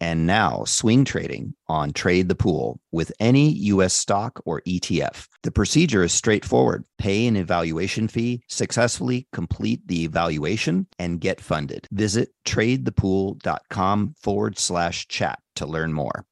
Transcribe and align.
and 0.00 0.26
now 0.26 0.64
swing 0.64 1.04
trading 1.04 1.54
on 1.68 1.92
Trade 1.92 2.28
the 2.28 2.34
Pool 2.34 2.80
with 2.90 3.12
any 3.20 3.50
US 3.50 3.94
stock 3.94 4.40
or 4.44 4.62
ETF. 4.62 5.28
The 5.42 5.50
procedure 5.50 6.02
is 6.02 6.12
straightforward. 6.12 6.84
Pay 6.98 7.26
an 7.26 7.36
evaluation 7.36 8.08
fee, 8.08 8.42
successfully 8.48 9.28
complete 9.32 9.86
the 9.86 10.04
evaluation, 10.04 10.86
and 10.98 11.20
get 11.20 11.40
funded. 11.40 11.86
Visit 11.90 12.30
tradethepool.com 12.46 14.14
forward 14.18 14.58
slash 14.58 15.08
chat 15.08 15.38
to 15.56 15.66
learn 15.66 15.92
more. 15.92 16.24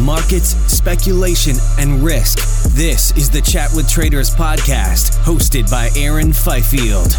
Markets, 0.00 0.56
speculation, 0.72 1.56
and 1.78 2.02
risk. 2.02 2.38
This 2.74 3.16
is 3.16 3.30
the 3.30 3.40
Chat 3.40 3.70
with 3.74 3.88
Traders 3.88 4.34
podcast, 4.34 5.16
hosted 5.22 5.70
by 5.70 5.90
Aaron 5.96 6.32
Fifield. 6.32 7.12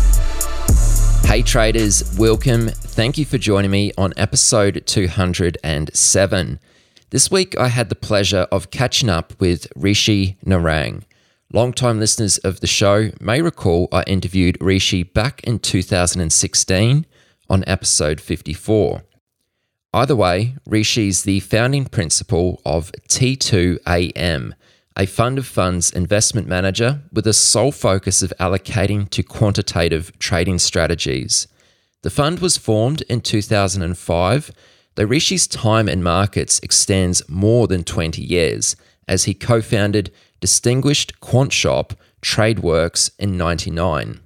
Hey 1.26 1.42
traders, 1.42 2.16
welcome. 2.18 2.68
Thank 2.68 3.18
you 3.18 3.26
for 3.26 3.40
joining 3.40 3.72
me 3.72 3.92
on 3.98 4.14
episode 4.18 4.84
207. 4.86 6.60
This 7.10 7.32
week 7.32 7.58
I 7.58 7.70
had 7.70 7.90
the 7.90 7.96
pleasure 7.96 8.48
of 8.52 8.70
catching 8.70 9.10
up 9.10 9.34
with 9.40 9.68
Rishi 9.76 10.38
Narang. 10.46 11.04
Longtime 11.52 12.00
listeners 12.00 12.38
of 12.40 12.60
the 12.60 12.68
show 12.68 13.12
may 13.20 13.42
recall 13.42 13.88
I 13.92 14.04
interviewed 14.04 14.58
Rishi 14.62 15.02
back 15.04 15.44
in 15.44 15.60
2016 15.60 17.06
on 17.50 17.64
episode 17.66 18.22
54. 18.22 19.04
Either 19.94 20.16
way, 20.16 20.56
Rishi 20.66 21.08
is 21.08 21.24
the 21.24 21.40
founding 21.40 21.86
principal 21.86 22.62
of 22.66 22.92
T2AM, 23.10 24.54
a 24.98 25.06
fund 25.06 25.38
of 25.38 25.48
funds 25.48 25.92
investment 25.92 26.48
manager 26.48 27.02
with 27.12 27.26
a 27.26 27.34
sole 27.34 27.72
focus 27.72 28.22
of 28.22 28.34
allocating 28.40 29.10
to 29.10 29.24
quantitative 29.24 30.18
trading 30.20 30.60
strategies. 30.60 31.48
The 32.04 32.10
fund 32.10 32.40
was 32.40 32.58
formed 32.58 33.02
in 33.04 33.22
2005, 33.22 34.52
though 34.96 35.04
Rishi's 35.04 35.48
time 35.48 35.90
in 35.90 36.04
markets 36.04 36.60
extends 36.60 37.28
more 37.28 37.68
than 37.68 37.84
20 37.84 38.22
years, 38.22 38.76
as 39.08 39.24
he 39.24 39.34
co 39.34 39.62
founded 39.62 40.12
distinguished 40.40 41.20
quant 41.20 41.54
shop 41.54 41.94
Tradeworx 42.22 43.12
in 43.18 43.38
99. 43.38 44.20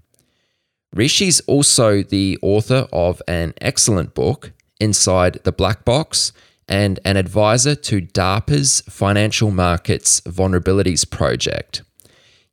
Rishi's 0.94 1.40
also 1.42 2.02
the 2.02 2.40
author 2.42 2.88
of 2.92 3.22
an 3.28 3.54
excellent 3.62 4.14
book, 4.14 4.52
Inside 4.80 5.40
the 5.44 5.52
Black 5.52 5.86
Box 5.86 6.32
and 6.68 7.00
an 7.06 7.18
advisor 7.18 7.76
to 7.76 8.02
DARPA's 8.02 8.82
Financial 8.90 9.52
Markets 9.52 10.22
Vulnerabilities 10.22 11.10
Project. 11.10 11.84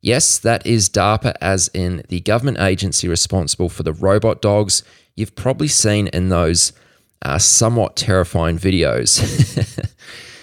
Yes, 0.01 0.37
that 0.37 0.65
is 0.65 0.87
DARPA, 0.89 1.33
as 1.41 1.69
in 1.73 2.03
the 2.09 2.21
government 2.21 2.59
agency 2.59 3.07
responsible 3.07 3.69
for 3.69 3.83
the 3.83 3.93
robot 3.93 4.41
dogs 4.41 4.83
you've 5.15 5.35
probably 5.35 5.67
seen 5.67 6.07
in 6.07 6.29
those 6.29 6.73
uh, 7.23 7.39
somewhat 7.39 7.95
terrifying 7.95 8.59
videos. 8.59 9.19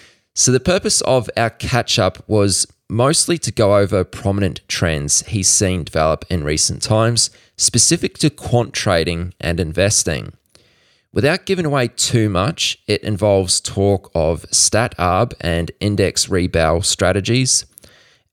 so, 0.34 0.50
the 0.50 0.60
purpose 0.60 1.00
of 1.02 1.30
our 1.36 1.50
catch 1.50 1.98
up 1.98 2.28
was 2.28 2.66
mostly 2.88 3.38
to 3.38 3.52
go 3.52 3.76
over 3.76 4.04
prominent 4.04 4.60
trends 4.68 5.24
he's 5.28 5.48
seen 5.48 5.84
develop 5.84 6.24
in 6.28 6.44
recent 6.44 6.82
times, 6.82 7.30
specific 7.56 8.18
to 8.18 8.30
quant 8.30 8.72
trading 8.72 9.32
and 9.40 9.60
investing. 9.60 10.32
Without 11.14 11.44
giving 11.44 11.66
away 11.66 11.88
too 11.88 12.30
much, 12.30 12.78
it 12.86 13.02
involves 13.02 13.60
talk 13.60 14.10
of 14.14 14.46
stat 14.50 14.94
arb 14.98 15.34
and 15.40 15.70
index 15.78 16.30
rebound 16.30 16.86
strategies, 16.86 17.66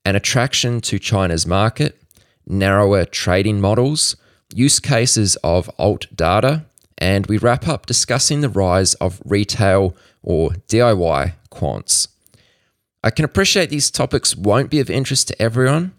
an 0.06 0.16
attraction 0.16 0.80
to 0.80 0.98
China's 0.98 1.46
market, 1.46 2.00
narrower 2.46 3.04
trading 3.04 3.60
models, 3.60 4.16
use 4.54 4.80
cases 4.80 5.36
of 5.44 5.70
alt 5.78 6.06
data, 6.14 6.64
and 6.96 7.26
we 7.26 7.36
wrap 7.36 7.68
up 7.68 7.84
discussing 7.84 8.40
the 8.40 8.48
rise 8.48 8.94
of 8.94 9.20
retail 9.26 9.94
or 10.22 10.50
DIY 10.68 11.34
quants. 11.52 12.08
I 13.04 13.10
can 13.10 13.26
appreciate 13.26 13.68
these 13.68 13.90
topics 13.90 14.34
won't 14.34 14.70
be 14.70 14.80
of 14.80 14.88
interest 14.88 15.28
to 15.28 15.42
everyone, 15.42 15.92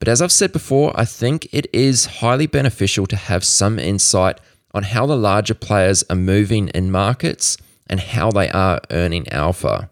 but 0.00 0.08
as 0.08 0.20
I've 0.20 0.32
said 0.32 0.52
before, 0.52 0.92
I 0.98 1.04
think 1.04 1.48
it 1.52 1.68
is 1.72 2.06
highly 2.06 2.48
beneficial 2.48 3.06
to 3.06 3.16
have 3.16 3.44
some 3.44 3.78
insight 3.78 4.40
on 4.74 4.82
how 4.82 5.06
the 5.06 5.16
larger 5.16 5.54
players 5.54 6.04
are 6.10 6.16
moving 6.16 6.68
in 6.68 6.90
markets 6.90 7.56
and 7.86 8.00
how 8.00 8.30
they 8.30 8.50
are 8.50 8.80
earning 8.90 9.28
alpha. 9.28 9.88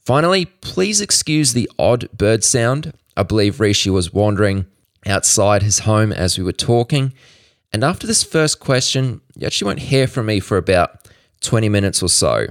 Finally, 0.00 0.46
please 0.46 1.00
excuse 1.00 1.52
the 1.52 1.70
odd 1.78 2.08
bird 2.18 2.42
sound. 2.42 2.92
I 3.16 3.22
believe 3.22 3.60
Rishi 3.60 3.88
was 3.88 4.12
wandering 4.12 4.66
outside 5.06 5.62
his 5.62 5.80
home 5.80 6.12
as 6.12 6.36
we 6.36 6.44
were 6.44 6.52
talking. 6.52 7.12
And 7.72 7.84
after 7.84 8.06
this 8.06 8.24
first 8.24 8.58
question, 8.58 9.20
you 9.36 9.46
actually 9.46 9.66
won't 9.66 9.78
hear 9.78 10.06
from 10.06 10.26
me 10.26 10.40
for 10.40 10.56
about 10.56 11.08
20 11.40 11.68
minutes 11.68 12.02
or 12.02 12.08
so. 12.08 12.48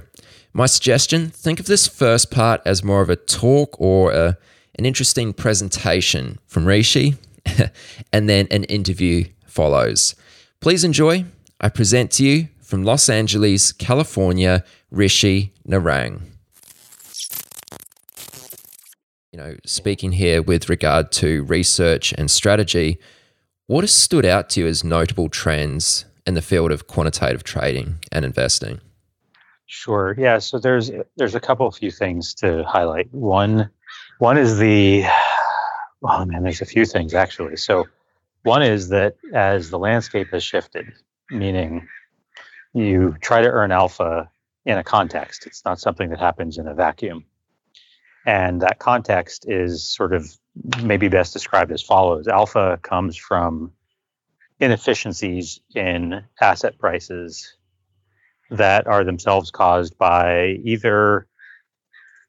My 0.54 0.66
suggestion 0.66 1.28
think 1.28 1.60
of 1.60 1.66
this 1.66 1.86
first 1.86 2.30
part 2.30 2.60
as 2.64 2.82
more 2.82 3.02
of 3.02 3.10
a 3.10 3.16
talk 3.16 3.78
or 3.78 4.12
a, 4.12 4.38
an 4.78 4.84
interesting 4.84 5.32
presentation 5.32 6.38
from 6.46 6.66
Rishi, 6.66 7.16
and 8.12 8.28
then 8.28 8.48
an 8.50 8.64
interview 8.64 9.24
follows. 9.46 10.14
Please 10.60 10.84
enjoy. 10.84 11.24
I 11.64 11.68
present 11.68 12.10
to 12.12 12.24
you 12.24 12.48
from 12.60 12.82
Los 12.82 13.08
Angeles, 13.08 13.70
California, 13.70 14.64
Rishi 14.90 15.52
Narang. 15.68 16.22
You 19.30 19.38
know, 19.38 19.56
speaking 19.64 20.10
here 20.10 20.42
with 20.42 20.68
regard 20.68 21.12
to 21.12 21.44
research 21.44 22.12
and 22.18 22.28
strategy, 22.28 22.98
what 23.68 23.84
has 23.84 23.92
stood 23.92 24.24
out 24.24 24.50
to 24.50 24.62
you 24.62 24.66
as 24.66 24.82
notable 24.82 25.28
trends 25.28 26.04
in 26.26 26.34
the 26.34 26.42
field 26.42 26.72
of 26.72 26.88
quantitative 26.88 27.44
trading 27.44 28.00
and 28.10 28.24
investing? 28.24 28.80
Sure. 29.66 30.16
Yeah. 30.18 30.38
So 30.38 30.58
there's 30.58 30.90
there's 31.16 31.36
a 31.36 31.40
couple 31.40 31.68
of 31.68 31.76
few 31.76 31.92
things 31.92 32.34
to 32.34 32.64
highlight. 32.64 33.06
One 33.14 33.70
one 34.18 34.36
is 34.36 34.58
the 34.58 35.04
oh 36.02 36.24
man, 36.24 36.42
there's 36.42 36.60
a 36.60 36.66
few 36.66 36.86
things 36.86 37.14
actually. 37.14 37.56
So 37.56 37.86
one 38.42 38.62
is 38.62 38.88
that 38.88 39.14
as 39.32 39.70
the 39.70 39.78
landscape 39.78 40.32
has 40.32 40.42
shifted, 40.42 40.92
meaning 41.30 41.88
you 42.74 43.16
try 43.20 43.42
to 43.42 43.48
earn 43.48 43.72
alpha 43.72 44.30
in 44.64 44.78
a 44.78 44.84
context. 44.84 45.46
It's 45.46 45.64
not 45.64 45.80
something 45.80 46.10
that 46.10 46.20
happens 46.20 46.58
in 46.58 46.66
a 46.66 46.74
vacuum. 46.74 47.24
And 48.24 48.60
that 48.62 48.78
context 48.78 49.46
is 49.48 49.88
sort 49.88 50.14
of 50.14 50.30
maybe 50.82 51.08
best 51.08 51.32
described 51.32 51.72
as 51.72 51.82
follows 51.82 52.28
Alpha 52.28 52.78
comes 52.82 53.16
from 53.16 53.72
inefficiencies 54.60 55.60
in 55.74 56.22
asset 56.40 56.78
prices 56.78 57.56
that 58.50 58.86
are 58.86 59.02
themselves 59.02 59.50
caused 59.50 59.98
by 59.98 60.58
either 60.62 61.26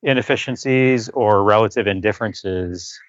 inefficiencies 0.02 1.10
or 1.10 1.44
relative 1.44 1.86
indifferences 1.86 3.00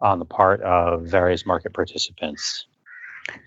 on 0.00 0.20
the 0.20 0.24
part 0.24 0.60
of 0.62 1.02
various 1.02 1.44
market 1.44 1.72
participants. 1.72 2.66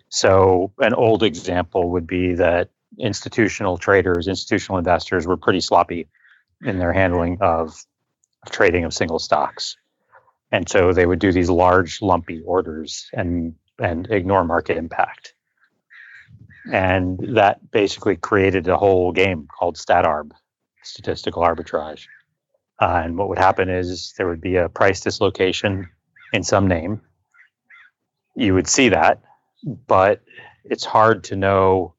So, 0.10 0.74
an 0.80 0.94
old 0.94 1.24
example 1.24 1.92
would 1.92 2.08
be 2.08 2.34
that 2.36 2.70
institutional 3.00 3.78
traders, 3.78 4.28
institutional 4.28 4.78
investors 4.78 5.26
were 5.26 5.38
pretty 5.38 5.62
sloppy 5.62 6.08
in 6.64 6.80
their 6.80 6.94
handling 6.94 7.38
of, 7.42 7.76
of 8.44 8.52
trading 8.52 8.84
of 8.84 8.94
single 8.94 9.20
stocks. 9.20 9.78
And 10.52 10.68
so 10.68 10.92
they 10.92 11.06
would 11.06 11.20
do 11.20 11.32
these 11.32 11.50
large, 11.50 12.02
lumpy 12.02 12.42
orders 12.46 13.10
and, 13.14 13.56
and 13.80 14.10
ignore 14.12 14.44
market 14.44 14.78
impact. 14.78 15.34
And 16.72 17.36
that 17.36 17.72
basically 17.72 18.18
created 18.18 18.68
a 18.68 18.78
whole 18.78 19.12
game 19.12 19.48
called 19.58 19.78
StatArb, 19.78 20.32
statistical 20.84 21.42
arbitrage. 21.42 22.06
Uh, 22.80 23.02
and 23.06 23.18
what 23.18 23.30
would 23.30 23.38
happen 23.38 23.70
is 23.70 24.14
there 24.18 24.28
would 24.28 24.42
be 24.42 24.58
a 24.58 24.70
price 24.70 25.00
dislocation 25.00 25.88
in 26.34 26.44
some 26.44 26.68
name. 26.68 27.02
You 28.36 28.54
would 28.54 28.68
see 28.68 28.90
that, 28.90 29.22
but 29.64 30.22
it's 30.64 30.86
hard 30.86 31.26
to 31.26 31.36
know 31.36 31.96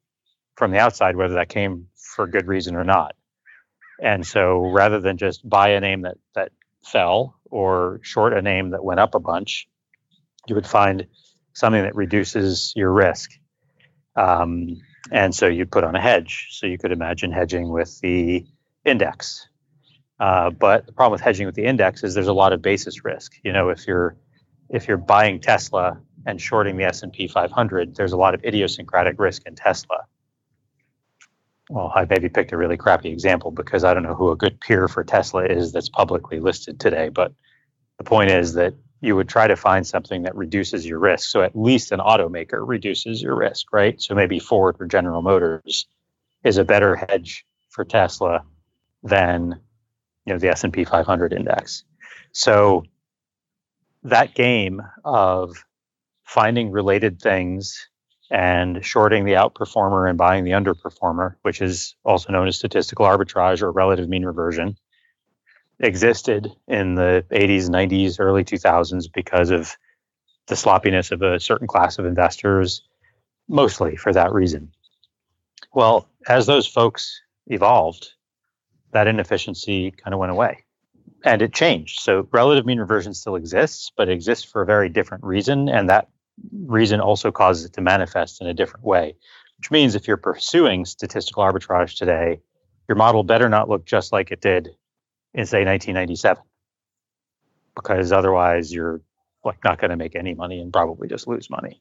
from 0.56 0.70
the 0.70 0.78
outside 0.78 1.16
whether 1.16 1.34
that 1.34 1.48
came 1.48 1.88
for 1.96 2.26
good 2.26 2.46
reason 2.46 2.76
or 2.76 2.84
not. 2.84 3.14
And 4.00 4.26
so 4.26 4.58
rather 4.58 5.00
than 5.00 5.16
just 5.16 5.48
buy 5.48 5.70
a 5.70 5.80
name 5.80 6.02
that, 6.02 6.16
that 6.34 6.50
fell 6.84 7.38
or 7.44 8.00
short 8.02 8.32
a 8.32 8.42
name 8.42 8.70
that 8.70 8.84
went 8.84 9.00
up 9.00 9.14
a 9.14 9.20
bunch, 9.20 9.68
you 10.48 10.54
would 10.54 10.66
find 10.66 11.06
something 11.52 11.82
that 11.82 11.94
reduces 11.94 12.72
your 12.74 12.92
risk. 12.92 13.30
Um, 14.16 14.80
and 15.10 15.34
so 15.34 15.46
you 15.46 15.66
put 15.66 15.84
on 15.84 15.94
a 15.94 16.00
hedge. 16.00 16.48
So 16.50 16.66
you 16.66 16.78
could 16.78 16.92
imagine 16.92 17.32
hedging 17.32 17.70
with 17.70 17.98
the 18.00 18.46
index. 18.84 19.48
Uh, 20.18 20.50
but 20.50 20.86
the 20.86 20.92
problem 20.92 21.12
with 21.12 21.20
hedging 21.20 21.46
with 21.46 21.54
the 21.54 21.64
index 21.64 22.04
is 22.04 22.14
there's 22.14 22.28
a 22.28 22.32
lot 22.32 22.52
of 22.52 22.62
basis 22.62 23.04
risk. 23.04 23.32
You 23.42 23.52
know, 23.52 23.70
if 23.70 23.86
you're 23.86 24.16
if 24.70 24.88
you're 24.88 24.96
buying 24.96 25.40
Tesla 25.40 26.00
and 26.26 26.40
shorting 26.40 26.76
the 26.76 26.84
S&P 26.84 27.28
500, 27.28 27.94
there's 27.94 28.12
a 28.12 28.16
lot 28.16 28.34
of 28.34 28.44
idiosyncratic 28.44 29.18
risk 29.18 29.46
in 29.46 29.54
Tesla. 29.54 30.04
Well, 31.70 31.92
I 31.94 32.04
maybe 32.08 32.28
picked 32.28 32.52
a 32.52 32.56
really 32.56 32.76
crappy 32.76 33.10
example 33.10 33.50
because 33.50 33.84
I 33.84 33.94
don't 33.94 34.02
know 34.02 34.14
who 34.14 34.30
a 34.30 34.36
good 34.36 34.60
peer 34.60 34.88
for 34.88 35.04
Tesla 35.04 35.44
is 35.44 35.72
that's 35.72 35.88
publicly 35.88 36.40
listed 36.40 36.78
today. 36.78 37.08
But 37.08 37.32
the 37.98 38.04
point 38.04 38.30
is 38.30 38.54
that 38.54 38.74
you 39.00 39.16
would 39.16 39.28
try 39.28 39.46
to 39.46 39.56
find 39.56 39.86
something 39.86 40.22
that 40.22 40.36
reduces 40.36 40.86
your 40.86 40.98
risk. 40.98 41.28
So 41.28 41.42
at 41.42 41.56
least 41.56 41.92
an 41.92 42.00
automaker 42.00 42.66
reduces 42.66 43.22
your 43.22 43.34
risk, 43.34 43.72
right? 43.72 44.00
So 44.00 44.14
maybe 44.14 44.38
Ford 44.38 44.76
or 44.78 44.86
General 44.86 45.22
Motors 45.22 45.86
is 46.44 46.58
a 46.58 46.64
better 46.64 46.96
hedge 46.96 47.44
for 47.68 47.84
Tesla 47.84 48.44
than 49.02 49.60
you 50.24 50.32
know 50.32 50.38
the 50.38 50.50
S&P 50.50 50.84
500 50.84 51.32
index. 51.32 51.84
So 52.32 52.84
that 54.04 54.34
game 54.34 54.82
of 55.04 55.64
finding 56.32 56.70
related 56.70 57.20
things 57.20 57.88
and 58.30 58.82
shorting 58.82 59.26
the 59.26 59.32
outperformer 59.32 60.08
and 60.08 60.16
buying 60.16 60.44
the 60.44 60.52
underperformer, 60.52 61.34
which 61.42 61.60
is 61.60 61.94
also 62.04 62.32
known 62.32 62.48
as 62.48 62.56
statistical 62.56 63.04
arbitrage 63.04 63.60
or 63.60 63.70
relative 63.70 64.08
mean 64.08 64.24
reversion, 64.24 64.74
existed 65.80 66.48
in 66.66 66.94
the 66.94 67.22
80s, 67.30 67.68
90s, 67.68 68.16
early 68.18 68.44
2000s 68.44 69.12
because 69.12 69.50
of 69.50 69.76
the 70.46 70.56
sloppiness 70.56 71.10
of 71.10 71.20
a 71.20 71.38
certain 71.38 71.66
class 71.66 71.98
of 71.98 72.06
investors, 72.06 72.82
mostly 73.46 73.96
for 73.96 74.12
that 74.14 74.32
reason. 74.32 74.72
Well, 75.74 76.08
as 76.26 76.46
those 76.46 76.66
folks 76.66 77.20
evolved, 77.48 78.10
that 78.92 79.06
inefficiency 79.06 79.90
kind 79.90 80.14
of 80.14 80.20
went 80.20 80.32
away 80.32 80.64
and 81.24 81.42
it 81.42 81.52
changed. 81.52 82.00
So 82.00 82.26
relative 82.32 82.64
mean 82.64 82.78
reversion 82.80 83.12
still 83.12 83.36
exists, 83.36 83.92
but 83.94 84.08
it 84.08 84.12
exists 84.12 84.44
for 84.44 84.62
a 84.62 84.66
very 84.66 84.88
different 84.88 85.24
reason. 85.24 85.68
And 85.68 85.90
that 85.90 86.08
reason 86.50 87.00
also 87.00 87.30
causes 87.30 87.64
it 87.64 87.72
to 87.74 87.80
manifest 87.80 88.40
in 88.40 88.46
a 88.46 88.54
different 88.54 88.84
way, 88.84 89.14
which 89.58 89.70
means 89.70 89.94
if 89.94 90.08
you're 90.08 90.16
pursuing 90.16 90.84
statistical 90.84 91.42
arbitrage 91.42 91.96
today, 91.96 92.40
your 92.88 92.96
model 92.96 93.22
better 93.22 93.48
not 93.48 93.68
look 93.68 93.84
just 93.84 94.12
like 94.12 94.30
it 94.30 94.40
did 94.40 94.68
in 95.34 95.46
say 95.46 95.64
1997 95.64 96.42
because 97.74 98.12
otherwise 98.12 98.72
you're 98.72 99.00
like 99.44 99.62
not 99.64 99.80
going 99.80 99.90
to 99.90 99.96
make 99.96 100.14
any 100.14 100.34
money 100.34 100.60
and 100.60 100.72
probably 100.72 101.08
just 101.08 101.26
lose 101.26 101.48
money. 101.48 101.80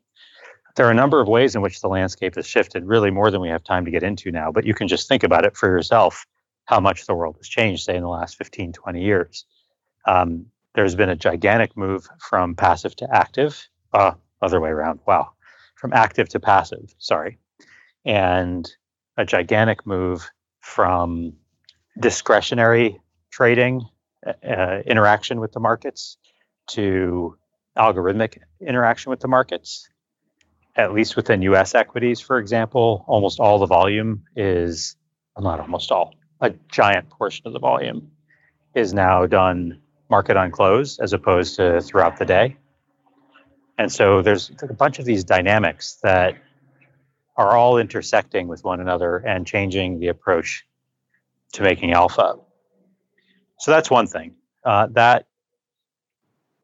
There 0.76 0.88
are 0.88 0.92
a 0.92 0.96
number 0.96 1.20
of 1.20 1.28
ways 1.28 1.56
in 1.56 1.62
which 1.62 1.82
the 1.82 1.90
landscape 1.90 2.36
has 2.36 2.48
shifted 2.48 2.86
really 2.86 3.12
more 3.12 3.30
than 3.30 3.42
we 3.42 3.50
have 3.50 3.64
time 3.64 3.86
to 3.86 3.92
get 3.92 4.04
into 4.04 4.32
now 4.32 4.52
but 4.52 4.66
you 4.66 4.74
can 4.74 4.88
just 4.88 5.08
think 5.08 5.24
about 5.24 5.46
it 5.46 5.58
for 5.58 5.68
yourself 5.68 6.26
how 6.66 6.80
much 6.80 7.06
the 7.06 7.14
world 7.14 7.36
has 7.38 7.48
changed 7.48 7.84
say 7.84 7.96
in 7.96 8.04
the 8.04 8.10
last 8.10 8.38
15 8.38 8.72
20 8.74 9.04
years. 9.04 9.46
Um, 10.06 10.46
there's 10.74 10.96
been 10.96 11.10
a 11.10 11.16
gigantic 11.16 11.76
move 11.76 12.08
from 12.20 12.56
passive 12.56 12.96
to 12.98 13.08
active 13.14 13.68
uh, 13.94 14.14
other 14.42 14.60
way 14.60 14.70
around 14.70 15.00
wow 15.06 15.30
from 15.76 15.94
active 15.94 16.30
to 16.30 16.40
passive 16.40 16.94
sorry 16.98 17.38
and 18.06 18.72
a 19.18 19.26
gigantic 19.26 19.86
move 19.86 20.30
from 20.60 21.34
discretionary 22.00 23.00
trading 23.32 23.86
uh, 24.26 24.80
interaction 24.86 25.40
with 25.40 25.52
the 25.52 25.60
markets 25.60 26.18
to 26.68 27.38
algorithmic 27.78 28.38
interaction 28.60 29.10
with 29.10 29.20
the 29.20 29.28
markets. 29.28 29.88
At 30.76 30.94
least 30.94 31.16
within 31.16 31.42
US 31.42 31.76
equities, 31.76 32.22
for 32.22 32.38
example, 32.38 33.04
almost 33.08 33.40
all 33.40 33.60
the 33.60 33.66
volume 33.66 34.24
is, 34.36 34.96
well, 35.36 35.44
not 35.44 35.60
almost 35.60 35.92
all, 35.92 36.14
a 36.40 36.52
giant 36.72 37.10
portion 37.10 37.48
of 37.48 37.54
the 37.54 37.60
volume 37.60 38.12
is 38.74 38.94
now 38.94 39.26
done 39.26 39.82
market 40.10 40.38
on 40.38 40.52
close 40.52 41.00
as 41.00 41.14
opposed 41.14 41.58
to 41.58 41.82
throughout 41.82 42.18
the 42.18 42.26
day. 42.26 42.58
And 43.82 43.92
so 43.92 44.22
there's 44.22 44.52
a 44.62 44.76
bunch 44.76 45.00
of 45.00 45.06
these 45.06 45.24
dynamics 45.24 45.98
that 46.04 46.36
are 47.36 47.58
all 47.58 47.80
intersecting 47.80 48.48
with 48.48 48.64
one 48.64 48.80
another 48.80 49.18
and 49.18 49.48
changing 49.48 50.00
the 50.00 50.10
approach 50.10 50.64
to 51.54 51.64
making 51.64 51.92
alpha. 51.92 52.36
So 53.58 53.72
that's 53.72 53.90
one 53.90 54.06
thing 54.06 54.36
uh, 54.64 54.86
that 54.92 55.26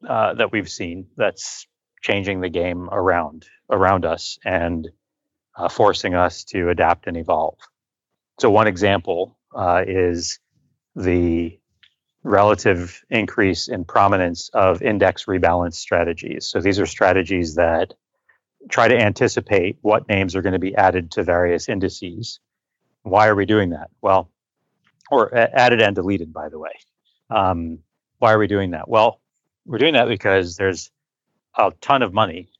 uh, 0.08 0.34
that 0.34 0.52
we've 0.52 0.70
seen 0.70 1.08
that's 1.16 1.66
changing 2.02 2.40
the 2.40 2.48
game 2.48 2.88
around 2.88 3.46
around 3.68 4.04
us 4.04 4.38
and 4.44 4.88
uh, 5.56 5.68
forcing 5.68 6.14
us 6.14 6.44
to 6.44 6.68
adapt 6.68 7.08
and 7.08 7.16
evolve. 7.16 7.58
So 8.38 8.48
one 8.48 8.68
example 8.68 9.36
uh, 9.52 9.82
is 9.84 10.38
the 10.94 11.58
relative 12.22 13.02
increase 13.10 13.68
in 13.68 13.84
prominence 13.84 14.50
of 14.52 14.82
index 14.82 15.24
rebalance 15.26 15.74
strategies. 15.74 16.46
So 16.46 16.60
these 16.60 16.80
are 16.80 16.86
strategies 16.86 17.54
that 17.54 17.94
try 18.68 18.88
to 18.88 18.96
anticipate 18.96 19.78
what 19.82 20.08
names 20.08 20.34
are 20.34 20.42
going 20.42 20.52
to 20.52 20.58
be 20.58 20.74
added 20.74 21.12
to 21.12 21.22
various 21.22 21.68
indices. 21.68 22.40
Why 23.02 23.28
are 23.28 23.34
we 23.34 23.46
doing 23.46 23.70
that? 23.70 23.90
Well, 24.02 24.30
or 25.10 25.34
added 25.34 25.80
and 25.80 25.94
deleted, 25.94 26.32
by 26.32 26.48
the 26.48 26.58
way. 26.58 26.72
Um, 27.30 27.78
why 28.18 28.32
are 28.32 28.38
we 28.38 28.46
doing 28.46 28.72
that? 28.72 28.88
Well, 28.88 29.20
we're 29.64 29.78
doing 29.78 29.94
that 29.94 30.08
because 30.08 30.56
there's 30.56 30.90
a 31.56 31.72
ton 31.80 32.02
of 32.02 32.12
money 32.12 32.50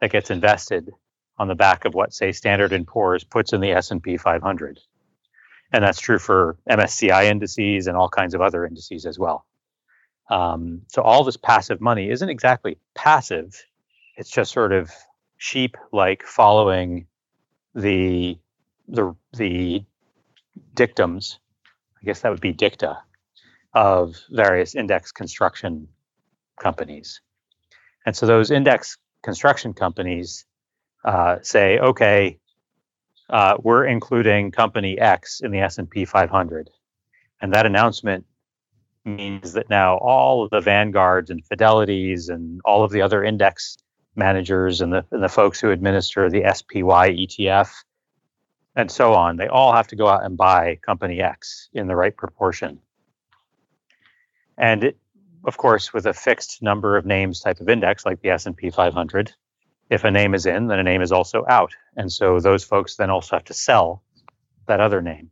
that 0.00 0.12
gets 0.12 0.30
invested 0.30 0.90
on 1.38 1.48
the 1.48 1.54
back 1.54 1.84
of 1.84 1.94
what, 1.94 2.12
say, 2.12 2.32
Standard 2.32 2.72
and 2.72 2.86
Poor's 2.86 3.24
puts 3.24 3.52
in 3.52 3.60
the 3.60 3.72
S&P 3.72 4.16
500, 4.16 4.78
and 5.72 5.82
that's 5.82 6.00
true 6.00 6.18
for 6.18 6.56
MSCI 6.68 7.24
indices 7.24 7.86
and 7.86 7.96
all 7.96 8.08
kinds 8.08 8.34
of 8.34 8.40
other 8.40 8.66
indices 8.66 9.06
as 9.06 9.18
well. 9.18 9.46
Um, 10.30 10.82
so 10.88 11.02
all 11.02 11.24
this 11.24 11.36
passive 11.36 11.80
money 11.80 12.10
isn't 12.10 12.28
exactly 12.28 12.78
passive; 12.94 13.60
it's 14.16 14.30
just 14.30 14.52
sort 14.52 14.72
of 14.72 14.90
sheep-like 15.38 16.22
following 16.22 17.06
the 17.74 18.38
the 18.88 19.14
the 19.34 19.84
dictums. 20.74 21.38
I 22.00 22.04
guess 22.04 22.20
that 22.20 22.30
would 22.30 22.40
be 22.40 22.52
dicta 22.52 22.98
of 23.74 24.16
various 24.30 24.74
index 24.74 25.12
construction 25.12 25.88
companies. 26.60 27.20
And 28.04 28.16
so 28.16 28.26
those 28.26 28.50
index 28.50 28.98
construction 29.22 29.72
companies 29.72 30.44
uh, 31.04 31.36
say, 31.42 31.78
okay, 31.78 32.38
uh, 33.30 33.56
we're 33.62 33.84
including 33.84 34.50
company 34.50 34.98
X 34.98 35.40
in 35.40 35.50
the 35.50 35.60
S&P 35.60 36.04
500. 36.04 36.70
And 37.40 37.52
that 37.52 37.66
announcement 37.66 38.24
means 39.04 39.54
that 39.54 39.68
now 39.68 39.96
all 39.98 40.44
of 40.44 40.50
the 40.50 40.60
Vanguards 40.60 41.30
and 41.30 41.42
Fidelities 41.44 42.28
and 42.28 42.60
all 42.64 42.84
of 42.84 42.92
the 42.92 43.02
other 43.02 43.24
index 43.24 43.76
managers 44.14 44.80
and 44.80 44.92
the, 44.92 45.04
and 45.10 45.22
the 45.22 45.28
folks 45.28 45.60
who 45.60 45.70
administer 45.70 46.28
the 46.30 46.42
SPY 46.42 47.10
ETF 47.10 47.70
and 48.76 48.90
so 48.90 49.14
on, 49.14 49.36
they 49.36 49.48
all 49.48 49.72
have 49.72 49.88
to 49.88 49.96
go 49.96 50.06
out 50.06 50.24
and 50.24 50.36
buy 50.36 50.76
company 50.76 51.20
X 51.20 51.68
in 51.72 51.86
the 51.88 51.96
right 51.96 52.16
proportion. 52.16 52.80
And 54.56 54.84
it, 54.84 54.98
of 55.44 55.56
course, 55.56 55.92
with 55.92 56.06
a 56.06 56.14
fixed 56.14 56.62
number 56.62 56.96
of 56.96 57.04
names 57.04 57.40
type 57.40 57.60
of 57.60 57.68
index 57.68 58.06
like 58.06 58.22
the 58.22 58.30
S&P 58.30 58.70
500, 58.70 59.32
if 59.92 60.04
a 60.04 60.10
name 60.10 60.34
is 60.34 60.46
in, 60.46 60.68
then 60.68 60.78
a 60.78 60.82
name 60.82 61.02
is 61.02 61.12
also 61.12 61.44
out. 61.48 61.74
And 61.96 62.10
so 62.10 62.40
those 62.40 62.64
folks 62.64 62.96
then 62.96 63.10
also 63.10 63.36
have 63.36 63.44
to 63.44 63.54
sell 63.54 64.02
that 64.66 64.80
other 64.80 65.02
name. 65.02 65.30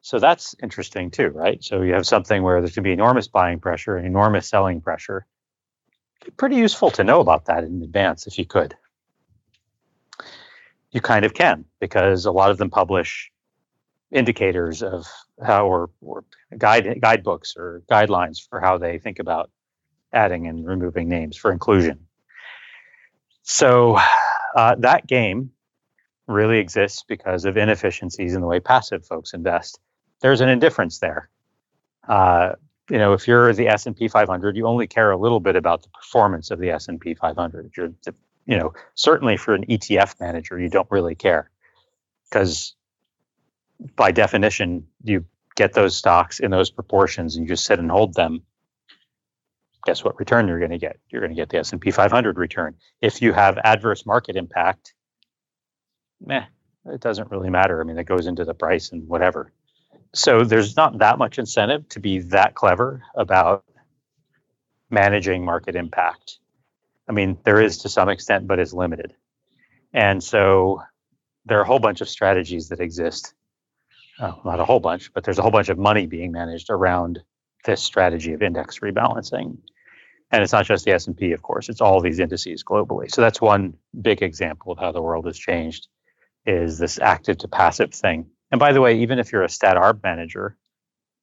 So 0.00 0.18
that's 0.18 0.56
interesting 0.60 1.12
too, 1.12 1.28
right? 1.28 1.62
So 1.62 1.82
you 1.82 1.94
have 1.94 2.04
something 2.04 2.42
where 2.42 2.60
there's 2.60 2.74
going 2.74 2.82
to 2.82 2.88
be 2.88 2.92
enormous 2.92 3.28
buying 3.28 3.60
pressure 3.60 3.96
and 3.96 4.04
enormous 4.04 4.48
selling 4.48 4.80
pressure. 4.80 5.26
Pretty 6.36 6.56
useful 6.56 6.90
to 6.92 7.04
know 7.04 7.20
about 7.20 7.44
that 7.44 7.62
in 7.62 7.80
advance 7.84 8.26
if 8.26 8.36
you 8.36 8.46
could. 8.46 8.74
You 10.90 11.00
kind 11.00 11.24
of 11.24 11.32
can 11.32 11.64
because 11.78 12.26
a 12.26 12.32
lot 12.32 12.50
of 12.50 12.58
them 12.58 12.70
publish 12.70 13.30
indicators 14.10 14.82
of 14.82 15.06
how 15.40 15.68
or, 15.68 15.90
or 16.00 16.24
guide 16.56 16.98
guidebooks 17.00 17.54
or 17.56 17.82
guidelines 17.88 18.38
for 18.44 18.58
how 18.60 18.76
they 18.78 18.98
think 18.98 19.20
about 19.20 19.50
adding 20.12 20.48
and 20.48 20.66
removing 20.66 21.08
names 21.08 21.36
for 21.36 21.52
inclusion. 21.52 22.07
So 23.50 23.98
uh, 24.54 24.74
that 24.80 25.06
game 25.06 25.52
really 26.26 26.58
exists 26.58 27.02
because 27.08 27.46
of 27.46 27.56
inefficiencies 27.56 28.34
in 28.34 28.42
the 28.42 28.46
way 28.46 28.60
passive 28.60 29.06
folks 29.06 29.32
invest. 29.32 29.80
There's 30.20 30.42
an 30.42 30.50
indifference 30.50 30.98
there. 30.98 31.30
Uh, 32.06 32.52
you 32.90 32.98
know, 32.98 33.14
if 33.14 33.26
you're 33.26 33.54
the 33.54 33.68
S&P 33.68 34.06
500, 34.06 34.54
you 34.54 34.66
only 34.66 34.86
care 34.86 35.10
a 35.12 35.16
little 35.16 35.40
bit 35.40 35.56
about 35.56 35.82
the 35.82 35.88
performance 35.88 36.50
of 36.50 36.58
the 36.58 36.68
S&P 36.70 37.14
500. 37.14 37.64
If 37.64 37.76
you're, 37.78 37.92
the, 38.04 38.14
you 38.44 38.58
know, 38.58 38.74
certainly 38.94 39.38
for 39.38 39.54
an 39.54 39.64
ETF 39.64 40.20
manager, 40.20 40.60
you 40.60 40.68
don't 40.68 40.90
really 40.90 41.14
care 41.14 41.50
because 42.28 42.74
by 43.96 44.12
definition, 44.12 44.86
you 45.04 45.24
get 45.56 45.72
those 45.72 45.96
stocks 45.96 46.38
in 46.38 46.50
those 46.50 46.70
proportions 46.70 47.34
and 47.34 47.46
you 47.46 47.48
just 47.48 47.64
sit 47.64 47.78
and 47.78 47.90
hold 47.90 48.12
them. 48.12 48.42
Guess 49.86 50.04
what 50.04 50.18
return 50.18 50.48
you're 50.48 50.58
going 50.58 50.70
to 50.70 50.78
get? 50.78 50.98
You're 51.08 51.20
going 51.20 51.34
to 51.34 51.40
get 51.40 51.48
the 51.48 51.58
S&P 51.58 51.90
500 51.90 52.36
return. 52.36 52.74
If 53.00 53.22
you 53.22 53.32
have 53.32 53.58
adverse 53.58 54.04
market 54.04 54.36
impact, 54.36 54.94
meh, 56.20 56.44
it 56.86 57.00
doesn't 57.00 57.30
really 57.30 57.50
matter. 57.50 57.80
I 57.80 57.84
mean, 57.84 57.98
it 57.98 58.04
goes 58.04 58.26
into 58.26 58.44
the 58.44 58.54
price 58.54 58.92
and 58.92 59.08
whatever 59.08 59.52
so 60.14 60.44
there's 60.44 60.76
not 60.76 60.98
that 60.98 61.18
much 61.18 61.38
incentive 61.38 61.88
to 61.90 62.00
be 62.00 62.20
that 62.20 62.54
clever 62.54 63.02
about 63.14 63.64
managing 64.90 65.44
market 65.44 65.76
impact. 65.76 66.38
I 67.08 67.12
mean, 67.12 67.38
there 67.44 67.60
is 67.60 67.78
to 67.78 67.88
some 67.88 68.08
extent, 68.08 68.46
but 68.46 68.58
it's 68.58 68.72
limited. 68.72 69.14
And 69.92 70.22
so 70.22 70.82
there 71.44 71.58
are 71.58 71.62
a 71.62 71.66
whole 71.66 71.78
bunch 71.78 72.00
of 72.00 72.08
strategies 72.08 72.68
that 72.68 72.80
exist. 72.80 73.34
Not 74.20 74.60
a 74.60 74.64
whole 74.64 74.80
bunch, 74.80 75.12
but 75.12 75.24
there's 75.24 75.38
a 75.38 75.42
whole 75.42 75.50
bunch 75.50 75.68
of 75.68 75.78
money 75.78 76.06
being 76.06 76.32
managed 76.32 76.70
around 76.70 77.20
this 77.64 77.82
strategy 77.82 78.32
of 78.32 78.42
index 78.42 78.78
rebalancing. 78.80 79.58
And 80.30 80.42
it's 80.42 80.52
not 80.52 80.66
just 80.66 80.84
the 80.84 80.92
S&P, 80.92 81.32
of 81.32 81.42
course, 81.42 81.68
it's 81.68 81.80
all 81.80 82.00
these 82.00 82.18
indices 82.18 82.62
globally. 82.62 83.10
So 83.10 83.22
that's 83.22 83.40
one 83.40 83.74
big 84.00 84.22
example 84.22 84.72
of 84.72 84.78
how 84.78 84.92
the 84.92 85.02
world 85.02 85.26
has 85.26 85.38
changed 85.38 85.88
is 86.44 86.78
this 86.78 86.98
active 86.98 87.38
to 87.38 87.48
passive 87.48 87.92
thing 87.94 88.30
and 88.50 88.58
by 88.58 88.72
the 88.72 88.80
way, 88.80 89.00
even 89.00 89.18
if 89.18 89.32
you're 89.32 89.42
a 89.42 89.48
stat 89.48 89.76
arb 89.76 90.02
manager, 90.02 90.56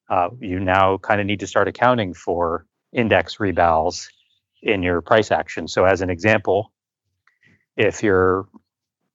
uh, 0.09 0.29
you 0.39 0.59
now 0.59 0.97
kind 0.97 1.19
of 1.19 1.27
need 1.27 1.39
to 1.39 1.47
start 1.47 1.67
accounting 1.67 2.13
for 2.13 2.65
index 2.93 3.39
rebals 3.39 4.09
in 4.61 4.83
your 4.83 5.01
price 5.01 5.31
action. 5.31 5.67
So, 5.67 5.85
as 5.85 6.01
an 6.01 6.09
example, 6.09 6.71
if 7.75 8.03
your 8.03 8.47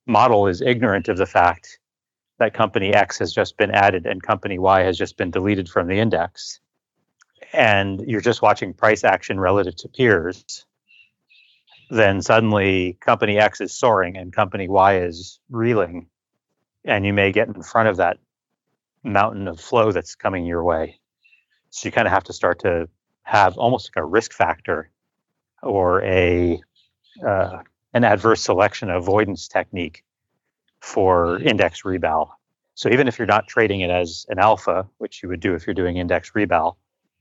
model 0.06 0.48
is 0.48 0.60
ignorant 0.60 1.08
of 1.08 1.16
the 1.16 1.26
fact 1.26 1.78
that 2.38 2.54
company 2.54 2.92
X 2.92 3.18
has 3.18 3.32
just 3.32 3.56
been 3.56 3.70
added 3.70 4.06
and 4.06 4.22
company 4.22 4.58
Y 4.58 4.82
has 4.82 4.98
just 4.98 5.16
been 5.16 5.30
deleted 5.30 5.68
from 5.68 5.86
the 5.86 5.98
index, 5.98 6.60
and 7.52 8.00
you're 8.07 8.21
just 8.21 8.42
watching 8.42 8.75
price 8.75 9.04
action 9.04 9.40
relative 9.40 9.76
to 9.76 9.88
peers, 9.88 10.64
then 11.90 12.23
suddenly 12.23 12.97
company 13.00 13.38
X 13.38 13.61
is 13.61 13.76
soaring 13.76 14.16
and 14.16 14.33
company 14.33 14.69
Y 14.69 15.00
is 15.00 15.40
reeling 15.50 16.09
and 16.85 17.04
you 17.04 17.12
may 17.12 17.33
get 17.33 17.49
in 17.49 17.62
front 17.62 17.88
of 17.88 17.97
that 17.99 18.19
mountain 19.02 19.49
of 19.49 19.61
flow 19.61 19.92
that's 19.92 20.14
coming 20.14 20.45
your 20.45 20.62
way. 20.62 20.99
So 21.71 21.87
you 21.87 21.92
kind 21.92 22.07
of 22.07 22.12
have 22.12 22.25
to 22.25 22.33
start 22.33 22.61
to 22.61 22.88
have 23.23 23.57
almost 23.59 23.90
like 23.90 24.02
a 24.02 24.07
risk 24.07 24.33
factor 24.33 24.90
or 25.62 26.02
a 26.02 26.61
uh, 27.26 27.59
an 27.92 28.04
adverse 28.04 28.42
selection 28.42 28.90
avoidance 28.90 29.49
technique 29.49 30.04
for 30.80 31.40
index 31.40 31.85
rebal. 31.85 32.30
So 32.75 32.88
even 32.88 33.09
if 33.09 33.19
you're 33.19 33.26
not 33.26 33.47
trading 33.47 33.80
it 33.80 33.90
as 33.90 34.25
an 34.28 34.38
alpha, 34.38 34.88
which 34.99 35.23
you 35.23 35.28
would 35.28 35.40
do 35.40 35.54
if 35.54 35.66
you're 35.66 35.75
doing 35.75 35.97
index 35.97 36.35
rebal, 36.35 36.78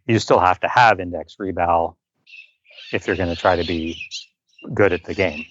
you 0.10 0.18
still 0.20 0.40
have 0.40 0.60
to 0.62 0.68
have 0.68 1.00
index 1.00 1.36
rebal 1.38 1.96
if 2.92 3.06
you're 3.06 3.16
going 3.16 3.30
to 3.30 3.36
try 3.36 3.56
to 3.56 3.64
be 3.64 4.02
good 4.74 4.92
at 4.92 5.04
the 5.04 5.14
game. 5.14 5.46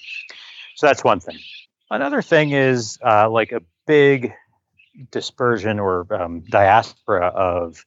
So 0.75 0.89
that's 0.89 1.05
one 1.05 1.21
thing. 1.21 1.39
Another 1.91 2.23
thing 2.23 2.51
is 2.53 2.99
uh, 3.05 3.31
like 3.31 3.53
a 3.53 3.63
big 3.87 4.33
dispersion 5.13 5.79
or 5.79 6.13
um, 6.13 6.41
diaspora 6.41 7.29
of 7.29 7.85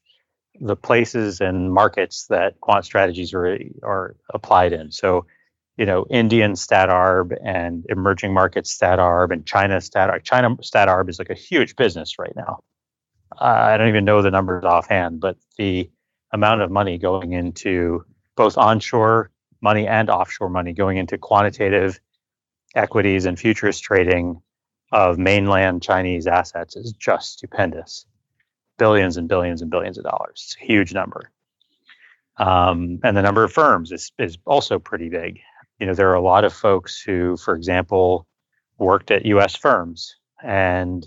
the 0.61 0.77
places 0.77 1.41
and 1.41 1.73
markets 1.73 2.27
that 2.27 2.59
quant 2.61 2.85
strategies 2.85 3.33
are 3.33 3.57
are 3.83 4.15
applied 4.33 4.71
in. 4.71 4.91
So, 4.91 5.25
you 5.75 5.85
know, 5.85 6.05
Indian 6.09 6.55
stat 6.55 6.87
arb 6.87 7.35
and 7.43 7.85
emerging 7.89 8.33
markets 8.33 8.71
stat 8.71 8.97
arb 8.97 9.31
and 9.31 9.45
China 9.45 9.81
stat 9.81 10.09
arb. 10.09 10.23
China 10.23 10.55
stat 10.61 10.87
arb 10.87 11.09
is 11.09 11.19
like 11.19 11.29
a 11.29 11.35
huge 11.35 11.75
business 11.75 12.17
right 12.17 12.35
now. 12.35 12.63
Uh, 13.39 13.43
I 13.43 13.77
don't 13.77 13.89
even 13.89 14.05
know 14.05 14.21
the 14.21 14.31
numbers 14.31 14.63
offhand, 14.63 15.19
but 15.19 15.37
the 15.57 15.89
amount 16.31 16.61
of 16.61 16.71
money 16.71 16.97
going 16.97 17.33
into 17.33 18.05
both 18.35 18.57
onshore 18.57 19.31
money 19.61 19.87
and 19.87 20.09
offshore 20.09 20.49
money 20.49 20.73
going 20.73 20.97
into 20.97 21.17
quantitative 21.17 21.99
equities 22.75 23.25
and 23.25 23.39
futures 23.39 23.79
trading 23.79 24.41
of 24.91 25.17
mainland 25.17 25.81
Chinese 25.81 26.27
assets 26.27 26.75
is 26.75 26.93
just 26.93 27.33
stupendous. 27.33 28.05
Billions 28.77 29.17
and 29.17 29.27
billions 29.27 29.61
and 29.61 29.69
billions 29.69 29.97
of 29.97 30.03
dollars. 30.03 30.43
It's 30.45 30.57
a 30.61 30.65
huge 30.65 30.93
number. 30.93 31.31
Um, 32.37 32.99
and 33.03 33.15
the 33.15 33.21
number 33.21 33.43
of 33.43 33.53
firms 33.53 33.91
is, 33.91 34.11
is 34.17 34.37
also 34.45 34.79
pretty 34.79 35.09
big. 35.09 35.39
You 35.79 35.87
know, 35.87 35.93
there 35.93 36.09
are 36.09 36.15
a 36.15 36.21
lot 36.21 36.43
of 36.43 36.53
folks 36.53 37.01
who, 37.01 37.37
for 37.37 37.55
example, 37.55 38.25
worked 38.77 39.11
at 39.11 39.25
US 39.25 39.55
firms 39.55 40.15
and 40.43 41.05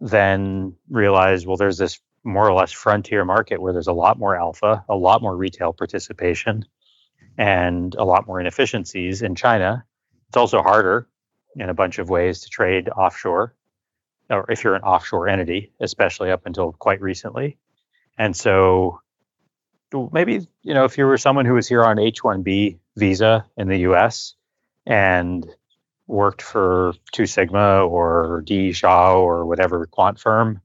then 0.00 0.74
realized, 0.90 1.46
well, 1.46 1.56
there's 1.56 1.78
this 1.78 2.00
more 2.28 2.48
or 2.48 2.52
less 2.52 2.70
frontier 2.70 3.24
market 3.24 3.60
where 3.60 3.72
there's 3.72 3.88
a 3.88 3.92
lot 3.92 4.18
more 4.18 4.36
alpha, 4.36 4.84
a 4.88 4.94
lot 4.94 5.22
more 5.22 5.34
retail 5.36 5.72
participation, 5.72 6.64
and 7.36 7.94
a 7.94 8.04
lot 8.04 8.26
more 8.26 8.40
inefficiencies 8.40 9.22
in 9.22 9.34
China. 9.34 9.84
It's 10.28 10.36
also 10.36 10.62
harder 10.62 11.08
in 11.56 11.68
a 11.68 11.74
bunch 11.74 11.98
of 11.98 12.10
ways 12.10 12.40
to 12.40 12.50
trade 12.50 12.88
offshore, 12.88 13.54
or 14.28 14.50
if 14.50 14.62
you're 14.62 14.74
an 14.74 14.82
offshore 14.82 15.28
entity, 15.28 15.72
especially 15.80 16.30
up 16.30 16.46
until 16.46 16.72
quite 16.72 17.00
recently. 17.00 17.56
And 18.18 18.36
so 18.36 19.00
maybe, 20.12 20.46
you 20.62 20.74
know, 20.74 20.84
if 20.84 20.98
you 20.98 21.06
were 21.06 21.16
someone 21.16 21.46
who 21.46 21.54
was 21.54 21.66
here 21.66 21.84
on 21.84 21.98
H 21.98 22.22
1B 22.22 22.78
visa 22.96 23.46
in 23.56 23.68
the 23.68 23.78
US 23.90 24.34
and 24.84 25.48
worked 26.06 26.42
for 26.42 26.94
Two 27.12 27.26
Sigma 27.26 27.84
or 27.86 28.42
D 28.44 28.72
Shaw 28.72 29.14
or 29.14 29.46
whatever 29.46 29.86
quant 29.86 30.18
firm, 30.18 30.60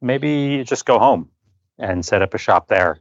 maybe 0.00 0.64
just 0.64 0.84
go 0.84 0.98
home 0.98 1.30
and 1.78 2.04
set 2.04 2.22
up 2.22 2.34
a 2.34 2.38
shop 2.38 2.68
there 2.68 3.00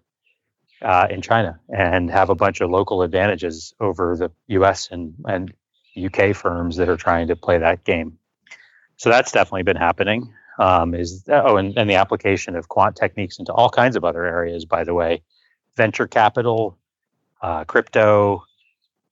uh, 0.81 1.07
in 1.09 1.21
China 1.21 1.59
and 1.69 2.09
have 2.11 2.29
a 2.29 2.35
bunch 2.35 2.61
of 2.61 2.69
local 2.69 3.01
advantages 3.01 3.73
over 3.79 4.15
the 4.17 4.31
US 4.55 4.89
and, 4.91 5.15
and 5.25 5.53
UK 5.97 6.35
firms 6.35 6.77
that 6.77 6.89
are 6.89 6.97
trying 6.97 7.27
to 7.27 7.35
play 7.35 7.57
that 7.57 7.83
game. 7.83 8.17
So 8.97 9.09
that's 9.09 9.31
definitely 9.31 9.63
been 9.63 9.77
happening. 9.77 10.33
Um, 10.57 10.95
is 10.95 11.25
oh, 11.27 11.57
and, 11.57 11.77
and 11.77 11.89
the 11.89 11.95
application 11.95 12.55
of 12.55 12.69
quant 12.69 12.95
techniques 12.95 13.39
into 13.39 13.51
all 13.51 13.69
kinds 13.69 13.97
of 13.97 14.05
other 14.05 14.23
areas. 14.23 14.63
By 14.63 14.85
the 14.85 14.93
way, 14.93 15.21
venture 15.75 16.07
capital, 16.07 16.77
uh, 17.41 17.65
crypto, 17.65 18.43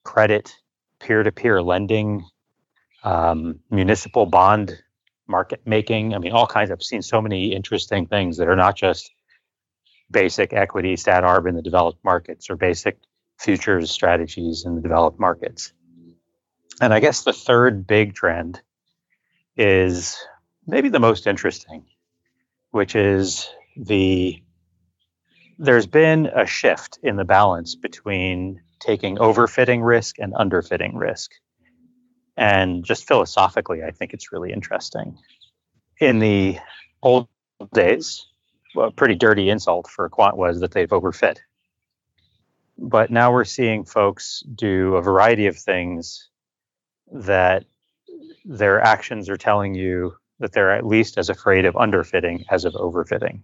credit, 0.04 0.56
peer-to-peer 1.00 1.62
lending, 1.62 2.25
um, 3.04 3.60
municipal 3.70 4.25
bond 4.25 4.82
market 5.27 5.62
making. 5.65 6.13
I 6.13 6.20
mean, 6.20 6.32
all 6.32 6.48
kinds. 6.48 6.72
I've 6.72 6.84
seen 6.84 7.01
so 7.01 7.22
many 7.22 7.53
interesting 7.53 8.06
things 8.08 8.38
that 8.38 8.48
are 8.48 8.56
not 8.56 8.75
just 8.75 9.12
basic 10.12 10.53
equity 10.53 10.96
stat 10.96 11.24
arb 11.24 11.48
in 11.48 11.56
the 11.56 11.62
developed 11.62 12.03
markets 12.03 12.50
or 12.50 12.56
basic 12.56 12.98
futures 13.39 13.92
strategies 13.92 14.63
in 14.65 14.75
the 14.75 14.82
developed 14.82 15.20
markets. 15.20 15.74
And 16.82 16.94
I 16.94 17.00
guess 17.00 17.24
the 17.24 17.34
third 17.34 17.86
big 17.86 18.13
trend 18.13 18.62
is 19.56 20.18
maybe 20.65 20.89
the 20.89 21.00
most 21.00 21.27
interesting, 21.27 21.86
which 22.72 22.96
is 22.96 23.50
the 23.75 24.42
there's 25.60 25.88
been 25.88 26.25
a 26.27 26.46
shift 26.46 27.00
in 27.03 27.15
the 27.15 27.25
balance 27.25 27.75
between 27.75 28.62
taking 28.80 29.18
overfitting 29.18 29.86
risk 29.86 30.18
and 30.20 30.34
underfitting 30.34 30.92
risk. 30.96 31.32
And 32.36 32.84
just 32.84 33.08
philosophically, 33.08 33.84
I 33.84 33.92
think 33.92 34.13
it's 34.13 34.32
really 34.32 34.52
interesting. 34.52 35.18
In 36.00 36.20
the 36.20 36.58
old 37.02 37.28
days, 37.74 38.25
a 38.78 38.92
pretty 38.92 39.16
dirty 39.16 39.50
insult 39.50 39.88
for 39.88 40.06
a 40.06 40.10
quant 40.10 40.38
was 40.38 40.60
that 40.60 40.72
they've 40.72 40.90
overfit. 40.90 41.38
But 42.78 43.12
now 43.12 43.32
we're 43.32 43.46
seeing 43.46 43.86
folks 43.86 44.44
do 44.56 44.96
a 44.96 45.02
variety 45.02 45.46
of 45.46 45.56
things 45.58 46.30
that 47.12 47.66
their 48.46 48.82
actions 48.82 49.30
are 49.30 49.38
telling 49.38 49.75
you 49.75 50.16
that 50.40 50.52
they're 50.54 50.72
at 50.74 50.86
least 50.86 51.18
as 51.18 51.30
afraid 51.30 51.66
of 51.66 51.75
underfitting 51.75 52.44
as 52.50 52.66
of 52.66 52.74
overfitting. 52.74 53.42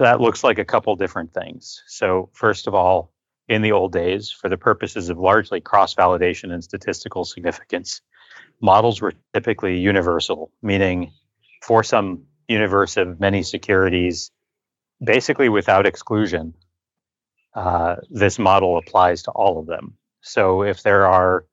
That 0.00 0.20
looks 0.20 0.42
like 0.42 0.58
a 0.58 0.64
couple 0.64 0.96
different 0.96 1.32
things. 1.32 1.82
So, 1.86 2.30
first 2.32 2.66
of 2.66 2.74
all, 2.74 3.12
in 3.48 3.62
the 3.62 3.72
old 3.72 3.92
days, 3.92 4.30
for 4.30 4.48
the 4.48 4.58
purposes 4.58 5.08
of 5.08 5.18
largely 5.18 5.60
cross 5.60 5.94
validation 5.94 6.52
and 6.52 6.62
statistical 6.62 7.24
significance, 7.24 8.00
models 8.60 9.00
were 9.00 9.14
typically 9.32 9.78
universal, 9.78 10.52
meaning 10.62 11.12
for 11.62 11.82
some 11.82 12.24
universe 12.46 12.96
of 12.96 13.20
many 13.20 13.42
securities, 13.42 14.30
basically 15.02 15.48
without 15.48 15.86
exclusion, 15.86 16.54
uh, 17.54 17.96
this 18.10 18.38
model 18.38 18.78
applies 18.78 19.22
to 19.22 19.30
all 19.30 19.58
of 19.58 19.66
them. 19.66 19.96
So 20.20 20.62
if 20.62 20.82
there 20.82 21.06
are 21.06 21.46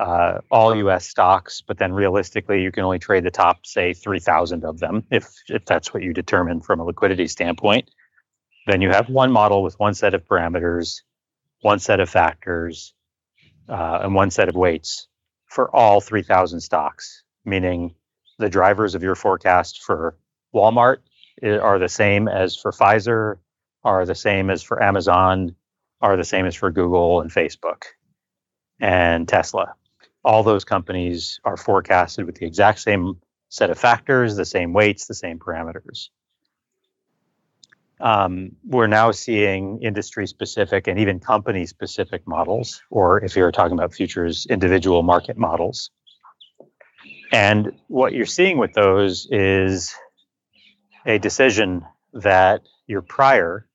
uh, 0.00 0.40
all 0.50 0.74
U.S. 0.74 1.06
stocks, 1.06 1.62
but 1.66 1.78
then 1.78 1.92
realistically, 1.92 2.62
you 2.62 2.72
can 2.72 2.84
only 2.84 2.98
trade 2.98 3.22
the 3.22 3.30
top, 3.30 3.66
say, 3.66 3.92
3,000 3.92 4.64
of 4.64 4.80
them, 4.80 5.04
if 5.10 5.30
if 5.48 5.64
that's 5.66 5.92
what 5.92 6.02
you 6.02 6.14
determine 6.14 6.62
from 6.62 6.80
a 6.80 6.84
liquidity 6.84 7.28
standpoint. 7.28 7.90
Then 8.66 8.80
you 8.80 8.90
have 8.90 9.10
one 9.10 9.30
model 9.30 9.62
with 9.62 9.78
one 9.78 9.94
set 9.94 10.14
of 10.14 10.24
parameters, 10.26 11.02
one 11.62 11.78
set 11.78 12.00
of 12.00 12.08
factors, 12.08 12.94
uh, 13.68 14.00
and 14.02 14.14
one 14.14 14.30
set 14.30 14.48
of 14.48 14.54
weights 14.54 15.08
for 15.46 15.74
all 15.74 16.00
3,000 16.00 16.60
stocks, 16.60 17.24
meaning 17.44 17.94
the 18.38 18.48
drivers 18.48 18.94
of 18.94 19.02
your 19.02 19.14
forecast 19.14 19.82
for 19.82 20.16
Walmart 20.54 20.98
eh, 21.42 21.58
are 21.58 21.78
the 21.78 21.88
same 21.88 22.28
as 22.28 22.56
for 22.56 22.72
Pfizer, 22.72 23.36
are 23.84 24.06
the 24.06 24.14
same 24.14 24.50
as 24.50 24.62
for 24.62 24.82
Amazon, 24.82 25.54
are 26.00 26.16
the 26.16 26.24
same 26.24 26.46
as 26.46 26.54
for 26.54 26.70
Google 26.70 27.20
and 27.20 27.30
Facebook 27.30 27.84
and 28.80 29.28
Tesla. 29.28 29.74
All 30.24 30.42
those 30.42 30.64
companies 30.64 31.40
are 31.44 31.56
forecasted 31.56 32.26
with 32.26 32.36
the 32.36 32.46
exact 32.46 32.80
same 32.80 33.20
set 33.48 33.70
of 33.70 33.78
factors, 33.78 34.36
the 34.36 34.44
same 34.44 34.72
weights, 34.72 35.06
the 35.06 35.14
same 35.14 35.38
parameters. 35.38 36.08
Um, 38.00 38.52
we're 38.64 38.86
now 38.86 39.10
seeing 39.10 39.82
industry 39.82 40.26
specific 40.26 40.88
and 40.88 40.98
even 40.98 41.20
company 41.20 41.66
specific 41.66 42.26
models, 42.26 42.80
or 42.90 43.22
if 43.22 43.36
you're 43.36 43.52
talking 43.52 43.74
about 43.74 43.94
futures, 43.94 44.46
individual 44.48 45.02
market 45.02 45.36
models. 45.36 45.90
And 47.32 47.72
what 47.88 48.12
you're 48.12 48.26
seeing 48.26 48.58
with 48.58 48.72
those 48.72 49.28
is 49.30 49.94
a 51.06 51.18
decision 51.18 51.84
that 52.14 52.62
your 52.86 53.02
prior 53.02 53.66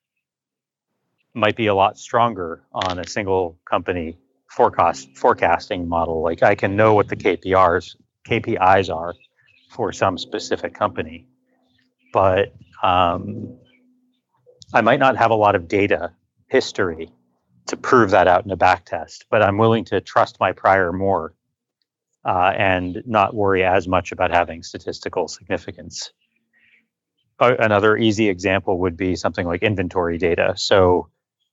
might 1.34 1.56
be 1.56 1.68
a 1.68 1.76
lot 1.76 1.98
stronger 1.98 2.64
on 2.74 3.00
a 3.00 3.08
single 3.08 3.60
company 3.70 4.18
forecast 4.50 5.10
forecasting 5.18 5.88
model. 5.88 6.24
Like 6.24 6.44
I 6.44 6.56
can 6.56 6.76
know 6.76 6.94
what 6.94 7.10
the 7.10 7.16
KPRs 7.16 7.96
KPIs 8.28 8.94
are 8.94 9.14
for 9.70 9.92
some 9.92 10.18
specific 10.18 10.74
company, 10.74 11.28
but 12.14 12.54
um, 12.82 13.58
I 14.76 14.82
might 14.82 15.00
not 15.00 15.18
have 15.18 15.32
a 15.32 15.36
lot 15.36 15.56
of 15.56 15.68
data 15.68 16.12
history 16.48 17.10
to 17.68 17.78
prove 17.78 18.12
that 18.12 18.28
out 18.28 18.46
in 18.46 18.52
a 18.52 18.58
back 18.58 18.86
test. 18.86 19.26
But 19.32 19.42
I'm 19.42 19.58
willing 19.58 19.86
to 19.86 20.02
trust 20.02 20.40
my 20.40 20.52
prior 20.52 20.92
more 20.94 21.34
uh, 22.24 22.54
and 22.56 23.02
not 23.06 23.34
worry 23.34 23.64
as 23.64 23.88
much 23.88 24.12
about 24.12 24.32
having 24.32 24.62
statistical 24.62 25.28
significance. 25.28 26.12
Uh, 27.40 27.56
another 27.58 27.98
easy 27.98 28.30
example 28.30 28.80
would 28.80 28.96
be 28.96 29.16
something 29.16 29.48
like 29.48 29.64
inventory 29.64 30.18
data. 30.18 30.54
So 30.56 31.10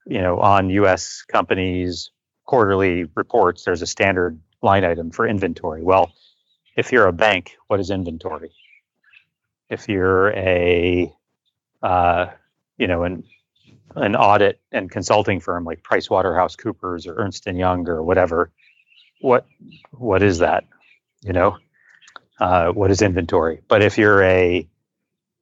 you 0.07 0.21
know, 0.21 0.39
on 0.39 0.71
U.S. 0.71 1.23
companies' 1.29 2.11
quarterly 2.45 3.05
reports, 3.15 3.65
there's 3.65 3.83
a 3.83 3.87
standard 3.87 4.41
line 4.63 4.85
item 4.85 5.11
for 5.11 5.27
inventory. 5.27 5.83
Well, 5.83 6.13
if 6.77 6.93
you're 6.93 7.07
a 7.07 7.13
bank, 7.13 7.57
what 7.69 7.81
is 7.81 7.91
inventory? 7.91 8.51
If 9.69 9.89
you're 9.89 10.33
a, 10.33 11.13
uh, 11.83 12.27
you 12.83 12.89
know, 12.89 13.05
an 13.05 13.25
an 13.97 14.17
audit 14.17 14.61
and 14.73 14.91
consulting 14.91 15.41
firm 15.41 15.65
like 15.65 15.83
PricewaterhouseCoopers 15.83 17.07
or 17.07 17.15
Ernst 17.17 17.47
and 17.47 17.59
Young 17.59 17.89
or 17.89 18.03
whatever, 18.03 18.51
what 19.21 19.47
what 19.93 20.23
is 20.23 20.39
that? 20.39 20.65
You 21.23 21.33
know, 21.33 21.59
uh, 22.41 22.73
what 22.73 22.91
is 22.91 23.03
inventory? 23.03 23.61
But 23.69 23.83
if 23.83 23.99
you're 23.99 24.23
a 24.25 24.69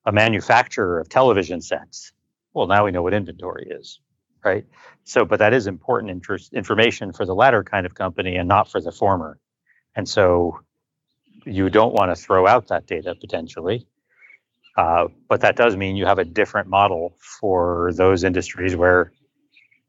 a 0.04 0.12
manufacturer 0.12 1.00
of 1.00 1.09
television 1.09 1.61
sets, 1.62 2.12
well, 2.54 2.66
now 2.66 2.85
we 2.85 2.90
know 2.92 3.02
what 3.02 3.14
inventory 3.14 3.68
is 3.70 4.00
right? 4.44 4.66
So, 5.04 5.25
but 5.25 5.38
that 5.40 5.52
is 5.54 5.66
important 5.66 6.11
interest, 6.11 6.52
information 6.54 7.12
for 7.12 7.26
the 7.26 7.35
latter 7.35 7.62
kind 7.64 7.87
of 7.87 7.94
company 7.94 8.37
and 8.37 8.49
not 8.49 8.70
for 8.70 8.80
the 8.80 8.92
former. 8.92 9.38
And 9.94 10.09
so 10.09 10.61
you 11.44 11.70
don't 11.70 11.94
want 11.94 12.14
to 12.14 12.23
throw 12.23 12.47
out 12.47 12.68
that 12.68 12.87
data 12.87 13.14
potentially. 13.14 13.87
Uh, 14.81 15.09
but 15.29 15.43
that 15.43 15.57
does 15.57 15.77
mean 15.77 15.95
you 15.95 16.07
have 16.07 16.19
a 16.19 16.25
different 16.25 16.66
model 16.66 17.14
for 17.38 17.90
those 17.97 18.25
industries 18.25 18.75
where 18.75 19.12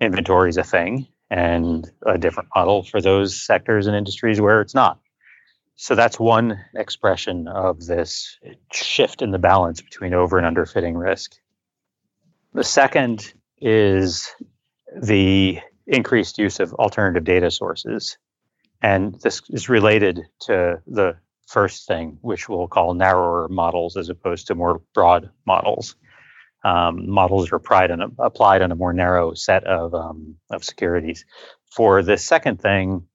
inventory 0.01 0.49
is 0.49 0.57
a 0.57 0.65
thing 0.65 1.07
and 1.29 1.89
a 2.05 2.17
different 2.17 2.49
model 2.53 2.83
for 2.83 2.99
those 2.99 3.41
sectors 3.41 3.87
and 3.87 3.95
industries 3.95 4.41
where 4.41 4.59
it's 4.59 4.75
not. 4.75 4.99
So 5.77 5.95
that's 5.95 6.19
one 6.19 6.59
expression 6.75 7.47
of 7.47 7.85
this 7.85 8.37
shift 8.73 9.21
in 9.21 9.31
the 9.31 9.39
balance 9.39 9.79
between 9.79 10.13
over 10.13 10.37
and 10.37 10.57
underfitting 10.57 11.01
risk. 11.01 11.37
The 12.53 12.65
second 12.65 13.33
is 13.61 14.29
the 15.01 15.59
increased 15.87 16.37
use 16.37 16.59
of 16.59 16.73
alternative 16.73 17.23
data 17.23 17.49
sources. 17.49 18.17
And 18.81 19.15
this 19.21 19.41
is 19.51 19.69
related 19.69 20.19
to 20.47 20.81
the 20.85 21.15
first 21.47 21.87
thing, 21.87 22.17
which 22.21 22.47
we'll 22.47 22.67
call 22.67 22.93
narrower 22.93 23.47
models 23.49 23.97
as 23.97 24.09
opposed 24.09 24.47
to 24.47 24.55
more 24.55 24.81
broad 24.93 25.29
models. 25.45 25.95
Um, 26.63 27.09
models 27.09 27.51
are 27.51 27.55
applied 27.55 27.91
on, 27.91 28.01
a, 28.01 28.07
applied 28.19 28.61
a 28.61 28.75
more 28.75 28.93
narrow 28.93 29.33
set 29.33 29.63
of, 29.63 29.93
um, 29.95 30.35
of 30.51 30.63
securities. 30.63 31.25
For 31.75 32.03
the 32.03 32.17
second 32.17 32.61
thing, 32.61 33.07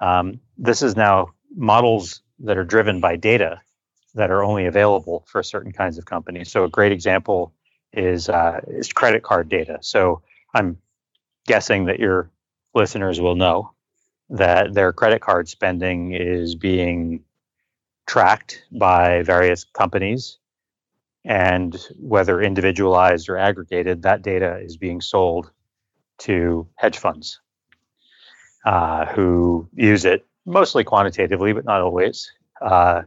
um, 0.00 0.40
this 0.56 0.82
is 0.82 0.96
now 0.96 1.28
models 1.54 2.22
that 2.40 2.58
are 2.58 2.64
driven 2.64 3.00
by 3.00 3.16
data 3.16 3.60
that 4.14 4.30
are 4.30 4.44
only 4.44 4.66
available 4.66 5.24
for 5.26 5.42
certain 5.42 5.72
kinds 5.72 5.98
of 5.98 6.04
companies. 6.04 6.50
So 6.50 6.64
a 6.64 6.68
great 6.68 6.92
example 6.92 7.54
is 7.92 8.28
uh, 8.28 8.60
is 8.68 8.92
credit 8.92 9.22
card 9.22 9.48
data. 9.48 9.78
So 9.80 10.22
I'm 10.54 10.78
guessing 11.46 11.86
that 11.86 11.98
your 11.98 12.30
listeners 12.74 13.20
will 13.20 13.36
know 13.36 13.72
that 14.30 14.72
their 14.72 14.92
credit 14.92 15.20
card 15.20 15.48
spending 15.48 16.14
is 16.14 16.54
being 16.54 17.24
tracked 18.12 18.62
by 18.70 19.22
various 19.22 19.64
companies 19.64 20.36
and 21.24 21.88
whether 21.98 22.42
individualized 22.42 23.30
or 23.30 23.38
aggregated 23.38 24.02
that 24.02 24.20
data 24.20 24.58
is 24.62 24.76
being 24.76 25.00
sold 25.00 25.50
to 26.18 26.68
hedge 26.74 26.98
funds 26.98 27.40
uh, 28.66 29.06
who 29.06 29.66
use 29.72 30.04
it 30.04 30.26
mostly 30.44 30.84
quantitatively 30.84 31.54
but 31.54 31.64
not 31.64 31.80
always 31.80 32.30
uh, 32.60 33.00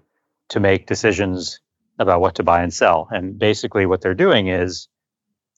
to 0.50 0.60
make 0.60 0.88
decisions 0.88 1.60
about 2.00 2.20
what 2.20 2.34
to 2.34 2.44
buy 2.44 2.64
and 2.64 2.74
sell. 2.74 3.08
And 3.12 3.38
basically 3.38 3.86
what 3.86 4.02
they're 4.02 4.16
doing 4.16 4.48
is 4.48 4.88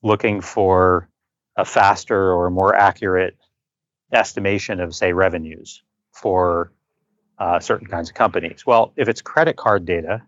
looking 0.03 0.41
for 0.41 1.07
a 1.55 1.63
faster 1.63 2.33
or 2.33 2.49
more 2.49 2.75
accurate 2.75 3.37
estimation 4.11 4.81
of, 4.81 4.93
say, 4.93 5.13
revenues 5.13 5.83
for 6.11 6.73
uh, 7.39 7.59
certain 7.59 7.87
kinds 7.87 8.09
of 8.09 8.15
companies. 8.15 8.65
Well, 8.65 8.93
if 8.95 9.07
it's 9.07 9.21
credit 9.21 9.55
card 9.57 9.85
data, 9.85 10.23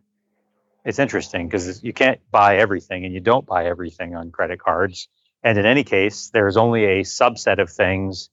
it's 0.85 0.99
interesting 0.99 1.47
because 1.47 1.83
you 1.83 1.93
can't 1.93 2.19
buy 2.31 2.57
everything 2.57 3.05
and 3.05 3.13
you 3.13 3.19
don't 3.19 3.45
buy 3.45 3.65
everything 3.65 4.15
on 4.15 4.31
credit 4.31 4.59
cards. 4.59 5.07
And 5.43 5.57
in 5.57 5.65
any 5.65 5.83
case, 5.83 6.29
there's 6.33 6.57
only 6.57 6.85
a 6.85 7.01
subset 7.01 7.59
of 7.59 7.69
things 7.69 8.29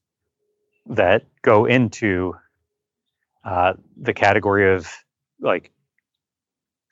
that 0.87 1.25
go 1.43 1.67
into 1.67 2.35
uh, 3.45 3.75
the 3.97 4.15
category 4.15 4.75
of 4.75 4.89
like 5.41 5.71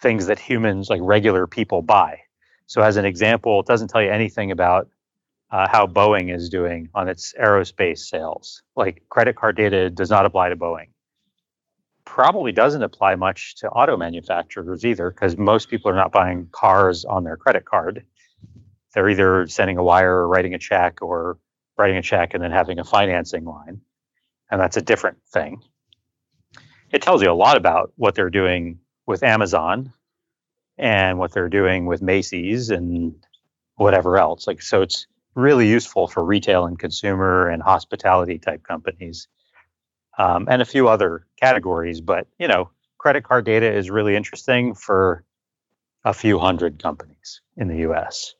things 0.01 0.27
that 0.27 0.39
humans, 0.39 0.91
like 0.91 1.01
regular 1.03 1.47
people, 1.47 1.83
buy. 1.83 2.21
So, 2.67 2.83
as 2.83 2.97
an 2.97 3.05
example, 3.05 3.61
it 3.61 3.67
doesn't 3.67 3.89
tell 3.89 4.03
you 4.03 4.11
anything 4.11 4.51
about 4.51 4.89
uh, 5.51 5.69
how 5.71 5.87
Boeing 5.87 6.35
is 6.35 6.49
doing 6.49 6.89
on 6.95 7.09
its 7.09 7.35
aerospace 7.41 7.99
sales. 7.99 8.63
Like 8.77 9.03
credit 9.09 9.37
card 9.37 9.57
data 9.57 9.91
does 9.91 10.11
not 10.11 10.27
apply 10.27 10.49
to 10.51 10.57
Boeing. 10.57 10.89
Probably 12.05 12.53
doesn't 12.53 12.83
apply 12.83 13.15
much 13.17 13.57
to 13.57 13.69
auto 13.69 13.97
manufacturers 13.97 14.85
either, 14.85 15.11
because 15.11 15.37
most 15.37 15.69
people 15.69 15.91
are 15.91 15.97
not 15.97 16.13
buying 16.13 16.49
cars 16.53 17.05
on 17.05 17.25
their 17.25 17.37
credit 17.37 17.65
card. 17.65 18.05
They're 18.95 19.09
either 19.09 19.47
sending 19.49 19.79
a 19.79 19.83
wire 19.83 20.15
or 20.15 20.29
writing 20.29 20.55
a 20.55 20.59
check 20.59 21.03
or 21.03 21.39
writing 21.77 21.97
a 21.97 22.03
check 22.03 22.35
and 22.35 22.43
then 22.43 22.53
having 22.53 22.79
a 22.79 22.85
financing 22.85 23.45
line. 23.45 23.81
And 24.51 24.61
that's 24.61 24.77
a 24.77 24.83
different 24.83 25.19
thing. 25.33 25.63
It 26.93 27.03
tells 27.03 27.23
you 27.23 27.31
a 27.31 27.33
lot 27.33 27.57
about 27.57 27.93
what 27.97 28.15
they're 28.15 28.31
doing 28.31 28.79
with 29.07 29.23
Amazon 29.23 29.93
and 30.79 31.19
what 31.19 31.33
they're 31.33 31.49
doing 31.49 31.87
with 31.87 32.03
Macy's 32.03 32.71
and 32.71 33.17
whatever 33.77 34.19
else. 34.19 34.47
Like, 34.47 34.63
so 34.63 34.83
it's, 34.83 35.07
really 35.35 35.69
useful 35.69 36.07
for 36.07 36.25
retail 36.25 36.67
and 36.67 36.79
consumer 36.79 37.49
and 37.49 37.63
hospitality 37.63 38.39
type 38.39 38.63
companies 38.63 39.29
um, 40.19 40.47
and 40.51 40.63
a 40.63 40.67
few 40.67 40.89
other 40.89 41.27
categories. 41.41 42.01
But, 42.01 42.27
you 42.39 42.49
know, 42.49 42.71
credit 42.99 43.25
card 43.25 43.45
data 43.45 43.73
is 43.73 43.91
really 43.91 44.17
interesting 44.17 44.75
for 44.75 45.25
a 46.05 46.13
few 46.13 46.39
hundred 46.39 46.83
companies 46.83 47.41
in 47.57 47.69
the 47.69 47.89
US. 47.91 48.35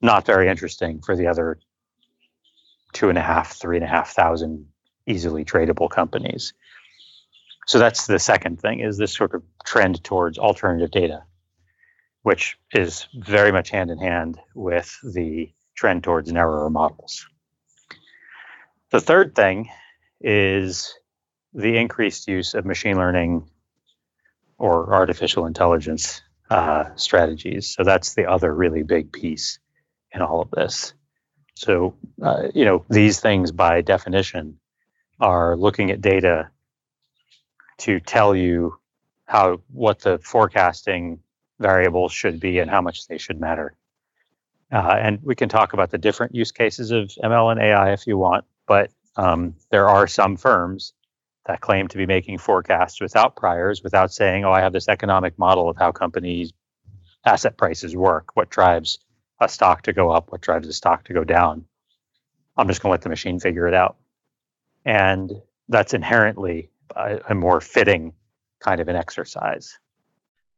Not 0.00 0.24
very 0.24 0.48
interesting 0.48 1.00
for 1.02 1.16
the 1.16 1.26
other 1.26 1.58
two 2.92 3.08
and 3.08 3.18
a 3.18 3.22
half, 3.22 3.52
three 3.52 3.76
and 3.76 3.84
a 3.84 3.88
half 3.88 4.10
thousand 4.10 4.66
easily 5.06 5.44
tradable 5.44 5.90
companies. 5.90 6.54
So 7.66 7.78
that's 7.78 8.06
the 8.06 8.18
second 8.18 8.60
thing 8.60 8.80
is 8.80 8.96
this 8.96 9.14
sort 9.14 9.34
of 9.34 9.42
trend 9.64 10.02
towards 10.02 10.38
alternative 10.38 10.90
data, 10.90 11.22
which 12.22 12.58
is 12.72 13.06
very 13.14 13.52
much 13.52 13.70
hand 13.70 13.90
in 13.90 13.98
hand 13.98 14.38
with 14.54 14.96
the 15.04 15.52
trend 15.76 16.02
towards 16.02 16.32
narrower 16.32 16.70
models. 16.70 17.26
The 18.90 19.00
third 19.00 19.34
thing 19.34 19.68
is 20.20 20.92
the 21.54 21.76
increased 21.76 22.28
use 22.28 22.54
of 22.54 22.64
machine 22.64 22.96
learning 22.96 23.48
or 24.58 24.94
artificial 24.94 25.46
intelligence 25.46 26.22
uh, 26.50 26.84
strategies. 26.96 27.68
So 27.74 27.84
that's 27.84 28.14
the 28.14 28.26
other 28.26 28.54
really 28.54 28.82
big 28.82 29.12
piece 29.12 29.58
in 30.12 30.22
all 30.22 30.40
of 30.40 30.50
this. 30.50 30.92
So, 31.54 31.94
uh, 32.22 32.48
you 32.54 32.64
know, 32.64 32.84
these 32.88 33.20
things 33.20 33.52
by 33.52 33.80
definition 33.80 34.58
are 35.20 35.56
looking 35.56 35.90
at 35.90 36.00
data 36.00 36.50
to 37.78 38.00
tell 38.00 38.34
you 38.34 38.78
how 39.26 39.60
what 39.72 40.00
the 40.00 40.18
forecasting 40.18 41.20
variables 41.58 42.12
should 42.12 42.40
be 42.40 42.58
and 42.58 42.70
how 42.70 42.80
much 42.80 43.06
they 43.06 43.18
should 43.18 43.40
matter. 43.40 43.74
Uh, 44.72 44.96
and 45.00 45.18
we 45.22 45.34
can 45.34 45.48
talk 45.48 45.72
about 45.72 45.90
the 45.90 45.98
different 45.98 46.34
use 46.34 46.52
cases 46.52 46.90
of 46.90 47.10
ML 47.22 47.52
and 47.52 47.60
AI 47.60 47.92
if 47.92 48.06
you 48.06 48.16
want, 48.16 48.44
but 48.66 48.90
um, 49.16 49.54
there 49.70 49.88
are 49.88 50.06
some 50.06 50.36
firms 50.36 50.94
that 51.50 51.60
claim 51.60 51.88
to 51.88 51.96
be 51.96 52.06
making 52.06 52.38
forecasts 52.38 53.00
without 53.00 53.34
priors, 53.34 53.82
without 53.82 54.12
saying, 54.12 54.44
"Oh, 54.44 54.52
I 54.52 54.60
have 54.60 54.72
this 54.72 54.88
economic 54.88 55.36
model 55.36 55.68
of 55.68 55.76
how 55.76 55.90
companies' 55.90 56.52
asset 57.26 57.56
prices 57.56 57.96
work. 57.96 58.36
What 58.36 58.50
drives 58.50 59.00
a 59.40 59.48
stock 59.48 59.82
to 59.82 59.92
go 59.92 60.10
up? 60.10 60.30
What 60.30 60.42
drives 60.42 60.68
a 60.68 60.72
stock 60.72 61.04
to 61.04 61.12
go 61.12 61.24
down?" 61.24 61.64
I'm 62.56 62.68
just 62.68 62.80
going 62.82 62.90
to 62.90 62.92
let 62.92 63.02
the 63.02 63.08
machine 63.08 63.40
figure 63.40 63.66
it 63.66 63.74
out, 63.74 63.96
and 64.84 65.32
that's 65.68 65.92
inherently 65.92 66.70
a, 66.94 67.18
a 67.30 67.34
more 67.34 67.60
fitting 67.60 68.12
kind 68.60 68.80
of 68.80 68.88
an 68.88 68.96
exercise. 68.96 69.76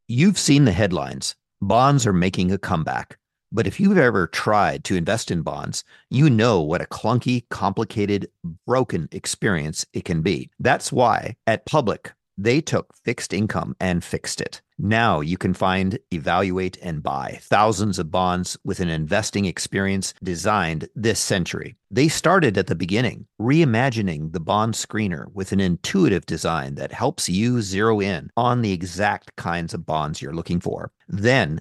You've 0.09 0.39
seen 0.39 0.67
the 0.67 0.73
headlines. 0.73 1.37
Bonds 1.63 2.07
are 2.07 2.13
making 2.13 2.53
a 2.53 2.59
comeback. 2.59 3.19
But 3.55 3.67
if 3.67 3.79
you've 3.79 3.99
ever 3.99 4.27
tried 4.27 4.83
to 4.85 4.97
invest 4.97 5.31
in 5.31 5.43
bonds, 5.43 5.85
you 6.09 6.31
know 6.31 6.63
what 6.63 6.81
a 6.81 6.87
clunky, 6.87 7.45
complicated, 7.51 8.31
broken 8.67 9.09
experience 9.13 9.85
it 9.93 10.07
can 10.07 10.23
be. 10.23 10.51
That's 10.59 10.91
why 10.91 11.37
at 11.47 11.67
Public, 11.67 12.13
they 12.39 12.63
took 12.63 12.95
fixed 13.05 13.35
income 13.35 13.77
and 13.79 14.03
fixed 14.03 14.41
it. 14.41 14.63
Now 14.79 15.21
you 15.21 15.37
can 15.37 15.53
find, 15.53 15.99
evaluate, 16.11 16.79
and 16.83 17.03
buy 17.03 17.39
thousands 17.43 17.99
of 17.99 18.11
bonds 18.11 18.57
with 18.65 18.81
an 18.81 18.89
investing 18.89 19.45
experience 19.45 20.15
designed 20.23 20.89
this 20.97 21.21
century. 21.21 21.77
They 21.91 22.09
started 22.09 22.57
at 22.57 22.69
the 22.69 22.75
beginning, 22.75 23.27
reimagining 23.41 24.33
the 24.33 24.41
bond 24.41 24.75
screener 24.75 25.31
with 25.33 25.53
an 25.53 25.61
intuitive 25.61 26.25
design 26.25 26.77
that 26.77 26.91
helps 26.91 27.29
you 27.29 27.61
zero 27.61 28.01
in 28.01 28.31
on 28.35 28.63
the 28.63 28.73
exact 28.73 29.37
kinds 29.37 29.75
of 29.75 29.85
bonds 29.85 30.23
you're 30.23 30.35
looking 30.35 30.59
for. 30.59 30.91
Then 31.07 31.61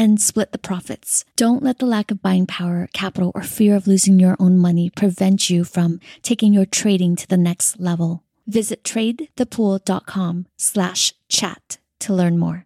and 0.00 0.18
split 0.18 0.50
the 0.50 0.58
profits. 0.58 1.26
Don't 1.36 1.62
let 1.62 1.78
the 1.78 1.84
lack 1.84 2.10
of 2.10 2.22
buying 2.22 2.46
power, 2.46 2.88
capital, 2.94 3.32
or 3.34 3.42
fear 3.42 3.76
of 3.76 3.86
losing 3.86 4.18
your 4.18 4.34
own 4.40 4.56
money 4.56 4.88
prevent 4.88 5.50
you 5.50 5.62
from 5.62 6.00
taking 6.22 6.54
your 6.54 6.64
trading 6.64 7.16
to 7.16 7.28
the 7.28 7.36
next 7.36 7.78
level. 7.78 8.24
Visit 8.46 8.82
tradethepool.com 8.82 10.46
slash 10.56 11.12
chat 11.28 11.76
to 11.98 12.14
learn 12.14 12.38
more. 12.38 12.64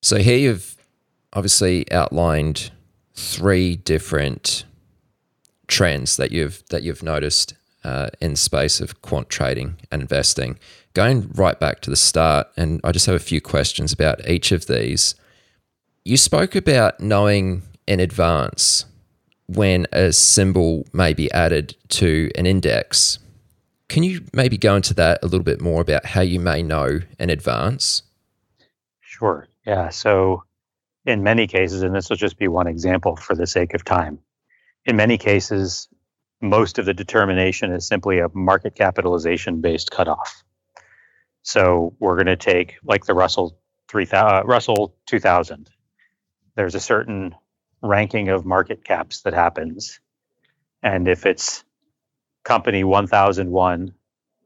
So 0.00 0.16
here 0.16 0.38
you've 0.38 0.76
obviously 1.34 1.84
outlined 1.92 2.70
three 3.14 3.76
different 3.76 4.64
trends 5.66 6.16
that 6.16 6.32
you've 6.32 6.64
that 6.70 6.82
you've 6.82 7.02
noticed 7.02 7.52
uh, 7.84 8.08
in 8.18 8.30
the 8.30 8.36
space 8.38 8.80
of 8.80 9.02
quant 9.02 9.28
trading 9.28 9.76
and 9.90 10.00
investing. 10.00 10.58
Going 10.94 11.30
right 11.34 11.60
back 11.60 11.80
to 11.80 11.90
the 11.90 11.96
start, 11.96 12.46
and 12.56 12.80
I 12.82 12.92
just 12.92 13.04
have 13.04 13.14
a 13.14 13.18
few 13.20 13.42
questions 13.42 13.92
about 13.92 14.26
each 14.26 14.52
of 14.52 14.66
these. 14.66 15.14
You 16.04 16.16
spoke 16.16 16.56
about 16.56 16.98
knowing 16.98 17.62
in 17.86 18.00
advance 18.00 18.86
when 19.46 19.86
a 19.92 20.12
symbol 20.12 20.84
may 20.92 21.12
be 21.12 21.30
added 21.30 21.76
to 21.90 22.28
an 22.34 22.44
index. 22.44 23.20
Can 23.88 24.02
you 24.02 24.24
maybe 24.32 24.58
go 24.58 24.74
into 24.74 24.94
that 24.94 25.20
a 25.22 25.26
little 25.26 25.44
bit 25.44 25.60
more 25.60 25.80
about 25.80 26.04
how 26.04 26.20
you 26.20 26.40
may 26.40 26.60
know 26.60 26.98
in 27.20 27.30
advance? 27.30 28.02
Sure. 29.00 29.46
Yeah. 29.64 29.90
So, 29.90 30.42
in 31.06 31.22
many 31.22 31.46
cases, 31.46 31.82
and 31.82 31.94
this 31.94 32.10
will 32.10 32.16
just 32.16 32.36
be 32.36 32.48
one 32.48 32.66
example 32.66 33.14
for 33.14 33.36
the 33.36 33.46
sake 33.46 33.72
of 33.72 33.84
time, 33.84 34.18
in 34.84 34.96
many 34.96 35.18
cases, 35.18 35.86
most 36.40 36.80
of 36.80 36.84
the 36.84 36.94
determination 36.94 37.70
is 37.70 37.86
simply 37.86 38.18
a 38.18 38.28
market 38.34 38.74
capitalization 38.74 39.60
based 39.60 39.92
cutoff. 39.92 40.42
So, 41.42 41.94
we're 42.00 42.16
going 42.16 42.26
to 42.26 42.36
take 42.36 42.74
like 42.82 43.04
the 43.04 43.14
Russell 43.14 43.56
3000, 43.88 44.26
uh, 44.26 44.42
Russell 44.44 44.96
2000 45.06 45.70
there's 46.54 46.74
a 46.74 46.80
certain 46.80 47.34
ranking 47.82 48.28
of 48.28 48.44
market 48.44 48.84
caps 48.84 49.22
that 49.22 49.34
happens. 49.34 50.00
And 50.82 51.08
if 51.08 51.26
it's 51.26 51.64
company 52.44 52.84
1001 52.84 53.94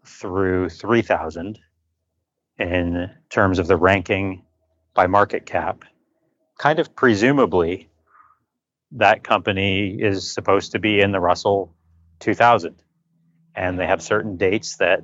through 0.04 0.68
3000 0.68 1.58
in 2.58 3.10
terms 3.28 3.58
of 3.58 3.66
the 3.66 3.76
ranking 3.76 4.44
by 4.94 5.06
market 5.06 5.46
cap, 5.46 5.84
kind 6.58 6.78
of 6.78 6.94
presumably 6.94 7.90
that 8.92 9.24
company 9.24 9.96
is 10.00 10.32
supposed 10.32 10.72
to 10.72 10.78
be 10.78 11.00
in 11.00 11.12
the 11.12 11.20
Russell 11.20 11.74
2000. 12.20 12.76
And 13.54 13.78
they 13.78 13.86
have 13.86 14.02
certain 14.02 14.36
dates 14.36 14.76
that 14.76 15.02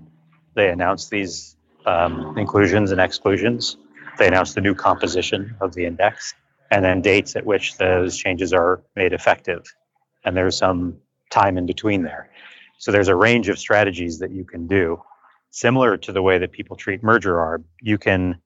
they 0.54 0.68
announce 0.68 1.08
these 1.08 1.56
um, 1.84 2.38
inclusions 2.38 2.92
and 2.92 3.00
exclusions. 3.00 3.76
They 4.18 4.28
announce 4.28 4.54
the 4.54 4.60
new 4.60 4.74
composition 4.74 5.56
of 5.60 5.74
the 5.74 5.86
index 5.86 6.34
and 6.72 6.82
then 6.82 7.02
dates 7.02 7.36
at 7.36 7.44
which 7.44 7.76
those 7.76 8.16
changes 8.16 8.54
are 8.54 8.82
made 8.96 9.12
effective. 9.12 9.62
And 10.24 10.34
there's 10.34 10.56
some 10.56 10.96
time 11.30 11.58
in 11.58 11.66
between 11.66 12.02
there. 12.02 12.30
So 12.78 12.90
there's 12.90 13.08
a 13.08 13.14
range 13.14 13.50
of 13.50 13.58
strategies 13.58 14.20
that 14.20 14.30
you 14.30 14.46
can 14.46 14.66
do. 14.68 15.02
Similar 15.50 15.98
to 15.98 16.12
the 16.12 16.22
way 16.22 16.38
that 16.38 16.50
people 16.50 16.76
treat 16.76 17.02
merger 17.02 17.34
arb, 17.34 17.64
you 17.82 17.98
can 17.98 18.40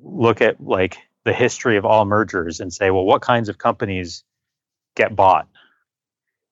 look 0.00 0.40
at 0.40 0.62
like 0.62 0.98
the 1.24 1.32
history 1.32 1.76
of 1.76 1.84
all 1.84 2.04
mergers 2.04 2.60
and 2.60 2.72
say, 2.72 2.90
well, 2.92 3.04
what 3.04 3.22
kinds 3.22 3.48
of 3.48 3.58
companies 3.58 4.22
get 4.94 5.16
bought? 5.16 5.48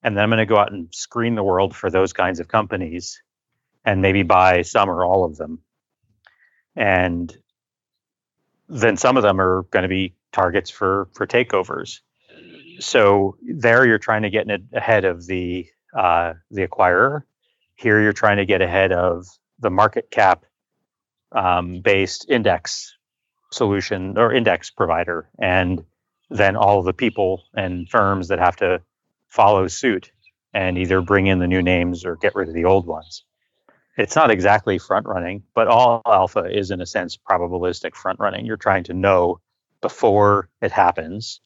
And 0.03 0.17
then 0.17 0.25
I'm 0.25 0.29
going 0.29 0.39
to 0.39 0.45
go 0.45 0.57
out 0.57 0.73
and 0.73 0.93
screen 0.93 1.35
the 1.35 1.43
world 1.43 1.73
for 1.73 1.89
those 1.89 2.11
kinds 2.11 2.41
of 2.41 2.49
companies 2.49 3.21
and 3.85 4.01
maybe 4.01 4.23
buy 4.23 4.61
some 4.63 4.89
or 4.89 5.05
all 5.05 5.23
of 5.23 5.37
them. 5.37 5.59
And 6.75 7.33
then 8.67 8.97
some 8.97 9.15
of 9.15 9.23
them 9.23 9.39
are 9.39 9.61
going 9.71 9.83
to 9.83 9.89
be 9.89 10.15
targets 10.35 10.69
for 10.69 11.07
for 11.13 11.25
takeovers. 11.25 12.01
So 12.79 13.37
there, 13.41 13.87
you're 13.87 13.97
trying 13.97 14.23
to 14.23 14.29
get 14.29 14.47
ahead 14.73 15.05
of 15.05 15.25
the 15.25 15.65
uh, 15.97 16.33
the 16.51 16.67
acquirer. 16.67 17.23
Here, 17.75 18.01
you're 18.01 18.13
trying 18.13 18.37
to 18.37 18.45
get 18.45 18.61
ahead 18.61 18.91
of 18.91 19.25
the 19.59 19.69
market 19.69 20.11
cap 20.11 20.45
um, 21.31 21.81
based 21.81 22.29
index 22.29 22.95
solution 23.51 24.17
or 24.17 24.33
index 24.33 24.69
provider, 24.69 25.29
and 25.39 25.85
then 26.29 26.55
all 26.57 26.83
the 26.83 26.93
people 26.93 27.43
and 27.55 27.89
firms 27.89 28.27
that 28.27 28.39
have 28.39 28.57
to 28.57 28.81
follow 29.29 29.67
suit 29.67 30.11
and 30.53 30.77
either 30.77 31.01
bring 31.01 31.27
in 31.27 31.39
the 31.39 31.47
new 31.47 31.61
names 31.61 32.05
or 32.05 32.15
get 32.17 32.35
rid 32.35 32.47
of 32.47 32.53
the 32.53 32.65
old 32.65 32.87
ones. 32.87 33.23
It's 33.97 34.15
not 34.15 34.31
exactly 34.31 34.77
front 34.77 35.05
running, 35.05 35.43
but 35.53 35.67
all 35.67 36.01
alpha 36.05 36.45
is 36.45 36.71
in 36.71 36.81
a 36.81 36.85
sense 36.85 37.17
probabilistic 37.17 37.95
front 37.95 38.19
running. 38.19 38.45
You're 38.45 38.57
trying 38.57 38.83
to 38.85 38.93
know 38.93 39.39
before 39.85 40.49
it 40.63 40.71
happens 40.71 41.41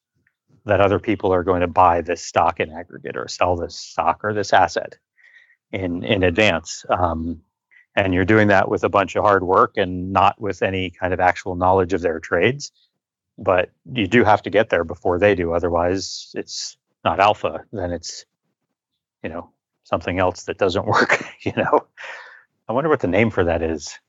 that 0.64 0.80
other 0.80 0.98
people 0.98 1.34
are 1.34 1.44
going 1.44 1.60
to 1.60 1.68
buy 1.68 2.00
this 2.00 2.24
stock 2.24 2.62
in 2.62 2.72
aggregate 2.72 3.18
or 3.18 3.28
sell 3.28 3.58
this 3.58 3.76
stock 3.76 4.22
or 4.24 4.34
this 4.34 4.54
asset 4.54 4.96
in 5.74 6.04
in 6.06 6.24
advance. 6.24 6.86
Um, 6.90 7.42
and 7.98 8.14
you're 8.14 8.24
doing 8.24 8.48
that 8.48 8.70
with 8.70 8.86
a 8.86 8.90
bunch 8.90 9.18
of 9.18 9.26
hard 9.26 9.44
work 9.44 9.74
and 9.76 10.14
not 10.14 10.40
with 10.40 10.62
any 10.62 10.90
kind 10.90 11.14
of 11.14 11.20
actual 11.20 11.56
knowledge 11.56 11.92
of 11.92 12.00
their 12.00 12.22
trades. 12.22 12.72
But 13.38 13.72
you 13.92 14.08
do 14.08 14.24
have 14.24 14.42
to 14.44 14.50
get 14.50 14.70
there 14.70 14.86
before 14.86 15.20
they 15.20 15.36
do. 15.36 15.52
Otherwise, 15.52 16.32
it's 16.34 16.78
not 17.04 17.20
alpha. 17.20 17.66
Then 17.74 17.92
it's, 17.92 18.24
you 19.22 19.30
know, 19.30 19.50
something 19.84 20.18
else 20.18 20.44
that 20.44 20.58
doesn't 20.58 20.86
work. 20.96 21.26
you 21.42 21.52
know, 21.58 21.88
I 22.70 22.72
wonder 22.72 22.90
what 22.90 23.02
the 23.02 23.08
name 23.08 23.32
for 23.32 23.44
that 23.44 23.62
is. 23.62 24.00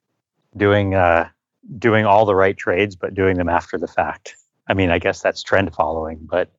Doing 0.57 0.95
uh, 0.95 1.31
doing 1.79 2.07
all 2.07 2.25
the 2.25 2.35
right 2.35 2.57
trades, 2.57 2.97
but 2.97 3.15
doing 3.15 3.37
them 3.37 3.49
after 3.49 3.79
the 3.79 3.89
fact. 3.89 4.37
I 4.69 4.75
mean, 4.75 4.91
I 4.91 4.99
guess 4.99 5.21
that's 5.21 5.43
trend 5.43 5.75
following, 5.75 6.19
but 6.23 6.51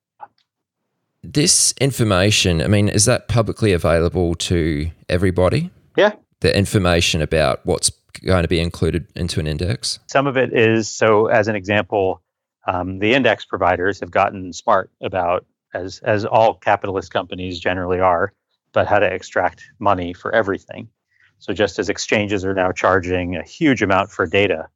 this 1.24 1.74
information, 1.80 2.62
I 2.62 2.68
mean, 2.68 2.90
is 2.90 3.06
that 3.06 3.28
publicly 3.28 3.74
available 3.74 4.36
to 4.36 4.90
everybody? 5.08 5.70
Yeah. 5.96 6.14
The 6.40 6.56
information 6.58 7.22
about 7.22 7.64
what's 7.64 7.92
going 8.26 8.42
to 8.42 8.48
be 8.48 8.60
included 8.60 9.08
into 9.16 9.40
an 9.40 9.48
index? 9.48 10.00
Some 10.08 10.28
of 10.28 10.36
it 10.38 10.52
is. 10.54 10.90
So, 10.90 11.28
as 11.28 11.48
an 11.48 11.56
example, 11.56 12.22
um, 12.68 13.00
the 13.00 13.14
index 13.14 13.46
providers 13.46 14.00
have 14.00 14.12
gotten 14.12 14.52
smart 14.54 14.92
about, 15.02 15.46
as, 15.74 16.00
as 16.00 16.26
all 16.26 16.56
capitalist 16.56 17.12
companies 17.12 17.60
generally 17.60 18.00
are, 18.00 18.34
but 18.74 18.88
how 18.88 19.00
to 19.00 19.06
extract 19.06 19.64
money 19.80 20.14
for 20.14 20.34
everything. 20.34 20.90
So, 21.38 21.54
just 21.54 21.78
as 21.78 21.88
exchanges 21.90 22.44
are 22.44 22.54
now 22.56 22.72
charging 22.72 23.36
a 23.36 23.44
huge 23.44 23.82
amount 23.84 24.12
for 24.12 24.26
data 24.26 24.70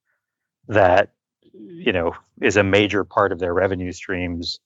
that 0.68 1.12
you 1.54 1.94
know 1.94 2.16
is 2.42 2.58
a 2.58 2.64
major 2.64 3.04
part 3.04 3.32
of 3.32 3.40
their 3.40 3.54
revenue 3.54 3.92
streams 3.92 4.60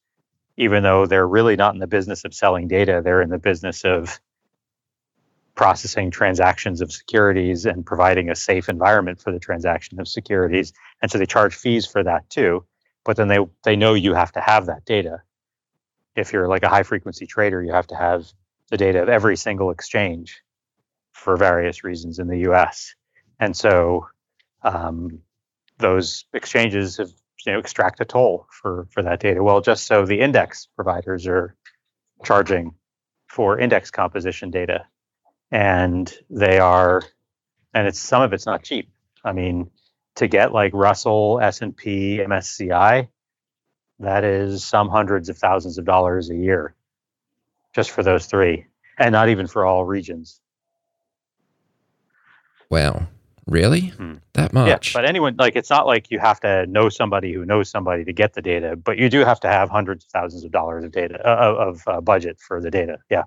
even 0.59 0.83
though 0.83 1.05
they're 1.05 1.27
really 1.27 1.55
not 1.55 1.73
in 1.73 1.79
the 1.79 1.87
business 1.87 2.25
of 2.25 2.33
selling 2.33 2.67
data. 2.67 3.01
They're 3.01 3.21
in 3.21 3.29
the 3.29 3.39
business 3.39 3.85
of 3.85 4.19
processing 5.55 6.11
transactions 6.11 6.81
of 6.81 6.91
securities 6.91 7.65
and 7.65 7.85
providing 7.85 8.29
a 8.29 8.35
safe 8.35 8.67
environment 8.67 9.21
for 9.21 9.31
the 9.31 9.39
transaction 9.39 10.01
of 10.01 10.07
securities. 10.07 10.73
And 11.01 11.09
so 11.09 11.17
they 11.17 11.25
charge 11.25 11.55
fees 11.55 11.85
for 11.85 12.03
that 12.03 12.29
too. 12.29 12.65
But 13.05 13.15
then 13.15 13.29
they 13.29 13.39
they 13.63 13.77
know 13.77 13.93
you 13.93 14.13
have 14.13 14.33
to 14.33 14.41
have 14.41 14.65
that 14.65 14.83
data. 14.83 15.21
If 16.17 16.33
you're 16.33 16.49
like 16.49 16.63
a 16.63 16.69
high 16.69 16.83
frequency 16.83 17.25
trader 17.25 17.63
you 17.63 17.71
have 17.71 17.87
to 17.87 17.95
have 17.95 18.27
the 18.69 18.77
data 18.77 19.01
of 19.01 19.07
every 19.07 19.37
single 19.37 19.71
exchange 19.71 20.41
for 21.13 21.37
various 21.37 21.85
reasons 21.85 22.19
in 22.19 22.27
the 22.27 22.39
US 22.49 22.95
and 23.39 23.55
so 23.55 24.07
um, 24.61 25.21
those 25.79 26.25
exchanges 26.33 26.97
have 26.97 27.11
you 27.45 27.53
know 27.53 27.59
extract 27.59 27.99
a 28.01 28.05
toll 28.05 28.45
for 28.51 28.87
for 28.91 29.01
that 29.03 29.19
data. 29.19 29.43
Well, 29.43 29.61
just 29.61 29.85
so 29.85 30.05
the 30.05 30.19
index 30.19 30.67
providers 30.75 31.25
are 31.27 31.55
charging 32.23 32.75
for 33.27 33.57
index 33.57 33.91
composition 33.91 34.51
data, 34.51 34.85
and 35.51 36.13
they 36.29 36.59
are, 36.59 37.03
and 37.73 37.87
it's 37.87 37.99
some 37.99 38.21
of 38.21 38.33
it's 38.33 38.45
not 38.45 38.63
cheap. 38.63 38.89
I 39.23 39.31
mean, 39.31 39.71
to 40.15 40.27
get 40.27 40.53
like 40.53 40.73
Russell, 40.73 41.39
S 41.41 41.61
and 41.61 41.75
P, 41.75 42.17
MSCI, 42.17 43.07
that 43.99 44.23
is 44.23 44.63
some 44.63 44.89
hundreds 44.89 45.29
of 45.29 45.37
thousands 45.37 45.77
of 45.77 45.85
dollars 45.85 46.29
a 46.29 46.35
year, 46.35 46.75
just 47.73 47.91
for 47.91 48.03
those 48.03 48.25
three, 48.25 48.65
and 48.97 49.11
not 49.11 49.29
even 49.29 49.47
for 49.47 49.65
all 49.65 49.85
regions. 49.85 50.41
Wow. 52.69 53.07
Really? 53.49 53.87
Hmm. 53.87 54.15
That 54.33 54.53
much? 54.53 54.93
Yeah, 54.93 55.01
but 55.01 55.09
anyone 55.09 55.35
like 55.37 55.55
it's 55.55 55.71
not 55.71 55.87
like 55.87 56.11
you 56.11 56.19
have 56.19 56.39
to 56.41 56.67
know 56.67 56.87
somebody 56.89 57.33
who 57.33 57.45
knows 57.45 57.69
somebody 57.69 58.05
to 58.05 58.13
get 58.13 58.33
the 58.33 58.43
data, 58.43 58.75
but 58.75 58.99
you 58.99 59.09
do 59.09 59.25
have 59.25 59.39
to 59.39 59.47
have 59.47 59.69
hundreds 59.69 60.05
of 60.05 60.11
thousands 60.11 60.43
of 60.43 60.51
dollars 60.51 60.85
of 60.85 60.91
data 60.91 61.19
uh, 61.27 61.55
of 61.55 61.83
uh, 61.87 61.99
budget 61.99 62.39
for 62.39 62.61
the 62.61 62.69
data. 62.69 62.99
Yeah, 63.09 63.23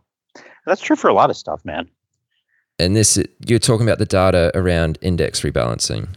that's 0.64 0.80
true 0.80 0.94
for 0.94 1.08
a 1.08 1.12
lot 1.12 1.28
of 1.28 1.36
stuff, 1.36 1.64
man. 1.64 1.90
And 2.78 2.94
this, 2.94 3.18
you're 3.46 3.58
talking 3.58 3.86
about 3.86 3.98
the 3.98 4.06
data 4.06 4.52
around 4.54 4.96
index 5.02 5.40
rebalancing. 5.40 6.08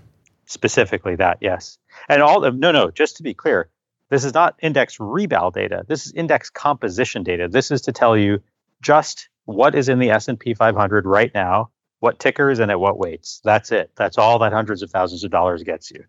Specifically, 0.46 1.16
that 1.16 1.40
yes, 1.42 1.80
and 2.08 2.22
all 2.22 2.46
of 2.46 2.56
no, 2.56 2.72
no. 2.72 2.92
Just 2.92 3.18
to 3.18 3.24
be 3.24 3.34
clear, 3.34 3.70
this 4.10 4.24
is 4.24 4.36
not 4.36 4.56
index 4.62 5.00
rebal 5.00 5.50
data. 5.50 5.84
This 5.88 6.06
is 6.06 6.12
index 6.12 6.52
composition 6.52 7.24
data. 7.24 7.48
This 7.48 7.72
is 7.72 7.82
to 7.82 7.92
tell 7.92 8.16
you 8.16 8.44
just 8.84 9.30
what 9.46 9.74
is 9.74 9.90
in 9.90 9.98
the 9.98 10.12
S 10.12 10.28
and 10.28 10.40
P 10.40 10.54
500 10.54 11.08
right 11.08 11.32
now 11.34 11.72
what 12.06 12.20
tickers 12.20 12.60
and 12.60 12.70
at 12.70 12.80
what 12.80 13.00
weights. 13.00 13.42
That's 13.44 13.72
it. 13.72 13.90
That's 13.96 14.20
all 14.20 14.38
that 14.38 14.54
hundreds 14.54 14.84
of 14.84 14.92
thousands 14.92 15.24
of 15.24 15.32
dollars 15.32 15.64
gets 15.64 15.90
you. 15.90 16.06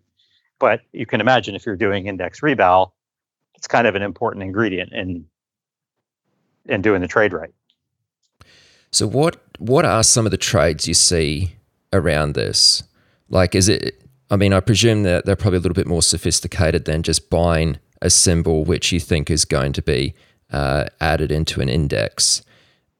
But 0.59 0.83
you 0.93 1.07
can 1.07 1.23
imagine 1.23 1.55
if 1.55 1.65
you're 1.65 1.75
doing 1.75 2.07
index 2.07 2.43
rebal, 2.43 2.93
it's 3.55 3.67
kind 3.67 3.87
of 3.87 3.95
an 3.95 4.03
important 4.03 4.43
ingredient 4.43 4.93
in 4.93 5.25
in 6.67 6.83
doing 6.83 7.01
the 7.01 7.09
trade 7.09 7.33
right. 7.33 7.55
So 8.91 9.07
what 9.07 9.41
what 9.57 9.87
are 9.87 10.03
some 10.03 10.27
of 10.27 10.33
the 10.33 10.37
trades 10.37 10.87
you 10.87 10.93
see 10.93 11.57
around 11.95 12.35
this? 12.35 12.83
Like 13.31 13.55
is 13.55 13.71
it 13.71 14.03
I 14.31 14.37
mean, 14.37 14.53
I 14.53 14.61
presume 14.61 15.03
that 15.05 15.25
they're 15.25 15.35
probably 15.35 15.59
a 15.59 15.61
little 15.61 15.75
bit 15.75 15.87
more 15.87 16.03
sophisticated 16.03 16.85
than 16.85 17.05
just 17.05 17.31
buying 17.31 17.79
a 18.03 18.11
symbol 18.11 18.67
which 18.67 18.93
you 18.93 19.01
think 19.01 19.31
is 19.31 19.47
going 19.47 19.73
to 19.73 19.81
be 19.81 20.15
uh, 20.53 20.89
added 21.01 21.33
into 21.33 21.63
an 21.63 21.71
index. 21.71 22.43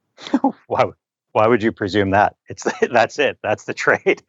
wow 0.67 0.95
why 1.37 1.45
would 1.45 1.61
you 1.61 1.71
presume 1.71 2.09
that? 2.09 2.35
It's 2.49 2.65
that's 2.91 3.19
it. 3.19 3.37
That's 3.43 3.65
the 3.65 3.75
trade. 3.75 4.23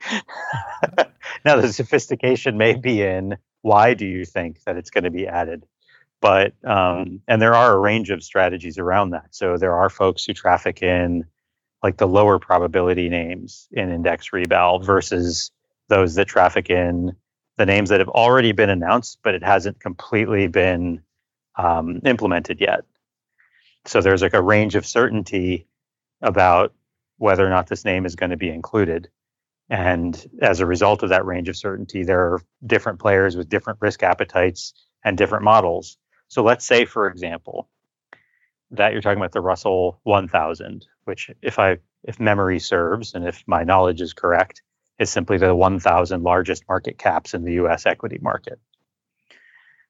now 1.44 1.56
the 1.56 1.72
sophistication 1.72 2.58
may 2.58 2.74
be 2.74 3.00
in 3.00 3.38
why 3.62 3.94
do 3.94 4.04
you 4.04 4.26
think 4.26 4.62
that 4.64 4.76
it's 4.76 4.90
going 4.90 5.04
to 5.04 5.10
be 5.10 5.26
added, 5.26 5.64
but 6.20 6.52
um, 6.64 7.22
and 7.26 7.40
there 7.40 7.54
are 7.54 7.72
a 7.72 7.78
range 7.78 8.10
of 8.10 8.22
strategies 8.22 8.76
around 8.76 9.10
that. 9.10 9.28
So 9.30 9.56
there 9.56 9.74
are 9.74 9.88
folks 9.88 10.26
who 10.26 10.34
traffic 10.34 10.82
in 10.82 11.24
like 11.82 11.96
the 11.96 12.06
lower 12.06 12.38
probability 12.38 13.08
names 13.08 13.68
in 13.72 13.90
index 13.90 14.30
rebal 14.34 14.80
versus 14.80 15.50
those 15.88 16.14
that 16.16 16.26
traffic 16.26 16.68
in 16.68 17.16
the 17.56 17.64
names 17.64 17.88
that 17.88 18.00
have 18.00 18.10
already 18.10 18.52
been 18.52 18.68
announced, 18.68 19.20
but 19.22 19.34
it 19.34 19.42
hasn't 19.42 19.80
completely 19.80 20.46
been 20.46 21.00
um, 21.56 22.02
implemented 22.04 22.60
yet. 22.60 22.84
So 23.86 24.02
there's 24.02 24.20
like 24.20 24.34
a 24.34 24.42
range 24.42 24.74
of 24.74 24.84
certainty 24.84 25.66
about 26.20 26.74
whether 27.18 27.46
or 27.46 27.50
not 27.50 27.66
this 27.66 27.84
name 27.84 28.06
is 28.06 28.16
going 28.16 28.30
to 28.30 28.36
be 28.36 28.48
included. 28.48 29.08
And 29.70 30.26
as 30.40 30.60
a 30.60 30.66
result 30.66 31.02
of 31.02 31.10
that 31.10 31.26
range 31.26 31.48
of 31.48 31.56
certainty, 31.56 32.02
there 32.02 32.20
are 32.20 32.42
different 32.64 32.98
players 32.98 33.36
with 33.36 33.50
different 33.50 33.80
risk 33.82 34.02
appetites 34.02 34.72
and 35.04 35.18
different 35.18 35.44
models. 35.44 35.98
So 36.28 36.42
let's 36.42 36.64
say, 36.64 36.84
for 36.84 37.06
example, 37.06 37.68
that 38.70 38.92
you're 38.92 39.02
talking 39.02 39.18
about 39.18 39.32
the 39.32 39.40
Russell 39.40 40.00
1000, 40.04 40.86
which, 41.04 41.30
if 41.42 41.58
I 41.58 41.78
if 42.04 42.20
memory 42.20 42.60
serves 42.60 43.14
and 43.14 43.26
if 43.26 43.42
my 43.46 43.64
knowledge 43.64 44.00
is 44.00 44.12
correct, 44.12 44.62
is 44.98 45.10
simply 45.10 45.38
the 45.38 45.54
1,000 45.54 46.22
largest 46.22 46.64
market 46.68 46.98
caps 46.98 47.34
in 47.34 47.44
the 47.44 47.54
U.S. 47.54 47.86
equity 47.86 48.18
market. 48.20 48.60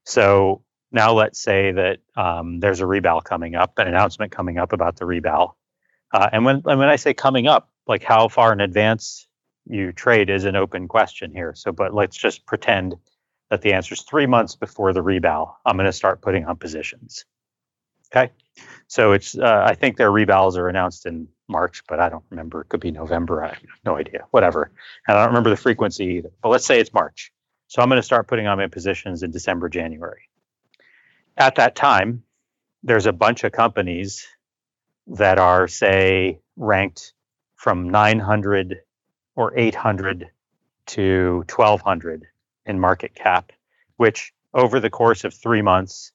So 0.04 0.62
now 0.90 1.12
let's 1.12 1.40
say 1.40 1.72
that 1.72 1.98
um, 2.16 2.60
there's 2.60 2.80
a 2.80 2.86
rebal 2.86 3.20
coming 3.20 3.54
up, 3.54 3.78
an 3.78 3.88
announcement 3.88 4.32
coming 4.32 4.58
up 4.58 4.72
about 4.72 4.96
the 4.96 5.06
rebal, 5.06 5.57
uh, 6.12 6.28
and 6.32 6.44
when 6.44 6.62
and 6.66 6.78
when 6.78 6.88
I 6.88 6.96
say 6.96 7.14
coming 7.14 7.46
up, 7.46 7.70
like 7.86 8.02
how 8.02 8.28
far 8.28 8.52
in 8.52 8.60
advance 8.60 9.26
you 9.66 9.92
trade 9.92 10.30
is 10.30 10.44
an 10.44 10.56
open 10.56 10.88
question 10.88 11.32
here. 11.32 11.54
So, 11.54 11.72
but 11.72 11.94
let's 11.94 12.16
just 12.16 12.46
pretend 12.46 12.96
that 13.50 13.62
the 13.62 13.72
answer 13.72 13.94
is 13.94 14.02
three 14.02 14.26
months 14.26 14.56
before 14.56 14.92
the 14.92 15.02
rebal. 15.02 15.56
I'm 15.64 15.76
going 15.76 15.86
to 15.86 15.92
start 15.92 16.22
putting 16.22 16.44
on 16.44 16.56
positions. 16.56 17.24
Okay, 18.10 18.32
so 18.86 19.12
it's 19.12 19.36
uh, 19.36 19.62
I 19.66 19.74
think 19.74 19.96
their 19.96 20.10
rebals 20.10 20.56
are 20.56 20.68
announced 20.68 21.04
in 21.04 21.28
March, 21.48 21.82
but 21.88 22.00
I 22.00 22.08
don't 22.08 22.24
remember. 22.30 22.62
It 22.62 22.68
could 22.68 22.80
be 22.80 22.90
November. 22.90 23.44
I 23.44 23.48
have 23.48 23.58
no 23.84 23.96
idea. 23.96 24.26
Whatever. 24.30 24.70
And 25.06 25.16
I 25.16 25.20
don't 25.20 25.30
remember 25.30 25.50
the 25.50 25.56
frequency 25.56 26.04
either. 26.04 26.30
But 26.42 26.50
let's 26.50 26.64
say 26.64 26.80
it's 26.80 26.92
March. 26.92 27.32
So 27.66 27.82
I'm 27.82 27.88
going 27.88 27.98
to 27.98 28.02
start 28.02 28.28
putting 28.28 28.46
on 28.46 28.56
my 28.56 28.66
positions 28.66 29.22
in 29.22 29.30
December, 29.30 29.68
January. 29.68 30.22
At 31.36 31.56
that 31.56 31.76
time, 31.76 32.22
there's 32.82 33.06
a 33.06 33.12
bunch 33.12 33.44
of 33.44 33.52
companies 33.52 34.26
that 35.08 35.38
are, 35.38 35.68
say, 35.68 36.40
ranked 36.56 37.12
from 37.56 37.90
900 37.90 38.78
or 39.36 39.52
800 39.56 40.30
to 40.86 41.44
1200 41.54 42.24
in 42.66 42.80
market 42.80 43.14
cap, 43.14 43.52
which 43.96 44.32
over 44.54 44.80
the 44.80 44.90
course 44.90 45.24
of 45.24 45.34
three 45.34 45.62
months 45.62 46.12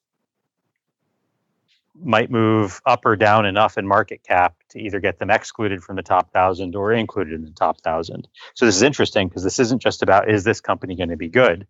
might 2.02 2.30
move 2.30 2.80
up 2.86 3.06
or 3.06 3.14
down 3.14 3.46
enough 3.46 3.78
in 3.78 3.86
market 3.86 4.22
cap 4.24 4.56
to 4.68 4.80
either 4.80 4.98
get 4.98 5.18
them 5.18 5.30
excluded 5.30 5.82
from 5.82 5.96
the 5.96 6.02
top 6.02 6.32
thousand 6.32 6.74
or 6.74 6.92
included 6.92 7.34
in 7.34 7.44
the 7.44 7.52
top 7.52 7.80
thousand. 7.82 8.26
So 8.54 8.66
this 8.66 8.76
is 8.76 8.82
interesting 8.82 9.28
because 9.28 9.44
this 9.44 9.60
isn't 9.60 9.80
just 9.80 10.02
about 10.02 10.28
is 10.28 10.42
this 10.42 10.60
company 10.60 10.96
going 10.96 11.10
to 11.10 11.16
be 11.16 11.28
good? 11.28 11.66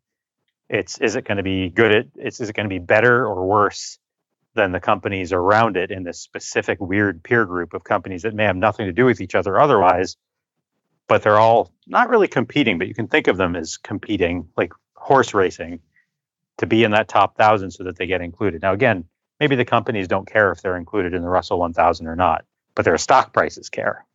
It's 0.71 0.99
is 0.99 1.15
it 1.15 1.27
going 1.27 1.37
to 1.37 1.43
be 1.43 1.69
good 1.69 1.93
at 1.93 2.07
it's 2.17 2.41
is 2.41 2.49
it 2.49 2.57
going 2.57 2.65
to 2.65 2.75
be 2.75 2.79
better 2.79 3.27
or 3.27 3.47
worse 3.47 3.99
than 4.55 4.73
the 4.73 4.81
companies 4.81 5.33
around 5.33 5.77
it 5.77 5.91
in 5.91 6.05
this 6.05 6.21
specific 6.21 6.81
weird 6.81 7.23
peer 7.23 7.45
group 7.45 7.75
of 7.75 7.85
companies 7.85 8.23
that 8.23 8.35
may 8.35 8.45
have 8.45 8.57
nothing 8.57 8.87
to 8.87 8.93
do 8.93 9.05
with 9.05 9.21
each 9.21 9.35
other 9.35 9.59
otherwise, 9.59 10.17
but 11.09 11.23
they're 11.23 11.39
all 11.39 11.73
not 11.87 12.09
really 12.09 12.29
competing, 12.29 12.79
but 12.79 12.89
you 12.89 12.95
can 12.95 13.09
think 13.09 13.27
of 13.29 13.37
them 13.37 13.57
as 13.57 13.77
competing, 13.77 14.49
like 14.57 14.73
horse 14.97 15.35
racing. 15.35 15.81
to 16.59 16.67
be 16.67 16.85
in 16.85 16.93
that 16.93 17.09
top 17.09 17.37
thousand 17.37 17.71
so 17.73 17.85
that 17.85 17.97
they 17.97 18.07
get 18.07 18.21
included. 18.21 18.63
Now, 18.63 18.73
again, 18.73 19.05
maybe 19.41 19.57
the 19.57 19.65
companies 19.65 20.09
don't 20.09 20.27
care 20.27 20.53
if 20.53 20.63
they're 20.63 20.77
included 20.77 21.15
in 21.15 21.23
the 21.23 21.29
Russell 21.29 21.59
1000 21.59 22.07
or 22.07 22.17
not, 22.17 22.45
but 22.75 22.85
their 22.85 22.99
stock 22.99 23.33
prices 23.33 23.69
care. 23.69 24.07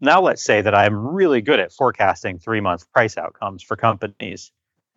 Now, 0.00 0.20
let's 0.20 0.44
say 0.44 0.60
that 0.60 0.74
I'm 0.74 0.96
really 0.96 1.40
good 1.40 1.60
at 1.60 1.72
forecasting 1.72 2.38
three 2.38 2.60
month 2.60 2.90
price 2.92 3.16
outcomes 3.16 3.62
for 3.62 3.76
companies. 3.76 4.52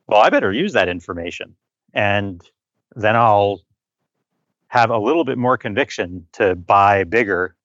Well, 0.08 0.22
I 0.22 0.30
better 0.30 0.52
use 0.52 0.74
that 0.74 0.90
information. 0.90 1.56
And 1.94 2.42
then 2.96 3.16
I'll 3.16 3.62
have 4.78 4.92
a 4.92 4.98
little 4.98 5.26
bit 5.26 5.38
more 5.38 5.58
conviction 5.58 6.28
to 6.34 6.56
buy 6.56 7.04
bigger 7.04 7.56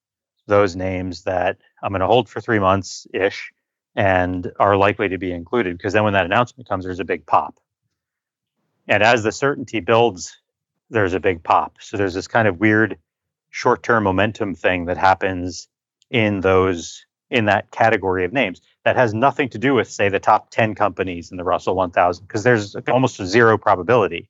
those 0.46 0.75
names 0.75 1.25
that 1.25 1.59
I'm 1.83 1.90
going 1.90 2.01
to 2.01 2.07
hold 2.07 2.29
for 2.29 2.40
three 2.40 2.59
months 2.59 3.07
ish 3.12 3.53
and 3.94 4.51
are 4.59 4.77
likely 4.77 5.11
to 5.11 5.18
be 5.18 5.33
included 5.33 5.77
because 5.77 5.92
then 5.92 6.05
when 6.05 6.14
that 6.14 6.25
announcement 6.25 6.68
comes, 6.68 6.85
there's 6.85 7.01
a 7.01 7.05
big 7.05 7.27
pop. 7.27 7.59
And 8.88 9.03
as 9.03 9.22
the 9.22 9.33
certainty 9.33 9.81
builds, 9.81 10.38
there's 10.90 11.14
a 11.14 11.20
big 11.20 11.42
pop. 11.42 11.77
So 11.81 11.96
there's 11.96 12.14
this 12.14 12.29
kind 12.29 12.48
of 12.48 12.59
weird 12.59 12.98
short 13.51 13.83
term 13.83 14.05
momentum 14.05 14.55
thing 14.55 14.87
that 14.87 14.96
happens 14.96 15.68
in 16.11 16.40
those 16.40 17.05
in 17.31 17.46
that 17.46 17.70
category 17.70 18.25
of 18.25 18.33
names 18.33 18.61
that 18.85 18.96
has 18.96 19.14
nothing 19.14 19.48
to 19.51 19.59
do 19.59 19.75
with 19.75 19.90
say 19.90 20.09
the 20.09 20.20
top 20.20 20.51
10 20.51 20.75
companies 20.75 21.31
in 21.31 21.37
the 21.38 21.44
Russell 21.44 21.75
1000 21.75 22.27
because 22.27 22.42
there's 22.42 22.75
almost 22.90 23.20
a 23.20 23.27
zero 23.27 23.57
probability 23.57 24.29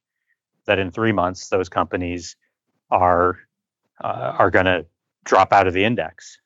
that 0.67 0.79
in 0.79 0.93
3 0.93 1.11
months 1.13 1.49
those 1.49 1.69
companies 1.69 2.37
are 2.93 3.39
uh, 4.05 4.37
are 4.39 4.51
going 4.51 4.67
to 4.67 4.87
drop 5.25 5.53
out 5.53 5.67
of 5.67 5.75
the 5.75 5.85
index 5.85 6.39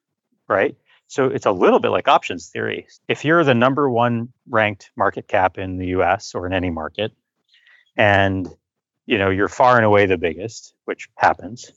right? 0.49 0.77
So 1.09 1.27
it's 1.27 1.47
a 1.47 1.53
little 1.53 1.79
bit 1.79 1.91
like 1.91 2.09
options 2.09 2.49
theory. 2.49 2.89
If 3.09 3.25
you're 3.25 3.45
the 3.45 3.55
number 3.55 3.89
1 3.89 4.33
ranked 4.49 4.91
market 4.97 5.29
cap 5.29 5.59
in 5.59 5.79
the 5.79 5.89
US 5.89 6.35
or 6.35 6.47
in 6.47 6.53
any 6.53 6.71
market 6.71 7.13
and 7.97 8.49
you 9.07 9.19
know 9.19 9.31
you're 9.31 9.49
far 9.49 9.77
and 9.77 9.85
away 9.85 10.07
the 10.07 10.19
biggest 10.19 10.75
which 10.85 11.09
happens 11.17 11.73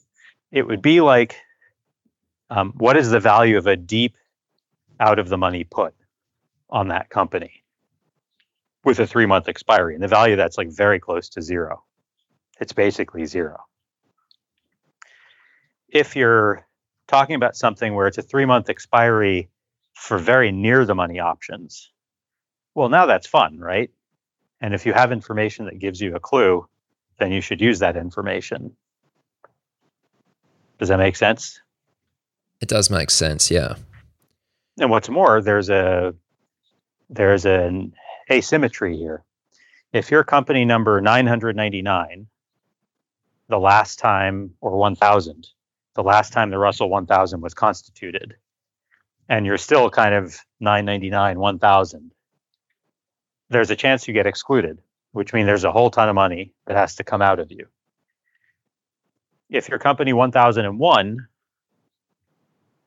it 0.52 0.66
would 0.66 0.82
be 0.82 1.00
like 1.00 1.36
um, 2.50 2.72
what 2.76 2.96
is 2.96 3.10
the 3.10 3.20
value 3.20 3.56
of 3.56 3.66
a 3.66 3.76
deep 3.76 4.16
out 4.98 5.18
of 5.18 5.28
the 5.28 5.38
money 5.38 5.64
put 5.64 5.94
on 6.68 6.88
that 6.88 7.08
company 7.08 7.64
with 8.84 8.98
a 8.98 9.06
three 9.06 9.26
month 9.26 9.48
expiry? 9.48 9.94
And 9.94 10.02
the 10.02 10.08
value 10.08 10.36
that's 10.36 10.58
like 10.58 10.68
very 10.70 10.98
close 10.98 11.28
to 11.30 11.42
zero. 11.42 11.84
It's 12.60 12.72
basically 12.72 13.24
zero 13.26 13.64
if 15.92 16.16
you're 16.16 16.66
talking 17.08 17.34
about 17.34 17.56
something 17.56 17.94
where 17.94 18.06
it's 18.06 18.18
a 18.18 18.22
three 18.22 18.44
month 18.44 18.68
expiry 18.68 19.50
for 19.94 20.18
very 20.18 20.52
near 20.52 20.84
the 20.84 20.94
money 20.94 21.18
options 21.20 21.90
well 22.74 22.88
now 22.88 23.06
that's 23.06 23.26
fun 23.26 23.58
right? 23.58 23.90
And 24.62 24.74
if 24.74 24.84
you 24.84 24.92
have 24.92 25.10
information 25.10 25.64
that 25.66 25.78
gives 25.78 26.00
you 26.00 26.14
a 26.14 26.20
clue 26.20 26.66
then 27.18 27.32
you 27.32 27.40
should 27.40 27.60
use 27.60 27.80
that 27.80 27.96
information. 27.96 28.74
Does 30.78 30.88
that 30.88 30.98
make 30.98 31.16
sense? 31.16 31.60
It 32.60 32.68
does 32.68 32.90
make 32.90 33.10
sense 33.10 33.50
yeah. 33.50 33.74
And 34.78 34.90
what's 34.90 35.08
more, 35.08 35.42
there's 35.42 35.68
a 35.68 36.14
there's 37.10 37.44
an 37.44 37.92
asymmetry 38.30 38.96
here. 38.96 39.24
If 39.92 40.10
your 40.10 40.22
company 40.22 40.64
number 40.64 41.00
999, 41.00 42.28
the 43.48 43.58
last 43.58 43.98
time, 43.98 44.54
or 44.60 44.76
1000, 44.76 45.48
the 45.94 46.02
last 46.02 46.32
time 46.32 46.50
the 46.50 46.58
Russell 46.58 46.88
1000 46.88 47.40
was 47.40 47.54
constituted, 47.54 48.36
and 49.28 49.46
you're 49.46 49.58
still 49.58 49.90
kind 49.90 50.14
of 50.14 50.38
999, 50.60 51.38
1000, 51.38 52.10
there's 53.48 53.70
a 53.70 53.76
chance 53.76 54.06
you 54.06 54.14
get 54.14 54.26
excluded, 54.26 54.78
which 55.12 55.32
means 55.32 55.46
there's 55.46 55.64
a 55.64 55.72
whole 55.72 55.90
ton 55.90 56.08
of 56.08 56.14
money 56.14 56.52
that 56.66 56.76
has 56.76 56.96
to 56.96 57.04
come 57.04 57.22
out 57.22 57.40
of 57.40 57.50
you. 57.50 57.66
If 59.48 59.68
your 59.68 59.80
company 59.80 60.12
1001 60.12 61.26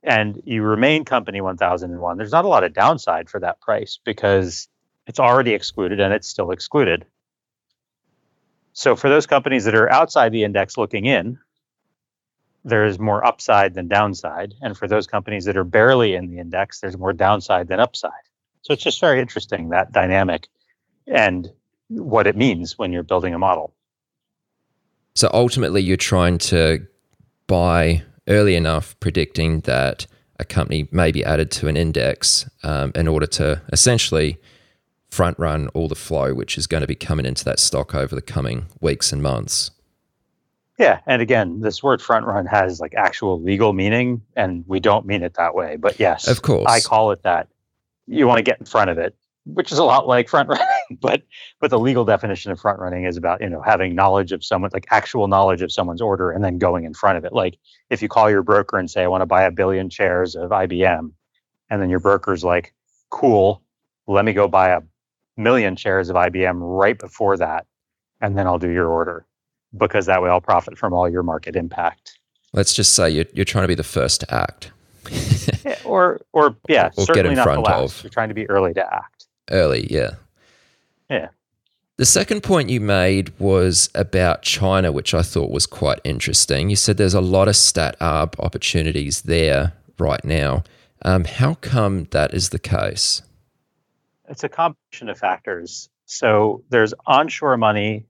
and 0.04 0.42
you 0.46 0.64
remain 0.64 1.06
company 1.06 1.42
1001 1.42 2.18
there's 2.18 2.32
not 2.32 2.46
a 2.46 2.48
lot 2.48 2.64
of 2.64 2.74
downside 2.74 3.30
for 3.30 3.40
that 3.40 3.62
price 3.62 4.00
because 4.04 4.68
it's 5.08 5.20
already 5.20 5.54
excluded 5.54 6.00
and 6.00 6.14
it's 6.14 6.28
still 6.28 6.52
excluded. 6.52 7.06
So 8.74 8.96
for 8.96 9.10
those 9.10 9.28
companies 9.28 9.66
that 9.66 9.76
are 9.76 9.92
outside 9.92 10.32
the 10.32 10.44
index 10.44 10.78
looking 10.78 11.06
in 11.06 11.40
there's 12.64 13.00
more 13.00 13.26
upside 13.26 13.74
than 13.74 13.88
downside. 13.88 14.54
And 14.62 14.78
for 14.78 14.88
those 14.88 15.08
companies 15.08 15.46
that 15.46 15.58
are 15.58 15.64
barely 15.64 16.16
in 16.16 16.30
the 16.30 16.40
index 16.40 16.80
there's 16.80 16.98
more 16.98 17.14
downside 17.14 17.68
than 17.68 17.80
upside. 17.80 18.12
So 18.62 18.74
it's 18.74 18.84
just 18.84 19.02
very 19.02 19.20
interesting 19.20 19.70
that 19.70 19.92
dynamic 19.92 20.48
and 21.08 21.52
what 21.90 22.28
it 22.28 22.36
means 22.36 22.78
when 22.78 22.92
you're 22.94 23.04
building 23.04 23.34
a 23.34 23.40
model. 23.40 23.74
So 25.16 25.30
ultimately 25.34 25.82
you're 25.82 25.98
trying 25.98 26.38
to 26.40 26.88
buy 27.48 28.04
early 28.28 28.56
enough 28.56 29.00
predicting 29.00 29.60
that 29.62 30.08
a 30.40 30.46
company 30.46 30.88
may 30.92 31.12
be 31.12 31.24
added 31.24 31.52
to 31.52 31.68
an 31.68 31.78
index 31.78 32.50
um, 32.64 32.92
in 32.96 33.08
order 33.08 33.28
to 33.28 33.62
essentially 33.72 34.38
front 35.10 35.38
run 35.38 35.68
all 35.70 35.88
the 35.88 35.96
flow, 35.96 36.34
which 36.34 36.58
is 36.58 36.66
going 36.66 36.82
to 36.82 36.88
be 36.88 36.96
coming 36.96 37.26
into 37.26 37.46
that 37.46 37.60
stock 37.60 37.94
over 37.94 38.16
the 38.16 38.22
coming 38.22 38.66
weeks 38.82 39.14
and 39.14 39.22
months. 39.22 39.70
Yeah, 40.80 41.02
and 41.06 41.22
again, 41.22 41.60
this 41.60 41.84
word 41.84 42.02
front 42.02 42.26
run 42.26 42.46
has 42.48 42.80
like 42.80 42.96
actual 42.96 43.42
legal 43.42 43.74
meaning, 43.74 44.22
and 44.36 44.64
we 44.68 44.80
don't 44.80 45.06
mean 45.06 45.22
it 45.22 45.36
that 45.36 45.54
way. 45.54 45.76
But 45.76 46.00
yes, 46.00 46.28
of 46.28 46.42
course, 46.42 46.66
I 46.68 46.80
call 46.80 47.12
it 47.12 47.24
that. 47.24 47.48
You 48.08 48.28
want 48.28 48.40
to 48.40 48.44
get 48.44 48.60
in 48.60 48.66
front 48.66 48.90
of 48.90 48.98
it, 48.98 49.16
which 49.46 49.72
is 49.72 49.78
a 49.78 49.84
lot 49.84 50.08
like 50.08 50.28
front 50.28 50.50
running, 50.50 50.98
but 51.00 51.22
but 51.60 51.70
the 51.70 51.78
legal 51.78 52.06
definition 52.06 52.52
of 52.52 52.60
front 52.60 52.80
running 52.80 53.06
is 53.06 53.18
about 53.18 53.42
you 53.42 53.50
know 53.50 53.62
having 53.62 53.94
knowledge 53.94 54.32
of 54.32 54.44
someone, 54.44 54.72
like 54.74 54.88
actual 54.90 55.28
knowledge 55.28 55.62
of 55.62 55.72
someone's 55.72 56.02
order, 56.02 56.32
and 56.32 56.44
then 56.44 56.58
going 56.58 56.86
in 56.86 56.94
front 56.94 57.20
of 57.20 57.26
it. 57.26 57.34
Like 57.34 57.58
if 57.92 58.02
you 58.02 58.10
call 58.10 58.30
your 58.30 58.42
broker 58.42 58.78
and 58.78 58.90
say, 58.90 59.04
"I 59.04 59.08
want 59.08 59.22
to 59.22 59.28
buy 59.28 59.44
a 59.44 59.52
billion 59.52 59.90
shares 59.90 60.36
of 60.36 60.52
IBM," 60.52 61.12
and 61.70 61.82
then 61.82 61.90
your 61.92 62.00
broker's 62.00 62.44
like, 62.44 62.74
"Cool, 63.12 63.62
let 64.08 64.26
me 64.26 64.34
go 64.34 64.48
buy 64.48 64.70
a 64.70 64.82
million 65.38 65.76
shares 65.76 66.10
of 66.10 66.16
IBM 66.16 66.58
right 66.60 66.98
before 66.98 67.38
that, 67.38 67.68
and 68.22 68.38
then 68.38 68.48
I'll 68.48 68.60
do 68.60 68.70
your 68.70 68.88
order, 68.88 69.26
because 69.78 70.06
that 70.06 70.22
way 70.22 70.30
I'll 70.30 70.42
profit 70.42 70.78
from 70.78 70.94
all 70.94 71.10
your 71.10 71.24
market 71.24 71.56
impact." 71.56 72.20
Let's 72.54 72.74
just 72.74 72.96
say 72.96 73.10
you're 73.10 73.26
you're 73.34 73.46
trying 73.46 73.64
to 73.64 73.68
be 73.68 73.76
the 73.76 73.84
first 73.84 74.22
to 74.22 74.34
act. 74.34 74.72
yeah, 75.66 75.78
or 75.86 76.22
or 76.32 76.56
yeah, 76.70 76.92
or 76.98 77.06
certainly 77.06 77.36
not 77.36 77.46
the 77.46 77.60
last. 77.60 77.98
Of. 77.98 78.04
You're 78.04 78.12
trying 78.12 78.30
to 78.30 78.36
be 78.36 78.50
early 78.50 78.74
to 78.74 78.94
act 78.94 79.14
early, 79.52 79.88
yeah. 79.92 80.12
Yeah. 81.10 81.30
The 81.98 82.06
second 82.06 82.42
point 82.42 82.70
you 82.70 82.82
made 82.82 83.38
was 83.40 83.90
about 83.94 84.42
China, 84.42 84.92
which 84.92 85.14
I 85.14 85.22
thought 85.22 85.52
was 85.52 85.68
quite 85.68 86.00
interesting. 86.04 86.70
You 86.70 86.76
said 86.76 86.98
there's 86.98 87.14
a 87.14 87.22
lot 87.22 87.48
of 87.48 87.56
stat 87.56 87.98
arb 88.00 88.40
opportunities 88.40 89.22
there 89.22 89.74
right 90.00 90.24
now. 90.26 90.64
Um, 91.04 91.26
how 91.26 91.56
come 91.56 92.06
that 92.06 92.34
is 92.34 92.50
the 92.50 92.60
case? 92.60 93.22
It's 94.28 94.44
a 94.44 94.50
combination 94.50 95.10
of 95.10 95.20
factors. 95.20 95.90
So 96.06 96.64
there's 96.70 96.94
onshore 97.06 97.58
money 97.58 98.06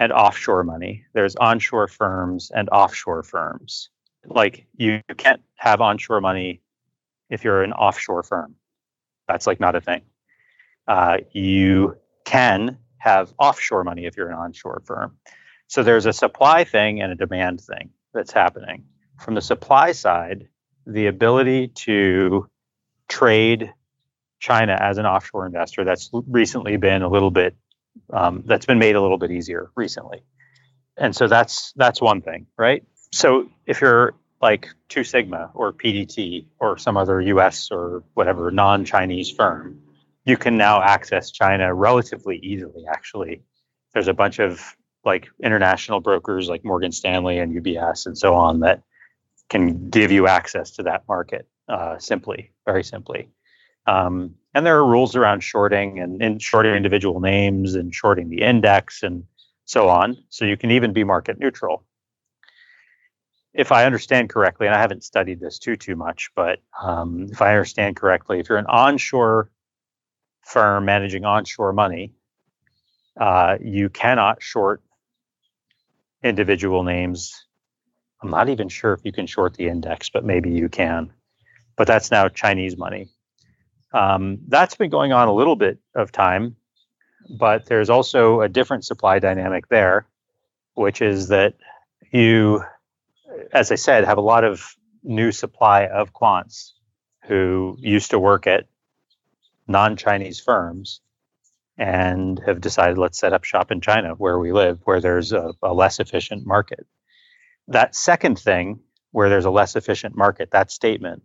and 0.00 0.12
offshore 0.12 0.64
money. 0.64 1.04
There's 1.12 1.36
onshore 1.36 1.86
firms 1.86 2.50
and 2.52 2.70
offshore 2.70 3.22
firms. 3.22 3.90
Like 4.24 4.66
you, 4.76 5.02
can't 5.16 5.42
have 5.56 5.82
onshore 5.82 6.22
money 6.22 6.62
if 7.28 7.44
you're 7.44 7.62
an 7.62 7.74
offshore 7.74 8.22
firm. 8.22 8.54
That's 9.28 9.46
like 9.46 9.60
not 9.60 9.76
a 9.76 9.80
thing. 9.80 10.00
Uh, 10.88 11.18
you 11.32 11.98
can 12.24 12.78
have 12.96 13.32
offshore 13.38 13.84
money 13.84 14.06
if 14.06 14.16
you're 14.16 14.28
an 14.28 14.34
onshore 14.34 14.82
firm. 14.86 15.16
So 15.68 15.82
there's 15.82 16.06
a 16.06 16.12
supply 16.14 16.64
thing 16.64 17.02
and 17.02 17.12
a 17.12 17.14
demand 17.14 17.60
thing 17.60 17.90
that's 18.14 18.32
happening. 18.32 18.84
From 19.20 19.34
the 19.34 19.42
supply 19.42 19.92
side, 19.92 20.48
the 20.86 21.06
ability 21.08 21.68
to 21.68 22.48
trade 23.06 23.72
China 24.38 24.76
as 24.80 24.96
an 24.96 25.04
offshore 25.04 25.44
investor 25.44 25.84
that's 25.84 26.08
recently 26.12 26.78
been 26.78 27.02
a 27.02 27.08
little 27.08 27.30
bit 27.30 27.54
um, 28.12 28.42
that's 28.46 28.66
been 28.66 28.78
made 28.78 28.96
a 28.96 29.00
little 29.00 29.18
bit 29.18 29.30
easier 29.30 29.70
recently, 29.76 30.22
and 30.96 31.14
so 31.14 31.28
that's 31.28 31.72
that's 31.76 32.00
one 32.00 32.22
thing, 32.22 32.46
right? 32.56 32.84
So 33.12 33.48
if 33.66 33.80
you're 33.80 34.14
like 34.40 34.68
Two 34.88 35.04
Sigma 35.04 35.50
or 35.54 35.72
PDT 35.72 36.46
or 36.58 36.78
some 36.78 36.96
other 36.96 37.20
U.S. 37.20 37.70
or 37.70 38.02
whatever 38.14 38.50
non-Chinese 38.50 39.30
firm, 39.30 39.82
you 40.24 40.36
can 40.36 40.56
now 40.56 40.82
access 40.82 41.30
China 41.30 41.74
relatively 41.74 42.38
easily. 42.38 42.84
Actually, 42.88 43.42
there's 43.92 44.08
a 44.08 44.14
bunch 44.14 44.38
of 44.38 44.76
like 45.04 45.28
international 45.42 46.00
brokers 46.00 46.48
like 46.48 46.64
Morgan 46.64 46.92
Stanley 46.92 47.38
and 47.38 47.54
UBS 47.54 48.06
and 48.06 48.16
so 48.16 48.34
on 48.34 48.60
that 48.60 48.82
can 49.48 49.90
give 49.90 50.12
you 50.12 50.26
access 50.26 50.72
to 50.72 50.84
that 50.84 51.02
market 51.08 51.48
uh, 51.68 51.98
simply, 51.98 52.52
very 52.66 52.84
simply. 52.84 53.28
Um, 53.86 54.36
and 54.54 54.66
there 54.66 54.78
are 54.78 54.86
rules 54.86 55.14
around 55.16 55.42
shorting 55.42 55.98
and, 56.00 56.22
and 56.22 56.42
shorting 56.42 56.74
individual 56.74 57.20
names 57.20 57.74
and 57.74 57.94
shorting 57.94 58.28
the 58.28 58.42
index 58.42 59.02
and 59.02 59.24
so 59.64 59.88
on. 59.88 60.16
So 60.28 60.44
you 60.44 60.56
can 60.56 60.72
even 60.72 60.92
be 60.92 61.04
market 61.04 61.38
neutral. 61.38 61.84
If 63.52 63.72
I 63.72 63.84
understand 63.84 64.30
correctly, 64.30 64.66
and 64.66 64.76
I 64.76 64.80
haven't 64.80 65.04
studied 65.04 65.40
this 65.40 65.58
too 65.58 65.76
too 65.76 65.96
much, 65.96 66.30
but 66.36 66.60
um, 66.80 67.26
if 67.30 67.42
I 67.42 67.50
understand 67.50 67.96
correctly, 67.96 68.38
if 68.38 68.48
you're 68.48 68.58
an 68.58 68.66
onshore 68.66 69.50
firm 70.42 70.84
managing 70.84 71.24
onshore 71.24 71.72
money, 71.72 72.12
uh, 73.20 73.56
you 73.60 73.88
cannot 73.88 74.42
short 74.42 74.82
individual 76.22 76.84
names. 76.84 77.46
I'm 78.22 78.30
not 78.30 78.48
even 78.48 78.68
sure 78.68 78.92
if 78.92 79.00
you 79.04 79.12
can 79.12 79.26
short 79.26 79.54
the 79.54 79.68
index, 79.68 80.10
but 80.10 80.24
maybe 80.24 80.50
you 80.50 80.68
can. 80.68 81.12
But 81.76 81.86
that's 81.86 82.10
now 82.10 82.28
Chinese 82.28 82.76
money. 82.76 83.08
Um, 83.92 84.38
that's 84.48 84.76
been 84.76 84.90
going 84.90 85.12
on 85.12 85.28
a 85.28 85.32
little 85.32 85.56
bit 85.56 85.78
of 85.94 86.12
time, 86.12 86.56
but 87.38 87.66
there's 87.66 87.90
also 87.90 88.40
a 88.40 88.48
different 88.48 88.84
supply 88.84 89.18
dynamic 89.18 89.68
there, 89.68 90.06
which 90.74 91.02
is 91.02 91.28
that 91.28 91.54
you, 92.12 92.62
as 93.52 93.72
I 93.72 93.76
said, 93.76 94.04
have 94.04 94.18
a 94.18 94.22
lot 94.22 94.44
of 94.44 94.76
new 95.02 95.32
supply 95.32 95.86
of 95.86 96.12
quants 96.12 96.72
who 97.24 97.76
used 97.78 98.10
to 98.10 98.18
work 98.18 98.46
at 98.46 98.66
non 99.66 99.96
Chinese 99.96 100.40
firms 100.40 101.00
and 101.78 102.40
have 102.44 102.60
decided 102.60 102.98
let's 102.98 103.18
set 103.18 103.32
up 103.32 103.44
shop 103.44 103.70
in 103.70 103.80
China 103.80 104.10
where 104.14 104.38
we 104.38 104.52
live, 104.52 104.80
where 104.84 105.00
there's 105.00 105.32
a, 105.32 105.54
a, 105.62 105.72
less 105.72 105.98
efficient 105.98 106.46
market. 106.46 106.86
That 107.68 107.94
second 107.94 108.38
thing, 108.38 108.80
where 109.12 109.28
there's 109.28 109.46
a 109.46 109.50
less 109.50 109.76
efficient 109.76 110.16
market, 110.16 110.50
that 110.50 110.70
statement 110.70 111.22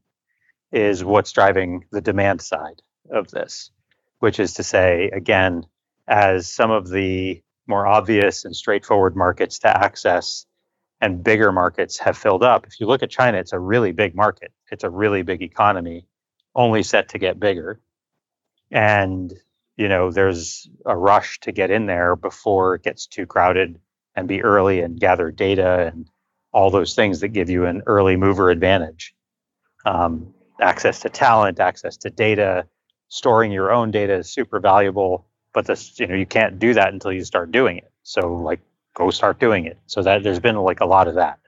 is 0.76 1.06
what's 1.06 1.32
driving 1.32 1.86
the 1.92 2.02
demand 2.02 2.42
side 2.42 2.82
of 3.10 3.32
this, 3.32 3.72
which 4.20 4.42
is 4.42 4.56
to 4.56 4.64
say, 4.64 5.10
again, 5.14 5.64
as 6.06 6.52
some 6.52 6.70
of 6.70 6.90
the 6.90 7.42
more 7.66 7.88
obvious 7.88 8.44
and 8.44 8.54
straightforward 8.54 9.16
markets 9.16 9.60
to 9.60 9.70
access 9.70 10.46
and 11.00 11.24
bigger 11.24 11.52
markets 11.54 11.98
have 12.00 12.18
filled 12.18 12.44
up. 12.44 12.68
If 12.68 12.80
you 12.80 12.88
look 12.88 13.04
at 13.04 13.10
China, 13.10 13.38
it's 13.38 13.54
a 13.54 13.60
really 13.60 13.94
big 13.94 14.16
market. 14.16 14.52
It's 14.70 14.84
a 14.84 14.90
really 14.90 15.22
big 15.22 15.42
economy, 15.42 16.08
only 16.54 16.84
set 16.84 17.10
to 17.10 17.20
get 17.20 17.40
bigger. 17.40 17.80
And, 18.70 19.34
you 19.78 19.88
know, 19.88 20.12
there's 20.12 20.70
a 20.86 20.96
rush 20.96 21.40
to 21.42 21.54
get 21.54 21.72
in 21.72 21.86
there 21.86 22.18
before 22.18 22.76
it 22.76 22.84
gets 22.84 23.08
too 23.08 23.26
crowded 23.26 23.80
and 24.14 24.28
be 24.28 24.44
early 24.44 24.82
and 24.82 25.00
gather 25.00 25.32
data 25.32 25.92
and 25.94 26.10
all 26.52 26.70
those 26.70 26.96
things 26.96 27.22
that 27.22 27.30
give 27.30 27.50
you 27.50 27.66
an 27.66 27.84
early 27.86 28.18
mover 28.18 28.50
advantage. 28.50 29.16
Um, 29.86 30.34
access 30.62 31.00
to 31.02 31.10
talent, 31.10 31.60
access 31.60 31.98
to 31.98 32.10
data, 32.10 32.66
storing 33.08 33.52
your 33.52 33.72
own 33.72 33.92
data 33.92 34.16
is 34.16 34.30
super 34.30 34.60
valuable. 34.60 35.26
But 35.54 35.68
this, 35.68 36.00
you 36.00 36.08
know, 36.08 36.16
you 36.16 36.26
can't 36.26 36.60
do 36.60 36.74
that 36.74 36.94
until 36.94 37.12
you 37.14 37.24
start 37.24 37.52
doing 37.52 37.78
it. 37.78 37.92
So, 38.04 38.34
like, 38.34 38.60
go 38.94 39.10
start 39.10 39.40
doing 39.40 39.66
it. 39.66 39.78
So 39.86 40.02
that 40.02 40.24
there's 40.24 40.40
been 40.40 40.58
like 40.58 40.80
a 40.80 40.86
lot 40.86 41.08
of 41.08 41.16
that. 41.16 41.40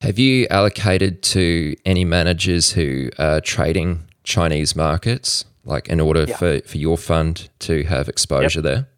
Have 0.00 0.18
you 0.18 0.46
allocated 0.50 1.22
to 1.24 1.74
any 1.84 2.04
managers 2.04 2.72
who 2.72 3.10
are 3.18 3.40
trading 3.40 4.04
Chinese 4.22 4.76
markets, 4.76 5.44
like 5.64 5.88
in 5.88 6.00
order 6.00 6.24
yeah. 6.28 6.36
for, 6.36 6.60
for 6.60 6.78
your 6.78 6.96
fund 6.96 7.48
to 7.60 7.82
have 7.84 8.08
exposure 8.08 8.60
yep. 8.60 8.64
there? 8.64 8.88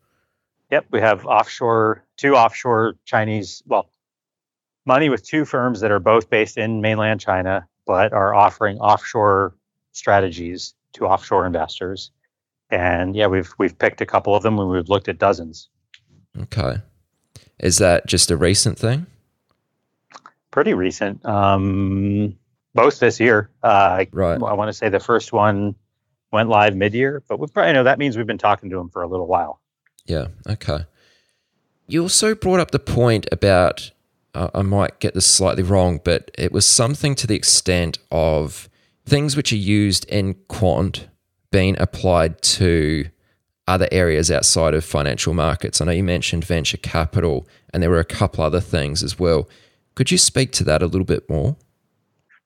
Yep, 0.70 0.86
we 0.90 1.00
have 1.00 1.24
offshore 1.26 2.04
two 2.16 2.36
offshore 2.36 2.94
Chinese 3.04 3.62
well 3.66 3.90
money 4.86 5.08
with 5.08 5.24
two 5.24 5.44
firms 5.44 5.80
that 5.80 5.90
are 5.90 5.98
both 5.98 6.30
based 6.30 6.58
in 6.58 6.80
mainland 6.80 7.20
China 7.20 7.66
but 7.90 8.12
are 8.12 8.32
offering 8.32 8.78
offshore 8.78 9.52
strategies 9.90 10.74
to 10.92 11.06
offshore 11.06 11.44
investors. 11.44 12.12
And 12.70 13.16
yeah, 13.16 13.26
we've 13.26 13.52
we've 13.58 13.76
picked 13.76 14.00
a 14.00 14.06
couple 14.06 14.32
of 14.32 14.44
them 14.44 14.60
and 14.60 14.70
we've 14.70 14.88
looked 14.88 15.08
at 15.08 15.18
dozens. 15.18 15.68
Okay. 16.42 16.76
Is 17.58 17.78
that 17.78 18.06
just 18.06 18.30
a 18.30 18.36
recent 18.36 18.78
thing? 18.78 19.06
Pretty 20.52 20.72
recent. 20.72 21.26
Um, 21.26 22.38
both 22.76 23.00
this 23.00 23.18
year. 23.18 23.50
Uh, 23.64 24.04
right. 24.12 24.40
I 24.40 24.52
want 24.52 24.68
to 24.68 24.72
say 24.72 24.88
the 24.88 25.00
first 25.00 25.32
one 25.32 25.74
went 26.30 26.48
live 26.48 26.76
mid-year, 26.76 27.24
but 27.26 27.40
we 27.40 27.48
probably 27.48 27.72
know 27.72 27.82
that 27.82 27.98
means 27.98 28.16
we've 28.16 28.24
been 28.24 28.38
talking 28.38 28.70
to 28.70 28.76
them 28.76 28.88
for 28.88 29.02
a 29.02 29.08
little 29.08 29.26
while. 29.26 29.60
Yeah. 30.06 30.28
Okay. 30.48 30.86
You 31.88 32.02
also 32.02 32.36
brought 32.36 32.60
up 32.60 32.70
the 32.70 32.78
point 32.78 33.26
about 33.32 33.90
uh, 34.34 34.50
I 34.54 34.62
might 34.62 34.98
get 35.00 35.14
this 35.14 35.26
slightly 35.26 35.62
wrong, 35.62 36.00
but 36.02 36.30
it 36.38 36.52
was 36.52 36.66
something 36.66 37.14
to 37.16 37.26
the 37.26 37.34
extent 37.34 37.98
of 38.10 38.68
things 39.06 39.36
which 39.36 39.52
are 39.52 39.56
used 39.56 40.04
in 40.06 40.34
quant 40.48 41.08
being 41.50 41.76
applied 41.78 42.40
to 42.42 43.06
other 43.66 43.88
areas 43.92 44.30
outside 44.30 44.74
of 44.74 44.84
financial 44.84 45.34
markets. 45.34 45.80
I 45.80 45.84
know 45.84 45.92
you 45.92 46.04
mentioned 46.04 46.44
venture 46.44 46.76
capital, 46.76 47.46
and 47.72 47.82
there 47.82 47.90
were 47.90 48.00
a 48.00 48.04
couple 48.04 48.44
other 48.44 48.60
things 48.60 49.02
as 49.02 49.18
well. 49.18 49.48
Could 49.94 50.10
you 50.10 50.18
speak 50.18 50.52
to 50.52 50.64
that 50.64 50.82
a 50.82 50.86
little 50.86 51.04
bit 51.04 51.28
more? 51.28 51.56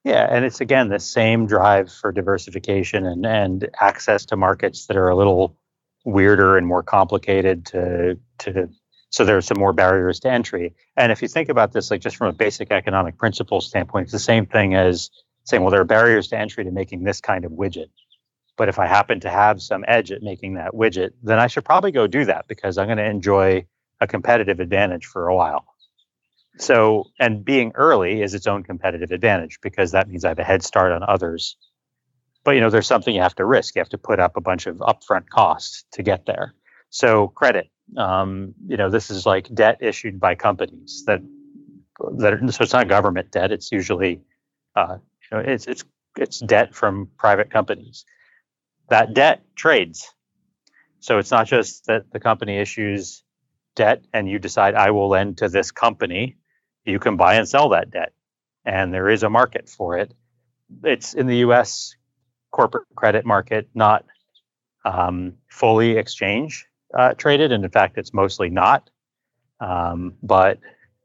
Yeah, 0.05 0.29
and 0.31 0.45
it's 0.45 0.61
again 0.61 0.91
the 0.91 1.01
same 1.01 1.47
drive 1.47 1.91
for 1.91 2.13
diversification 2.13 3.07
and, 3.07 3.25
and 3.25 3.69
access 3.81 4.27
to 4.27 4.37
markets 4.37 4.87
that 4.87 4.99
are 4.99 5.09
a 5.09 5.17
little 5.17 5.57
weirder 6.05 6.59
and 6.59 6.67
more 6.67 6.83
complicated 6.83 7.65
to 7.67 8.19
to 8.39 8.69
so 9.15 9.25
there 9.25 9.37
are 9.37 9.43
some 9.43 9.61
more 9.61 9.73
barriers 9.73 10.19
to 10.19 10.29
entry. 10.29 10.75
And 10.97 11.13
if 11.13 11.23
you 11.23 11.29
think 11.29 11.49
about 11.49 11.71
this, 11.73 11.89
like 11.89 12.01
just 12.01 12.17
from 12.17 12.27
a 12.27 12.33
basic 12.33 12.73
economic 12.73 13.17
principle 13.17 13.61
standpoint, 13.61 14.07
it's 14.07 14.13
the 14.13 14.19
same 14.19 14.45
thing 14.45 14.75
as 14.75 15.09
saying, 15.45 15.63
well, 15.63 15.71
there 15.71 15.83
are 15.83 15.85
barriers 15.85 16.27
to 16.29 16.37
entry 16.37 16.65
to 16.65 16.73
making 16.73 17.05
this 17.05 17.21
kind 17.21 17.45
of 17.45 17.53
widget. 17.53 17.91
But 18.57 18.69
if 18.69 18.81
I 18.81 18.89
happen 18.89 19.21
to 19.21 19.31
have 19.31 19.63
some 19.63 19.85
edge 19.87 20.11
at 20.11 20.25
making 20.25 20.55
that 20.55 20.73
widget, 20.73 21.11
then 21.23 21.39
I 21.39 21.47
should 21.47 21.65
probably 21.65 21.93
go 21.93 22.09
do 22.09 22.25
that 22.25 22.49
because 22.49 22.77
I'm 22.77 22.89
going 22.89 22.99
to 22.99 23.09
enjoy 23.09 23.67
a 24.01 24.09
competitive 24.09 24.59
advantage 24.59 25.07
for 25.07 25.29
a 25.29 25.37
while. 25.37 25.65
So, 26.59 27.05
and 27.21 27.45
being 27.45 27.71
early 27.77 28.21
is 28.21 28.35
its 28.35 28.49
own 28.49 28.65
competitive 28.65 29.13
advantage 29.13 29.61
because 29.63 29.93
that 29.93 30.09
means 30.09 30.25
I 30.25 30.31
have 30.31 30.41
a 30.41 30.45
head 30.45 30.65
start 30.65 30.91
on 30.91 31.05
others. 31.05 31.57
But 32.43 32.57
you 32.57 32.61
know, 32.61 32.71
there's 32.71 32.89
something 32.89 33.15
you 33.15 33.23
have 33.23 33.37
to 33.37 33.45
risk. 33.45 33.77
You 33.77 33.81
have 33.81 33.91
to 33.91 33.99
put 33.99 34.19
up 34.19 34.37
a 34.37 34.41
bunch 34.41 34.67
of 34.67 34.79
upfront 34.79 35.29
costs 35.29 35.85
to 35.93 36.03
get 36.03 36.27
there. 36.27 36.53
So, 36.91 37.29
credit. 37.29 37.71
Um, 37.97 38.55
you 38.67 38.77
know, 38.77 38.91
this 38.91 39.11
is 39.11 39.27
like 39.27 39.53
debt 39.55 39.79
issued 39.81 40.19
by 40.19 40.35
companies 40.35 41.05
that 41.07 41.21
that. 42.19 42.33
Are, 42.33 42.53
so 42.53 42.65
it's 42.65 42.73
not 42.73 42.89
government 42.89 43.31
debt. 43.31 43.53
It's 43.53 43.71
usually, 43.71 44.23
uh, 44.75 44.99
you 45.31 45.37
know, 45.37 45.45
it's 45.45 45.67
it's 45.67 45.85
it's 46.17 46.41
debt 46.41 46.75
from 46.75 47.09
private 47.19 47.51
companies 47.51 48.05
that 48.89 49.15
debt 49.15 49.43
trades. 49.57 50.13
So 51.01 51.19
it's 51.19 51.31
not 51.31 51.47
just 51.47 51.87
that 51.87 52.11
the 52.13 52.21
company 52.21 52.59
issues 52.59 53.23
debt 53.75 54.05
and 54.13 54.29
you 54.29 54.39
decide, 54.39 54.75
I 54.75 54.91
will 54.91 55.09
lend 55.09 55.39
to 55.39 55.49
this 55.49 55.71
company. 55.71 56.37
You 56.85 56.99
can 56.99 57.17
buy 57.17 57.35
and 57.35 57.49
sell 57.49 57.71
that 57.71 57.91
debt. 57.91 58.13
And 58.65 58.93
there 58.93 59.09
is 59.09 59.23
a 59.23 59.31
market 59.31 59.69
for 59.69 59.99
it. 59.99 60.15
It's 60.83 61.15
in 61.15 61.27
the 61.27 61.39
US 61.39 61.95
corporate 62.51 62.87
credit 62.97 63.27
market, 63.27 63.69
not 63.75 64.05
um, 64.85 65.35
fully 65.49 65.97
exchange 65.99 66.67
uh, 66.93 67.15
traded. 67.15 67.53
And 67.53 67.65
in 67.65 67.71
fact, 67.71 67.99
it's 67.99 68.13
mostly 68.13 68.51
not. 68.51 68.91
Um, 69.61 70.15
but 70.23 70.59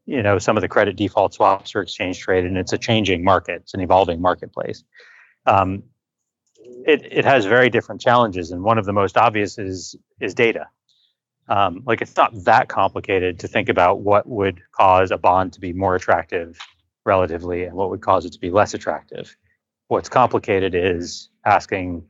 you 0.05 0.23
know, 0.23 0.39
some 0.39 0.57
of 0.57 0.61
the 0.61 0.67
credit 0.67 0.95
default 0.95 1.35
swaps 1.35 1.75
are 1.75 1.81
exchange 1.81 2.19
traded, 2.19 2.49
and 2.49 2.57
it's 2.57 2.73
a 2.73 2.79
changing 2.79 3.23
market. 3.23 3.61
It's 3.61 3.75
an 3.75 3.79
evolving 3.79 4.19
marketplace. 4.19 4.83
Um, 5.45 5.83
it, 6.57 7.05
it 7.11 7.25
has 7.25 7.45
very 7.45 7.69
different 7.69 8.01
challenges, 8.01 8.51
and 8.51 8.63
one 8.63 8.79
of 8.79 8.85
the 8.85 8.93
most 8.93 9.17
obvious 9.17 9.59
is 9.59 9.95
is 10.19 10.33
data. 10.33 10.67
Um, 11.47 11.83
like 11.85 12.01
it's 12.01 12.15
not 12.15 12.31
that 12.45 12.69
complicated 12.69 13.39
to 13.39 13.47
think 13.47 13.69
about 13.69 14.01
what 14.01 14.27
would 14.27 14.61
cause 14.71 15.11
a 15.11 15.17
bond 15.17 15.53
to 15.53 15.59
be 15.59 15.73
more 15.73 15.95
attractive 15.95 16.57
relatively, 17.05 17.65
and 17.65 17.75
what 17.75 17.91
would 17.91 18.01
cause 18.01 18.25
it 18.25 18.33
to 18.33 18.39
be 18.39 18.49
less 18.49 18.73
attractive. 18.73 19.35
What's 19.89 20.09
complicated 20.09 20.73
is 20.73 21.29
asking, 21.45 22.03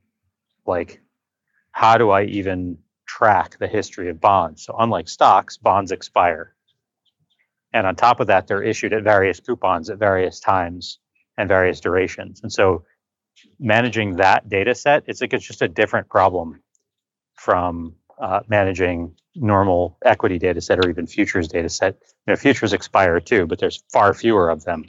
like, 0.65 1.01
how 1.71 1.97
do 1.97 2.11
I 2.11 2.23
even 2.23 2.77
track 3.19 3.57
the 3.59 3.67
history 3.67 4.09
of 4.09 4.21
bonds? 4.21 4.63
So 4.65 4.75
unlike 4.79 5.09
stocks, 5.09 5.57
bonds 5.57 5.91
expire, 5.91 6.55
and 7.73 7.85
on 7.85 7.95
top 7.95 8.19
of 8.19 8.27
that, 8.27 8.47
they're 8.47 8.63
issued 8.63 8.93
at 8.93 9.03
various 9.03 9.39
coupons 9.39 9.89
at 9.89 9.97
various 9.99 10.39
times 10.39 10.99
and 11.37 11.47
various 11.47 11.79
durations, 11.79 12.41
and 12.41 12.51
so 12.51 12.85
managing 13.59 14.15
that 14.17 14.49
data 14.49 14.73
set, 14.75 15.03
it's 15.07 15.21
like 15.21 15.33
it's 15.33 15.45
just 15.45 15.61
a 15.61 15.67
different 15.67 16.09
problem 16.09 16.61
from 17.35 17.95
uh, 18.19 18.41
managing 18.47 19.15
normal 19.35 19.97
equity 20.03 20.37
data 20.37 20.61
set 20.61 20.79
or 20.79 20.89
even 20.89 21.07
futures 21.07 21.47
data 21.47 21.69
set. 21.69 21.97
You 22.27 22.33
know, 22.33 22.35
futures 22.35 22.73
expire 22.73 23.19
too, 23.19 23.47
but 23.47 23.59
there's 23.59 23.83
far 23.91 24.13
fewer 24.13 24.49
of 24.49 24.63
them 24.63 24.85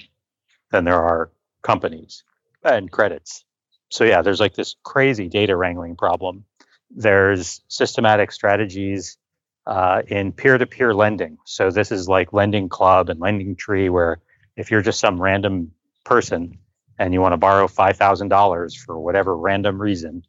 than 0.70 0.84
there 0.84 1.02
are 1.02 1.30
companies 1.62 2.24
and 2.64 2.90
credits. 2.90 3.44
So 3.90 4.04
yeah, 4.04 4.22
there's 4.22 4.40
like 4.40 4.54
this 4.54 4.76
crazy 4.82 5.28
data 5.28 5.56
wrangling 5.56 5.96
problem. 5.96 6.44
There's 6.90 7.62
systematic 7.68 8.32
strategies 8.32 9.18
uh, 9.66 10.02
in 10.08 10.32
peer-to-peer 10.32 10.94
lending. 10.94 11.38
So 11.46 11.70
this 11.70 11.92
is 11.92 12.08
like 12.08 12.32
Lending 12.32 12.68
Club 12.68 13.10
and 13.10 13.20
Lending 13.20 13.56
Tree, 13.56 13.88
where 13.88 14.20
if 14.56 14.70
you're 14.70 14.82
just 14.82 15.00
some 15.00 15.20
random 15.20 15.72
person 16.04 16.58
and 16.98 17.14
you 17.14 17.20
want 17.20 17.32
to 17.34 17.38
borrow 17.38 17.66
$5,000 17.68 18.76
for 18.78 18.98
whatever 19.00 19.36
random 19.36 19.80
reason, 19.80 20.24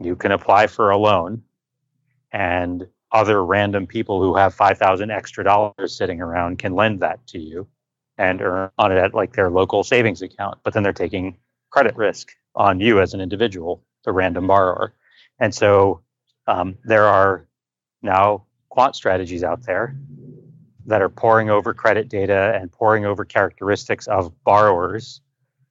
you 0.00 0.16
can 0.16 0.32
apply 0.32 0.66
for 0.68 0.90
a 0.90 0.98
loan 0.98 1.42
and 2.32 2.86
other 3.12 3.44
random 3.44 3.86
people 3.86 4.22
who 4.22 4.36
have 4.36 4.54
5,000 4.54 5.10
extra 5.10 5.44
dollars 5.44 5.96
sitting 5.96 6.20
around 6.20 6.58
can 6.58 6.74
lend 6.74 7.00
that 7.00 7.26
to 7.28 7.38
you 7.38 7.66
and 8.18 8.40
earn 8.42 8.70
on 8.78 8.92
it 8.92 8.98
at 8.98 9.14
like 9.14 9.32
their 9.32 9.50
local 9.50 9.82
savings 9.84 10.22
account. 10.22 10.58
But 10.62 10.74
then 10.74 10.82
they're 10.82 10.92
taking 10.92 11.36
credit 11.70 11.96
risk 11.96 12.32
on 12.54 12.80
you 12.80 13.00
as 13.00 13.14
an 13.14 13.20
individual, 13.20 13.82
the 14.04 14.12
random 14.12 14.46
borrower. 14.46 14.94
And 15.40 15.54
so 15.54 16.02
um, 16.46 16.76
there 16.84 17.06
are 17.06 17.46
now 18.02 18.44
quant 18.68 18.94
strategies 18.94 19.42
out 19.42 19.64
there 19.64 19.96
that 20.86 21.02
are 21.02 21.08
poring 21.08 21.50
over 21.50 21.74
credit 21.74 22.08
data 22.08 22.56
and 22.60 22.70
poring 22.70 23.04
over 23.04 23.24
characteristics 23.24 24.06
of 24.06 24.32
borrowers 24.44 25.20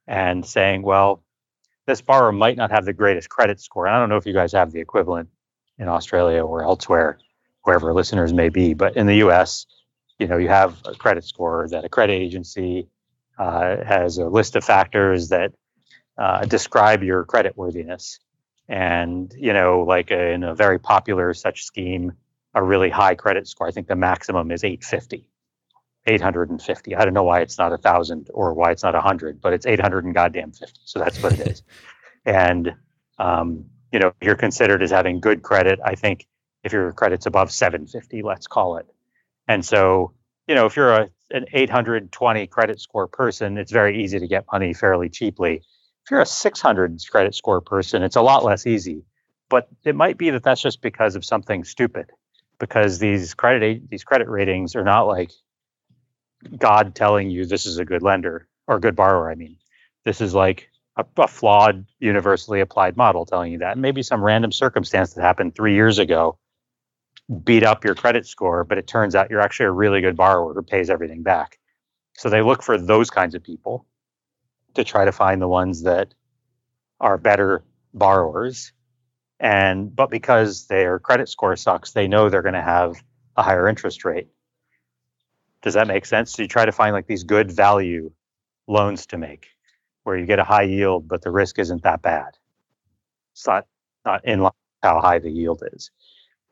and 0.07 0.45
saying, 0.45 0.81
well, 0.81 1.23
this 1.85 2.01
borrower 2.01 2.31
might 2.31 2.57
not 2.57 2.71
have 2.71 2.85
the 2.85 2.93
greatest 2.93 3.29
credit 3.29 3.59
score. 3.59 3.87
And 3.87 3.95
I 3.95 3.99
don't 3.99 4.09
know 4.09 4.17
if 4.17 4.25
you 4.25 4.33
guys 4.33 4.51
have 4.53 4.71
the 4.71 4.79
equivalent 4.79 5.29
in 5.77 5.87
Australia 5.87 6.43
or 6.43 6.63
elsewhere, 6.63 7.19
wherever 7.63 7.93
listeners 7.93 8.33
may 8.33 8.49
be, 8.49 8.73
but 8.73 8.95
in 8.95 9.07
the 9.07 9.15
US, 9.27 9.65
you 10.19 10.27
know, 10.27 10.37
you 10.37 10.49
have 10.49 10.77
a 10.85 10.93
credit 10.93 11.23
score 11.23 11.67
that 11.69 11.85
a 11.85 11.89
credit 11.89 12.13
agency 12.13 12.87
uh, 13.37 13.83
has 13.83 14.17
a 14.17 14.25
list 14.25 14.55
of 14.55 14.63
factors 14.63 15.29
that 15.29 15.53
uh, 16.17 16.45
describe 16.45 17.01
your 17.01 17.23
credit 17.23 17.57
worthiness. 17.57 18.19
And, 18.69 19.33
you 19.35 19.51
know, 19.51 19.81
like 19.81 20.11
a, 20.11 20.31
in 20.31 20.43
a 20.43 20.53
very 20.53 20.79
popular 20.79 21.33
such 21.33 21.63
scheme, 21.63 22.13
a 22.53 22.63
really 22.63 22.89
high 22.89 23.15
credit 23.15 23.47
score, 23.47 23.67
I 23.67 23.71
think 23.71 23.87
the 23.87 23.95
maximum 23.95 24.51
is 24.51 24.63
850. 24.63 25.27
850. 26.05 26.95
I 26.95 27.03
don't 27.03 27.13
know 27.13 27.23
why 27.23 27.41
it's 27.41 27.57
not 27.57 27.73
a 27.73 27.77
thousand 27.77 28.29
or 28.33 28.53
why 28.53 28.71
it's 28.71 28.83
not 28.83 28.95
a 28.95 29.01
hundred, 29.01 29.41
but 29.41 29.53
it's 29.53 29.65
800 29.65 30.05
and 30.05 30.13
goddamn 30.13 30.51
50. 30.51 30.79
So 30.85 30.99
that's 30.99 31.21
what 31.21 31.33
it 31.33 31.47
is. 31.47 31.63
And, 32.25 32.75
um, 33.17 33.65
you 33.93 33.97
know, 33.97 34.11
you're 34.21 34.35
considered 34.35 34.83
as 34.83 34.91
having 34.91 35.21
good 35.21 35.41
credit. 35.41 35.79
I 35.83 35.95
think 35.95 36.27
if 36.65 36.73
your 36.73 36.91
credit's 36.91 37.25
above 37.25 37.49
750, 37.49 38.21
let's 38.23 38.45
call 38.45 38.75
it. 38.75 38.85
And 39.47 39.65
so, 39.65 40.13
you 40.45 40.53
know, 40.53 40.65
if 40.65 40.75
you're 40.75 40.93
a, 40.93 41.09
an 41.31 41.45
820 41.53 42.45
credit 42.47 42.81
score 42.81 43.07
person, 43.07 43.57
it's 43.57 43.71
very 43.71 44.03
easy 44.03 44.19
to 44.19 44.27
get 44.27 44.45
money 44.51 44.73
fairly 44.73 45.09
cheaply. 45.09 45.63
If 46.09 46.11
you're 46.13 46.21
a 46.21 46.25
600 46.25 46.99
credit 47.11 47.35
score 47.35 47.61
person, 47.61 48.01
it's 48.01 48.15
a 48.15 48.21
lot 48.23 48.43
less 48.43 48.65
easy. 48.65 49.05
But 49.47 49.67
it 49.83 49.95
might 49.95 50.17
be 50.17 50.31
that 50.31 50.41
that's 50.41 50.59
just 50.59 50.81
because 50.81 51.15
of 51.15 51.23
something 51.23 51.63
stupid, 51.63 52.09
because 52.57 52.97
these 52.97 53.35
credit 53.35 53.87
these 53.91 54.03
credit 54.03 54.27
ratings 54.27 54.75
are 54.75 54.83
not 54.83 55.03
like 55.03 55.29
God 56.57 56.95
telling 56.95 57.29
you 57.29 57.45
this 57.45 57.67
is 57.67 57.77
a 57.77 57.85
good 57.85 58.01
lender 58.01 58.47
or 58.65 58.79
good 58.79 58.95
borrower. 58.95 59.29
I 59.29 59.35
mean, 59.35 59.57
this 60.03 60.19
is 60.19 60.33
like 60.33 60.71
a, 60.97 61.05
a, 61.17 61.27
flawed, 61.27 61.85
universally 61.99 62.59
applied 62.59 62.97
model 62.97 63.27
telling 63.27 63.51
you 63.51 63.59
that. 63.59 63.73
And 63.73 63.81
maybe 63.83 64.01
some 64.01 64.23
random 64.23 64.51
circumstance 64.51 65.13
that 65.13 65.21
happened 65.21 65.53
three 65.53 65.75
years 65.75 65.99
ago 65.99 66.39
beat 67.43 67.61
up 67.61 67.85
your 67.85 67.93
credit 67.93 68.25
score, 68.25 68.63
but 68.63 68.79
it 68.79 68.87
turns 68.87 69.13
out 69.13 69.29
you're 69.29 69.41
actually 69.41 69.67
a 69.67 69.71
really 69.71 70.01
good 70.01 70.17
borrower 70.17 70.55
who 70.55 70.63
pays 70.63 70.89
everything 70.89 71.21
back. 71.21 71.59
So 72.17 72.31
they 72.31 72.41
look 72.41 72.63
for 72.63 72.79
those 72.79 73.11
kinds 73.11 73.35
of 73.35 73.43
people 73.43 73.85
to 74.79 74.85
try 74.85 75.05
to 75.05 75.11
find 75.11 75.41
the 75.41 75.47
ones 75.47 75.83
that 75.83 76.13
are 76.99 77.17
better 77.17 77.63
borrowers. 77.93 78.71
And 79.39 79.95
but 79.95 80.09
because 80.09 80.67
their 80.67 80.99
credit 80.99 81.29
score 81.29 81.55
sucks, 81.55 81.91
they 81.91 82.07
know 82.07 82.29
they're 82.29 82.41
going 82.41 82.53
to 82.55 82.61
have 82.61 83.01
a 83.37 83.43
higher 83.43 83.67
interest 83.67 84.03
rate. 84.03 84.27
Does 85.61 85.73
that 85.75 85.87
make 85.87 86.05
sense? 86.05 86.31
So 86.33 86.41
you 86.41 86.47
try 86.47 86.65
to 86.65 86.71
find 86.71 86.93
like 86.93 87.07
these 87.07 87.23
good 87.23 87.51
value 87.51 88.11
loans 88.67 89.05
to 89.07 89.17
make 89.17 89.47
where 90.03 90.17
you 90.17 90.25
get 90.25 90.39
a 90.39 90.43
high 90.43 90.63
yield, 90.63 91.07
but 91.07 91.21
the 91.21 91.31
risk 91.31 91.59
isn't 91.59 91.83
that 91.83 92.01
bad. 92.01 92.37
It's 93.33 93.47
not 93.47 93.67
not 94.05 94.25
in 94.25 94.41
line 94.41 94.51
how 94.81 95.01
high 95.01 95.19
the 95.19 95.29
yield 95.29 95.63
is. 95.73 95.91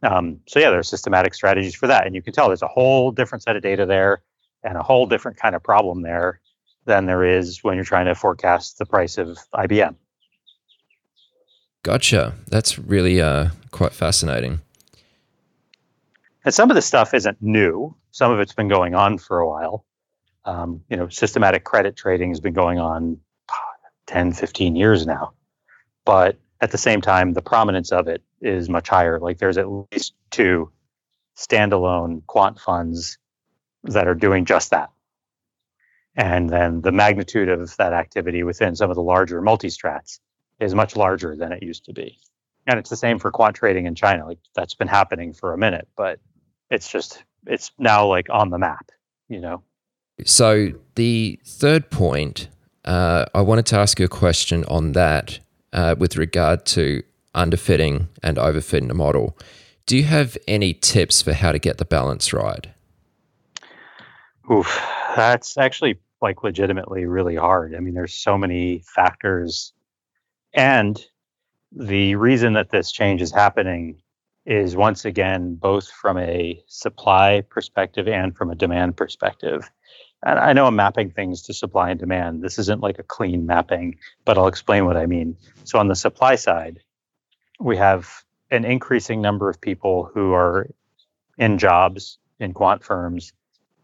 Um, 0.03 0.41
so 0.47 0.59
yeah, 0.59 0.69
there's 0.69 0.89
systematic 0.89 1.33
strategies 1.33 1.75
for 1.75 1.87
that, 1.87 2.05
and 2.05 2.15
you 2.15 2.21
can 2.21 2.33
tell 2.33 2.47
there's 2.47 2.61
a 2.61 2.67
whole 2.67 3.11
different 3.11 3.43
set 3.43 3.55
of 3.55 3.63
data 3.63 3.85
there 3.85 4.21
and 4.63 4.77
a 4.77 4.83
whole 4.83 5.05
different 5.05 5.37
kind 5.37 5.55
of 5.55 5.63
problem 5.63 6.01
there 6.01 6.41
than 6.87 7.05
there 7.05 7.23
is 7.23 7.63
when 7.63 7.75
you're 7.75 7.85
trying 7.85 8.07
to 8.07 8.15
forecast 8.15 8.79
the 8.79 8.85
price 8.85 9.17
of 9.19 9.37
IBM. 9.53 9.95
Gotcha. 11.83 12.33
That's 12.47 12.79
really 12.79 13.21
uh, 13.21 13.49
quite 13.71 13.93
fascinating. 13.93 14.61
And 16.43 16.53
some 16.53 16.71
of 16.71 16.75
the 16.75 16.81
stuff 16.81 17.13
isn't 17.13 17.41
new. 17.41 17.95
Some 18.11 18.31
of 18.31 18.39
it's 18.39 18.53
been 18.53 18.67
going 18.69 18.95
on 18.95 19.17
for 19.19 19.39
a 19.39 19.47
while. 19.47 19.85
Um, 20.45 20.81
you 20.89 20.97
know, 20.97 21.09
systematic 21.09 21.65
credit 21.65 21.95
trading 21.95 22.29
has 22.29 22.39
been 22.39 22.53
going 22.53 22.79
on 22.79 23.19
10, 24.07 24.33
15 24.33 24.75
years 24.75 25.05
now. 25.05 25.33
But 26.05 26.37
at 26.61 26.71
the 26.71 26.77
same 26.77 27.01
time, 27.01 27.33
the 27.33 27.41
prominence 27.41 27.91
of 27.91 28.07
it 28.07 28.23
is 28.41 28.69
much 28.69 28.87
higher. 28.87 29.19
Like 29.19 29.37
there's 29.37 29.57
at 29.57 29.67
least 29.91 30.13
two 30.31 30.71
standalone 31.37 32.25
quant 32.27 32.59
funds 32.59 33.17
that 33.83 34.07
are 34.07 34.15
doing 34.15 34.45
just 34.45 34.71
that. 34.71 34.89
And 36.17 36.49
then 36.49 36.81
the 36.81 36.91
magnitude 36.91 37.47
of 37.47 37.77
that 37.77 37.93
activity 37.93 38.41
within 38.41 38.75
some 38.75 38.89
of 38.89 38.95
the 38.95 39.03
larger 39.03 39.39
multi-strats 39.39 40.19
is 40.59 40.73
much 40.73 40.95
larger 40.95 41.35
than 41.35 41.51
it 41.51 41.61
used 41.61 41.85
to 41.85 41.93
be. 41.93 42.17
And 42.65 42.79
it's 42.79 42.89
the 42.89 42.97
same 42.97 43.19
for 43.19 43.31
quant 43.31 43.55
trading 43.55 43.85
in 43.85 43.93
China. 43.93 44.25
Like 44.25 44.39
that's 44.55 44.73
been 44.73 44.87
happening 44.87 45.31
for 45.31 45.53
a 45.53 45.57
minute, 45.57 45.87
but 45.95 46.19
it's 46.71 46.89
just 46.89 47.23
it's 47.45 47.71
now 47.77 48.07
like 48.07 48.27
on 48.31 48.49
the 48.49 48.57
map, 48.57 48.89
you 49.29 49.39
know. 49.39 49.61
So 50.25 50.73
the 50.95 51.39
third 51.45 51.91
point, 51.91 52.49
uh, 52.83 53.25
I 53.35 53.41
wanted 53.41 53.67
to 53.67 53.77
ask 53.77 53.99
you 53.99 54.05
a 54.05 54.09
question 54.09 54.65
on 54.65 54.93
that 54.93 55.39
uh, 55.71 55.95
with 55.97 56.17
regard 56.17 56.65
to 56.67 57.03
underfitting 57.35 58.07
and 58.23 58.37
overfitting 58.37 58.89
a 58.89 58.95
model. 58.95 59.37
Do 59.85 59.95
you 59.95 60.03
have 60.03 60.35
any 60.47 60.73
tips 60.73 61.21
for 61.21 61.33
how 61.33 61.51
to 61.51 61.59
get 61.59 61.77
the 61.77 61.85
balance 61.85 62.33
right? 62.33 62.67
Oof, 64.51 64.81
that's 65.15 65.57
actually 65.57 65.99
like 66.21 66.43
legitimately 66.43 67.05
really 67.05 67.35
hard. 67.35 67.75
I 67.75 67.79
mean, 67.79 67.93
there's 67.93 68.13
so 68.13 68.37
many 68.37 68.83
factors. 68.85 69.73
And 70.53 70.99
the 71.71 72.15
reason 72.15 72.53
that 72.53 72.69
this 72.69 72.91
change 72.91 73.21
is 73.21 73.31
happening 73.31 74.01
is 74.45 74.75
once 74.75 75.03
again 75.05 75.55
both 75.55 75.89
from 75.89 76.17
a 76.17 76.63
supply 76.67 77.43
perspective 77.49 78.07
and 78.07 78.35
from 78.35 78.49
a 78.49 78.55
demand 78.55 78.95
perspective. 78.95 79.69
And 80.25 80.39
I 80.39 80.53
know 80.53 80.65
I'm 80.65 80.75
mapping 80.75 81.11
things 81.11 81.43
to 81.43 81.53
supply 81.53 81.91
and 81.91 81.99
demand. 81.99 82.41
This 82.41 82.57
isn't 82.57 82.81
like 82.81 82.97
a 82.97 83.03
clean 83.03 83.45
mapping, 83.45 83.99
but 84.25 84.37
I'll 84.37 84.47
explain 84.47 84.85
what 84.85 84.97
I 84.97 85.05
mean. 85.05 85.37
So 85.65 85.77
on 85.77 85.89
the 85.89 85.95
supply 85.95 86.35
side, 86.35 86.79
we 87.59 87.77
have 87.77 88.23
an 88.49 88.65
increasing 88.65 89.21
number 89.21 89.49
of 89.49 89.59
people 89.59 90.09
who 90.11 90.33
are 90.33 90.69
in 91.37 91.57
jobs 91.57 92.17
in 92.39 92.53
quant 92.53 92.83
firms 92.83 93.33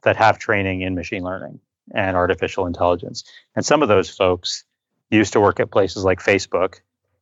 that 0.01 0.15
have 0.15 0.39
training 0.39 0.81
in 0.81 0.95
machine 0.95 1.23
learning 1.23 1.59
and 1.93 2.15
artificial 2.15 2.65
intelligence. 2.65 3.23
And 3.55 3.65
some 3.65 3.81
of 3.81 3.89
those 3.89 4.09
folks 4.09 4.63
used 5.09 5.33
to 5.33 5.41
work 5.41 5.59
at 5.59 5.71
places 5.71 6.03
like 6.03 6.19
Facebook 6.19 6.79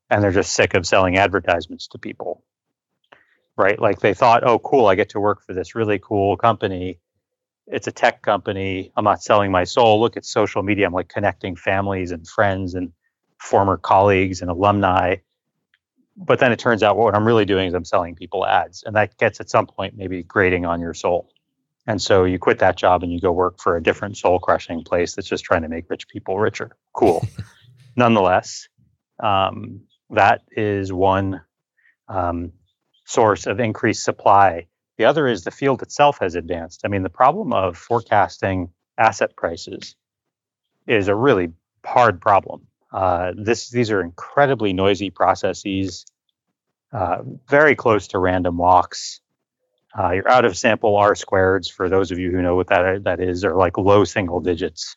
and 0.09 0.23
they're 0.23 0.31
just 0.31 0.53
sick 0.53 0.73
of 0.73 0.85
selling 0.85 1.17
advertisements 1.17 1.87
to 1.87 1.97
people. 1.97 2.43
Right? 3.57 3.79
Like 3.79 3.99
they 3.99 4.13
thought, 4.13 4.43
oh, 4.43 4.59
cool, 4.59 4.87
I 4.87 4.95
get 4.95 5.09
to 5.09 5.19
work 5.19 5.43
for 5.45 5.53
this 5.53 5.75
really 5.75 5.99
cool 5.99 6.37
company. 6.37 6.99
It's 7.67 7.87
a 7.87 7.91
tech 7.91 8.21
company. 8.21 8.91
I'm 8.95 9.03
not 9.03 9.21
selling 9.21 9.51
my 9.51 9.63
soul. 9.65 9.99
Look 9.99 10.17
at 10.17 10.25
social 10.25 10.63
media. 10.63 10.87
I'm 10.87 10.93
like 10.93 11.09
connecting 11.09 11.55
families 11.55 12.11
and 12.11 12.27
friends 12.27 12.73
and 12.73 12.91
former 13.37 13.77
colleagues 13.77 14.41
and 14.41 14.49
alumni 14.49 15.15
but 16.17 16.39
then 16.39 16.51
it 16.51 16.59
turns 16.59 16.83
out 16.83 16.97
what 16.97 17.15
I'm 17.15 17.25
really 17.25 17.45
doing 17.45 17.67
is 17.67 17.73
I'm 17.73 17.85
selling 17.85 18.15
people 18.15 18.45
ads, 18.45 18.83
and 18.83 18.95
that 18.95 19.17
gets 19.17 19.39
at 19.39 19.49
some 19.49 19.65
point 19.65 19.95
maybe 19.97 20.23
grating 20.23 20.65
on 20.65 20.79
your 20.79 20.93
soul. 20.93 21.29
And 21.87 22.01
so 22.01 22.25
you 22.25 22.37
quit 22.37 22.59
that 22.59 22.77
job 22.77 23.03
and 23.03 23.11
you 23.11 23.19
go 23.19 23.31
work 23.31 23.59
for 23.59 23.75
a 23.75 23.83
different 23.83 24.17
soul 24.17 24.39
crushing 24.39 24.83
place 24.83 25.15
that's 25.15 25.27
just 25.27 25.43
trying 25.43 25.63
to 25.63 25.69
make 25.69 25.89
rich 25.89 26.07
people 26.07 26.37
richer. 26.37 26.71
Cool. 26.93 27.25
Nonetheless, 27.95 28.67
um, 29.21 29.81
that 30.11 30.41
is 30.51 30.93
one 30.93 31.41
um, 32.07 32.51
source 33.05 33.47
of 33.47 33.59
increased 33.59 34.03
supply. 34.03 34.67
The 34.97 35.05
other 35.05 35.27
is 35.27 35.43
the 35.43 35.51
field 35.51 35.81
itself 35.81 36.19
has 36.19 36.35
advanced. 36.35 36.81
I 36.85 36.87
mean, 36.87 37.03
the 37.03 37.09
problem 37.09 37.53
of 37.53 37.77
forecasting 37.77 38.69
asset 38.97 39.35
prices 39.35 39.95
is 40.87 41.07
a 41.07 41.15
really 41.15 41.51
hard 41.83 42.21
problem. 42.21 42.67
Uh, 42.91 43.31
this 43.35 43.69
these 43.69 43.89
are 43.89 44.01
incredibly 44.01 44.73
noisy 44.73 45.09
processes, 45.09 46.05
uh, 46.91 47.19
very 47.47 47.75
close 47.75 48.09
to 48.09 48.19
random 48.19 48.57
walks. 48.57 49.21
Uh, 49.97 50.11
your 50.11 50.29
out 50.29 50.45
of 50.45 50.57
sample 50.57 50.95
R 50.95 51.13
squareds, 51.13 51.71
for 51.71 51.89
those 51.89 52.11
of 52.11 52.19
you 52.19 52.31
who 52.31 52.41
know 52.41 52.55
what 52.55 52.67
that 52.67 53.03
that 53.03 53.19
is, 53.19 53.43
are 53.43 53.55
like 53.55 53.77
low 53.77 54.03
single 54.05 54.39
digits. 54.39 54.95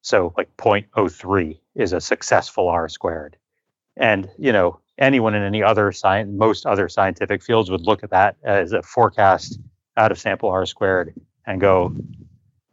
So 0.00 0.32
like 0.36 0.56
0.03 0.56 1.58
is 1.74 1.92
a 1.92 2.00
successful 2.00 2.68
R 2.68 2.88
squared, 2.88 3.36
and 3.96 4.30
you 4.38 4.52
know 4.52 4.80
anyone 4.98 5.34
in 5.34 5.42
any 5.42 5.62
other 5.62 5.92
science, 5.92 6.30
most 6.32 6.66
other 6.66 6.88
scientific 6.88 7.42
fields 7.42 7.70
would 7.70 7.82
look 7.82 8.02
at 8.02 8.10
that 8.10 8.36
as 8.42 8.72
a 8.72 8.82
forecast 8.82 9.58
out 9.96 10.12
of 10.12 10.18
sample 10.18 10.48
R 10.48 10.66
squared 10.66 11.14
and 11.46 11.60
go, 11.60 11.94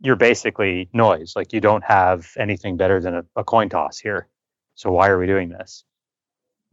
you're 0.02 0.16
basically 0.16 0.90
noise. 0.94 1.34
Like 1.36 1.54
you 1.54 1.62
don't 1.62 1.84
have 1.84 2.28
anything 2.38 2.78
better 2.78 3.00
than 3.00 3.16
a, 3.16 3.26
a 3.36 3.44
coin 3.44 3.70
toss 3.70 3.98
here. 3.98 4.28
So 4.76 4.92
why 4.92 5.10
are 5.10 5.18
we 5.18 5.28
doing 5.28 5.50
this? 5.50 5.84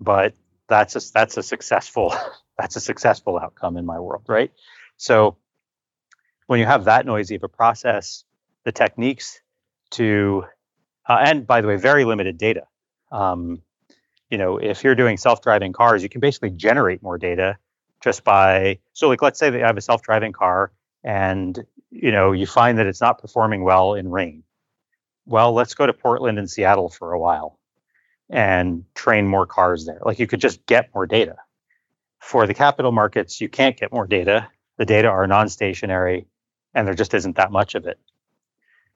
But 0.01 0.35
that's 0.69 0.97
a 0.97 1.13
that's 1.13 1.37
a 1.37 1.43
successful 1.43 2.15
that's 2.63 2.77
a 2.77 2.81
successful 2.81 3.39
outcome 3.39 3.77
in 3.77 3.85
my 3.85 3.99
world, 3.99 4.23
right? 4.29 4.53
So 4.97 5.37
when 6.47 6.61
you 6.61 6.67
have 6.67 6.85
that 6.85 7.05
noisy 7.05 7.35
of 7.35 7.43
a 7.43 7.49
process, 7.49 8.23
the 8.65 8.71
techniques 8.71 9.41
to 9.93 10.45
uh, 11.09 11.19
and 11.21 11.45
by 11.45 11.61
the 11.61 11.67
way, 11.67 11.77
very 11.77 12.05
limited 12.05 12.39
data. 12.39 12.63
Um, 13.11 13.63
you 14.31 14.39
know, 14.39 14.59
if 14.59 14.85
you're 14.85 14.95
doing 14.95 15.17
self-driving 15.17 15.73
cars, 15.73 16.05
you 16.05 16.09
can 16.09 16.21
basically 16.21 16.51
generate 16.51 17.03
more 17.03 17.19
data 17.19 17.59
just 18.01 18.23
by 18.23 18.79
so 18.93 19.09
like 19.09 19.23
let's 19.23 19.41
say 19.41 19.51
that 19.51 19.61
I 19.61 19.67
have 19.67 19.77
a 19.77 19.81
self-driving 19.81 20.33
car 20.33 20.71
and 21.03 21.59
you 21.91 22.13
know, 22.13 22.31
you 22.31 22.47
find 22.47 22.79
that 22.79 22.87
it's 22.87 23.01
not 23.01 23.19
performing 23.19 23.65
well 23.65 23.95
in 23.95 24.09
rain. 24.09 24.45
Well, 25.27 25.53
let's 25.53 25.75
go 25.75 25.85
to 25.85 25.93
Portland 25.93 26.39
and 26.39 26.49
Seattle 26.49 26.89
for 26.89 27.13
a 27.13 27.19
while 27.19 27.59
and 28.31 28.85
train 28.95 29.27
more 29.27 29.47
cars 29.47 29.85
there. 29.85 30.01
Like 30.05 30.21
you 30.21 30.29
could 30.29 30.41
just 30.41 30.65
get 30.65 30.95
more 30.95 31.07
data. 31.07 31.37
For 32.23 32.47
the 32.47 32.55
capital 32.55 32.93
markets, 32.93 33.41
you 33.41 33.49
can't 33.49 33.77
get 33.77 33.93
more 33.93 34.07
data. 34.07 34.49
The 34.77 34.87
data 34.87 35.09
are 35.09 35.27
non 35.27 35.49
stationary 35.49 36.27
and 36.73 36.87
there 36.87 36.95
just 36.95 37.15
isn't 37.15 37.37
that 37.37 37.51
much 37.51 37.75
of 37.75 37.85
it. 37.85 37.99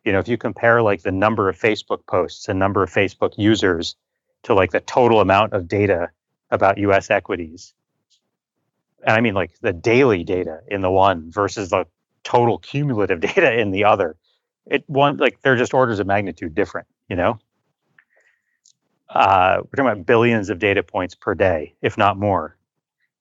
You 0.05 0.13
know, 0.13 0.21
if 0.21 0.29
you 0.29 0.39
compare 0.39 0.81
like 0.81 1.03
the 1.03 1.11
number 1.11 1.49
of 1.49 1.59
Facebook 1.59 2.07
posts 2.07 2.49
and 2.49 2.59
number 2.59 2.85
of 2.85 2.91
Facebook 2.91 3.33
users 3.37 3.97
to 4.45 4.55
like 4.55 4.71
the 4.71 4.81
total 4.81 5.21
amount 5.21 5.55
of 5.55 5.67
data 5.67 6.13
about 6.53 6.79
US 6.79 7.11
equities, 7.11 7.75
and 9.05 9.17
I 9.17 9.21
mean 9.21 9.35
like 9.35 9.59
the 9.61 9.73
daily 9.73 10.23
data 10.23 10.61
in 10.69 10.81
the 10.81 10.91
one 10.91 11.33
versus 11.33 11.71
the 11.71 11.87
total 12.23 12.59
cumulative 12.59 13.19
data 13.35 13.59
in 13.59 13.73
the 13.73 13.85
other, 13.85 14.17
it 14.67 14.85
one 14.87 15.17
like 15.17 15.43
they're 15.43 15.57
just 15.57 15.75
orders 15.75 15.99
of 15.99 16.07
magnitude 16.07 16.55
different, 16.55 16.87
you 17.09 17.17
know? 17.17 17.41
Uh, 19.09 19.59
we're 19.59 19.85
talking 19.85 19.91
about 19.91 20.07
billions 20.07 20.49
of 20.49 20.61
data 20.61 20.85
points 20.85 21.17
per 21.17 21.35
day, 21.35 21.75
if 21.83 21.99
not 21.99 22.17
more, 22.17 22.57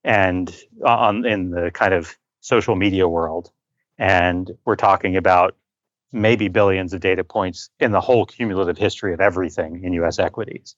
and 0.06 0.54
on 0.86 1.26
in 1.26 1.50
the 1.50 1.70
kind 1.70 1.92
of 1.92 2.16
social 2.40 2.76
media 2.76 3.08
world, 3.08 3.50
and 3.98 4.50
we're 4.64 4.76
talking 4.76 5.16
about 5.16 5.56
maybe 6.12 6.48
billions 6.48 6.94
of 6.94 7.00
data 7.00 7.24
points 7.24 7.70
in 7.80 7.90
the 7.90 8.00
whole 8.00 8.24
cumulative 8.24 8.78
history 8.78 9.12
of 9.12 9.20
everything 9.20 9.82
in 9.82 9.92
U.S. 9.94 10.18
equities. 10.18 10.76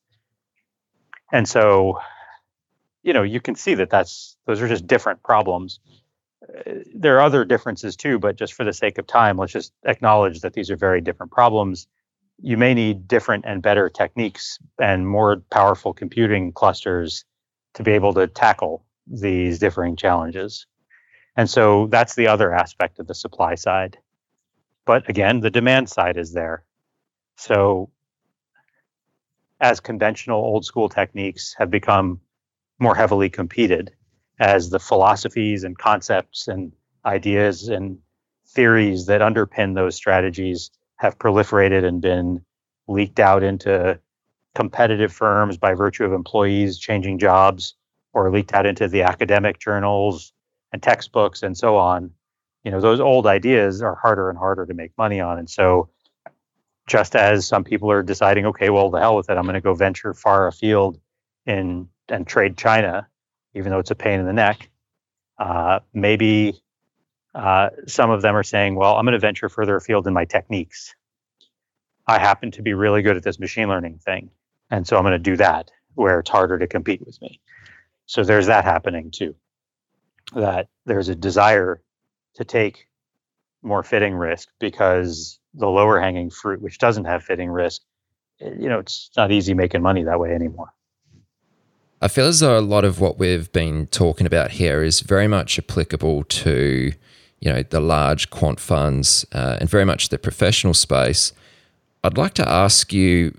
And 1.30 1.46
so, 1.46 2.00
you 3.02 3.12
know, 3.12 3.22
you 3.22 3.40
can 3.40 3.54
see 3.54 3.74
that 3.74 3.90
that's 3.90 4.36
those 4.46 4.62
are 4.62 4.68
just 4.68 4.86
different 4.86 5.22
problems. 5.22 5.78
Uh, 6.42 6.72
there 6.94 7.18
are 7.18 7.20
other 7.20 7.44
differences 7.44 7.96
too, 7.96 8.18
but 8.18 8.36
just 8.36 8.54
for 8.54 8.64
the 8.64 8.72
sake 8.72 8.96
of 8.96 9.06
time, 9.06 9.36
let's 9.36 9.52
just 9.52 9.74
acknowledge 9.84 10.40
that 10.40 10.54
these 10.54 10.70
are 10.70 10.76
very 10.76 11.02
different 11.02 11.30
problems 11.30 11.86
you 12.40 12.56
may 12.56 12.74
need 12.74 13.08
different 13.08 13.44
and 13.46 13.62
better 13.62 13.88
techniques 13.88 14.58
and 14.78 15.06
more 15.06 15.42
powerful 15.50 15.92
computing 15.92 16.52
clusters 16.52 17.24
to 17.74 17.82
be 17.82 17.92
able 17.92 18.14
to 18.14 18.26
tackle 18.26 18.84
these 19.10 19.58
differing 19.58 19.96
challenges. 19.96 20.66
And 21.36 21.48
so 21.48 21.86
that's 21.86 22.14
the 22.14 22.28
other 22.28 22.52
aspect 22.52 22.98
of 22.98 23.06
the 23.06 23.14
supply 23.14 23.54
side. 23.54 23.98
But 24.84 25.08
again, 25.08 25.40
the 25.40 25.50
demand 25.50 25.88
side 25.88 26.16
is 26.16 26.32
there. 26.32 26.64
So 27.36 27.90
as 29.60 29.80
conventional 29.80 30.40
old 30.40 30.64
school 30.64 30.88
techniques 30.88 31.54
have 31.58 31.70
become 31.70 32.20
more 32.78 32.94
heavily 32.94 33.28
competed, 33.28 33.92
as 34.40 34.70
the 34.70 34.78
philosophies 34.78 35.64
and 35.64 35.76
concepts 35.76 36.48
and 36.48 36.72
ideas 37.04 37.68
and 37.68 37.98
theories 38.48 39.06
that 39.06 39.20
underpin 39.20 39.74
those 39.74 39.94
strategies 39.94 40.70
have 40.96 41.18
proliferated 41.18 41.84
and 41.84 42.00
been 42.00 42.44
leaked 42.86 43.20
out 43.20 43.42
into 43.42 43.98
competitive 44.54 45.12
firms 45.12 45.56
by 45.56 45.74
virtue 45.74 46.04
of 46.04 46.12
employees 46.12 46.78
changing 46.78 47.18
jobs 47.18 47.74
or 48.12 48.30
leaked 48.30 48.52
out 48.52 48.66
into 48.66 48.88
the 48.88 49.02
academic 49.02 49.58
journals 49.58 50.32
and 50.72 50.82
textbooks 50.82 51.42
and 51.42 51.56
so 51.56 51.76
on 51.76 52.10
you 52.64 52.70
know 52.70 52.80
those 52.80 53.00
old 53.00 53.26
ideas 53.26 53.82
are 53.82 53.94
harder 53.94 54.28
and 54.28 54.38
harder 54.38 54.66
to 54.66 54.74
make 54.74 54.92
money 54.98 55.20
on 55.20 55.38
and 55.38 55.48
so 55.48 55.88
just 56.86 57.14
as 57.14 57.46
some 57.46 57.64
people 57.64 57.90
are 57.90 58.02
deciding 58.02 58.46
okay 58.46 58.70
well 58.70 58.90
the 58.90 59.00
hell 59.00 59.16
with 59.16 59.30
it 59.30 59.36
i'm 59.36 59.44
going 59.44 59.54
to 59.54 59.60
go 59.60 59.74
venture 59.74 60.14
far 60.14 60.46
afield 60.46 60.98
in 61.46 61.88
and 62.08 62.26
trade 62.26 62.56
china 62.56 63.06
even 63.54 63.70
though 63.70 63.78
it's 63.78 63.90
a 63.90 63.94
pain 63.94 64.20
in 64.20 64.26
the 64.26 64.32
neck 64.32 64.68
uh, 65.38 65.80
maybe 65.94 66.60
uh, 67.34 67.70
some 67.86 68.10
of 68.10 68.22
them 68.22 68.34
are 68.34 68.42
saying, 68.42 68.74
well, 68.74 68.96
I'm 68.96 69.04
going 69.04 69.12
to 69.12 69.18
venture 69.18 69.48
further 69.48 69.76
afield 69.76 70.06
in 70.06 70.12
my 70.12 70.24
techniques. 70.24 70.94
I 72.06 72.18
happen 72.18 72.50
to 72.52 72.62
be 72.62 72.74
really 72.74 73.02
good 73.02 73.16
at 73.16 73.22
this 73.22 73.38
machine 73.38 73.68
learning 73.68 73.98
thing. 73.98 74.30
And 74.70 74.86
so 74.86 74.96
I'm 74.96 75.04
going 75.04 75.12
to 75.12 75.18
do 75.18 75.36
that 75.36 75.70
where 75.94 76.20
it's 76.20 76.30
harder 76.30 76.58
to 76.58 76.66
compete 76.66 77.04
with 77.04 77.20
me. 77.20 77.40
So 78.08 78.24
there's 78.24 78.46
that 78.46 78.64
happening 78.64 79.10
too. 79.10 79.34
That 80.34 80.68
there's 80.86 81.08
a 81.08 81.14
desire 81.14 81.82
to 82.34 82.44
take 82.44 82.86
more 83.62 83.82
fitting 83.82 84.14
risk 84.14 84.48
because 84.58 85.38
the 85.54 85.68
lower 85.68 86.00
hanging 86.00 86.30
fruit, 86.30 86.62
which 86.62 86.78
doesn't 86.78 87.04
have 87.04 87.22
fitting 87.22 87.50
risk, 87.50 87.82
eh, 88.40 88.50
you 88.58 88.68
know, 88.68 88.78
it's 88.78 89.10
not 89.16 89.30
easy 89.30 89.52
making 89.52 89.82
money 89.82 90.02
that 90.04 90.18
way 90.18 90.34
anymore. 90.34 90.72
I 92.00 92.08
feel 92.08 92.26
as 92.26 92.40
though 92.40 92.58
a 92.58 92.60
lot 92.60 92.84
of 92.84 93.00
what 93.00 93.18
we've 93.18 93.52
been 93.52 93.88
talking 93.88 94.26
about 94.26 94.52
here 94.52 94.82
is 94.82 95.00
very 95.00 95.28
much 95.28 95.58
applicable 95.58 96.24
to 96.24 96.92
you 97.40 97.52
know 97.52 97.62
the 97.62 97.80
large 97.80 98.30
quant 98.30 98.58
funds 98.58 99.26
uh, 99.32 99.58
and 99.60 99.68
very 99.68 99.84
much 99.84 100.08
the 100.08 100.18
professional 100.18 100.74
space. 100.74 101.32
I'd 102.02 102.16
like 102.16 102.34
to 102.34 102.48
ask 102.48 102.92
you, 102.92 103.36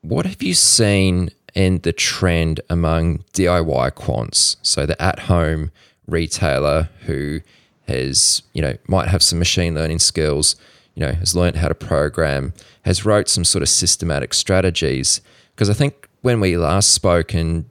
what 0.00 0.24
have 0.24 0.42
you 0.42 0.54
seen 0.54 1.30
in 1.54 1.78
the 1.80 1.92
trend 1.92 2.60
among 2.68 3.18
DIY 3.32 3.92
quants? 3.92 4.56
So 4.62 4.86
the 4.86 5.00
at-home 5.00 5.70
retailer 6.06 6.90
who 7.06 7.40
has 7.88 8.42
you 8.52 8.62
know 8.62 8.76
might 8.86 9.08
have 9.08 9.22
some 9.22 9.38
machine 9.38 9.74
learning 9.74 9.98
skills, 9.98 10.56
you 10.94 11.00
know 11.04 11.12
has 11.12 11.34
learned 11.34 11.56
how 11.56 11.68
to 11.68 11.74
program, 11.74 12.52
has 12.84 13.04
wrote 13.04 13.28
some 13.28 13.44
sort 13.44 13.62
of 13.62 13.68
systematic 13.68 14.34
strategies. 14.34 15.20
Because 15.54 15.70
I 15.70 15.74
think 15.74 16.08
when 16.22 16.40
we 16.40 16.56
last 16.56 16.92
spoke 16.92 17.34
in 17.34 17.66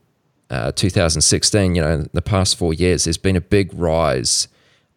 uh, 0.50 0.72
2016, 0.74 1.76
you 1.76 1.82
know, 1.82 1.92
in 1.92 2.10
the 2.14 2.22
past 2.22 2.56
four 2.56 2.74
years, 2.74 3.06
there's 3.06 3.18
been 3.18 3.36
a 3.36 3.42
big 3.42 3.72
rise 3.74 4.48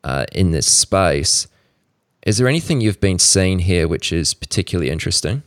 uh, 0.05 0.27
in 0.33 0.51
this 0.51 0.67
space. 0.67 1.49
Is 2.27 2.39
there 2.39 2.49
anything 2.49 2.81
you've 2.81 3.01
been 3.01 3.19
seeing 3.19 3.61
here 3.61 3.89
which 3.89 4.13
is 4.13 4.35
particularly 4.35 4.91
interesting? 4.91 5.43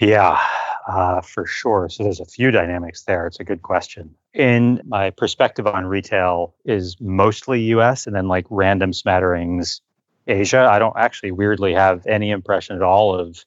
Yeah, 0.00 0.40
uh, 0.86 1.20
for 1.20 1.46
sure. 1.46 1.88
So 1.88 2.02
there's 2.02 2.20
a 2.20 2.24
few 2.24 2.50
dynamics 2.50 3.02
there. 3.04 3.26
It's 3.26 3.40
a 3.40 3.44
good 3.44 3.62
question. 3.62 4.14
In 4.34 4.80
my 4.84 5.10
perspective 5.10 5.66
on 5.66 5.86
retail 5.86 6.54
is 6.64 6.96
mostly 7.00 7.60
US 7.74 8.06
and 8.06 8.16
then 8.16 8.28
like 8.28 8.46
random 8.50 8.92
smatterings 8.92 9.80
Asia. 10.26 10.68
I 10.70 10.78
don't 10.78 10.96
actually 10.96 11.32
weirdly 11.32 11.74
have 11.74 12.06
any 12.06 12.30
impression 12.30 12.76
at 12.76 12.82
all 12.82 13.14
of 13.14 13.44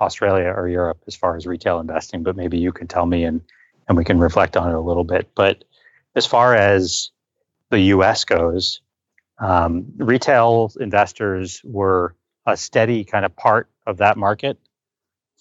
Australia 0.00 0.52
or 0.56 0.68
Europe 0.68 1.02
as 1.06 1.16
far 1.16 1.36
as 1.36 1.46
retail 1.46 1.80
investing, 1.80 2.22
but 2.22 2.36
maybe 2.36 2.58
you 2.58 2.72
can 2.72 2.86
tell 2.86 3.06
me 3.06 3.24
and 3.24 3.40
and 3.88 3.96
we 3.96 4.04
can 4.04 4.18
reflect 4.18 4.56
on 4.56 4.70
it 4.70 4.74
a 4.74 4.80
little 4.80 5.04
bit. 5.04 5.30
But 5.34 5.64
as 6.14 6.24
far 6.24 6.54
as 6.54 7.10
the 7.70 7.80
US 7.80 8.24
goes, 8.24 8.80
um, 9.38 9.86
retail 9.96 10.72
investors 10.78 11.60
were 11.64 12.14
a 12.46 12.56
steady 12.56 13.04
kind 13.04 13.24
of 13.24 13.34
part 13.34 13.68
of 13.86 13.98
that 13.98 14.16
market 14.16 14.58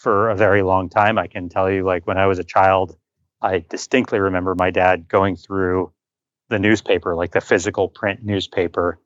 for 0.01 0.31
a 0.31 0.35
very 0.35 0.63
long 0.63 0.89
time. 0.89 1.19
I 1.19 1.27
can 1.27 1.47
tell 1.47 1.69
you, 1.69 1.83
like 1.83 2.07
when 2.07 2.17
I 2.17 2.25
was 2.25 2.39
a 2.39 2.43
child, 2.43 2.97
I 3.41 3.63
distinctly 3.69 4.19
remember 4.19 4.55
my 4.55 4.71
dad 4.71 5.07
going 5.07 5.35
through 5.35 5.93
the 6.49 6.57
newspaper, 6.57 7.15
like 7.15 7.31
the 7.31 7.41
physical 7.41 7.87
print 7.87 8.23
newspaper, 8.23 8.99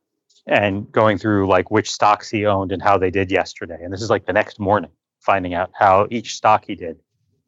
and 0.48 0.90
going 0.92 1.18
through 1.18 1.48
like 1.48 1.70
which 1.70 1.92
stocks 1.92 2.30
he 2.30 2.46
owned 2.46 2.72
and 2.72 2.82
how 2.82 2.98
they 2.98 3.12
did 3.12 3.30
yesterday. 3.30 3.78
And 3.84 3.92
this 3.92 4.02
is 4.02 4.10
like 4.10 4.26
the 4.26 4.34
next 4.34 4.58
morning, 4.58 4.92
finding 5.20 5.54
out 5.54 5.70
how 5.74 6.08
each 6.12 6.36
stock 6.36 6.64
he 6.66 6.76
did. 6.76 6.98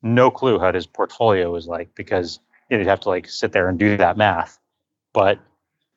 No 0.03 0.29
clue 0.29 0.59
how 0.59 0.73
his 0.73 0.85
portfolio 0.85 1.49
was 1.49 1.67
like 1.67 1.95
because 1.95 2.39
you'd 2.69 2.85
have 2.85 2.99
to 3.01 3.09
like 3.09 3.29
sit 3.29 3.53
there 3.53 3.69
and 3.69 3.79
do 3.79 3.95
that 3.95 4.17
math. 4.17 4.59
But 5.13 5.39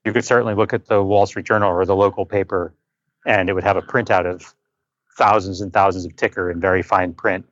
you 0.05 0.13
could 0.13 0.25
certainly 0.25 0.55
look 0.55 0.73
at 0.73 0.87
the 0.87 1.03
Wall 1.03 1.27
Street 1.27 1.47
Journal 1.47 1.71
or 1.71 1.85
the 1.85 1.97
local 1.97 2.27
paper, 2.27 2.75
and 3.27 3.51
it 3.51 3.55
would 3.55 3.65
have 3.65 3.77
a 3.77 3.83
printout 3.83 4.25
of 4.25 4.55
thousands 5.21 5.61
and 5.61 5.73
thousands 5.73 6.07
of 6.07 6.17
ticker 6.17 6.51
in 6.51 6.61
very 6.61 6.83
fine 6.83 7.13
print, 7.13 7.45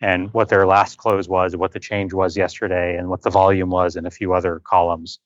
and 0.00 0.32
what 0.34 0.48
their 0.48 0.66
last 0.66 0.98
close 0.98 1.26
was, 1.26 1.56
what 1.56 1.72
the 1.72 1.80
change 1.80 2.12
was 2.12 2.36
yesterday, 2.36 2.96
and 2.96 3.08
what 3.08 3.22
the 3.22 3.30
volume 3.30 3.70
was, 3.70 3.96
and 3.96 4.06
a 4.06 4.10
few 4.10 4.34
other 4.34 4.60
columns. 4.62 5.18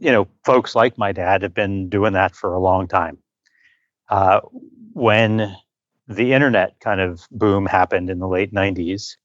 You 0.00 0.12
know, 0.12 0.28
folks 0.44 0.74
like 0.74 0.98
my 0.98 1.12
dad 1.12 1.42
have 1.42 1.54
been 1.54 1.88
doing 1.88 2.14
that 2.14 2.34
for 2.34 2.52
a 2.52 2.60
long 2.60 2.88
time. 2.88 3.18
Uh, 4.08 4.40
when 4.92 5.56
the 6.08 6.32
internet 6.32 6.80
kind 6.80 7.00
of 7.00 7.26
boom 7.30 7.66
happened 7.66 8.10
in 8.10 8.18
the 8.18 8.28
late 8.28 8.52
90s, 8.52 9.16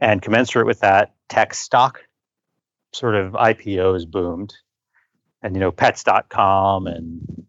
and 0.00 0.22
commensurate 0.22 0.66
with 0.66 0.80
that, 0.80 1.14
tech 1.28 1.52
stock 1.52 2.00
sort 2.92 3.16
of 3.16 3.32
IPOs 3.32 4.08
boomed 4.08 4.54
and 5.42 5.54
you 5.54 5.60
know 5.60 5.70
pets.com 5.70 6.86
and 6.86 7.46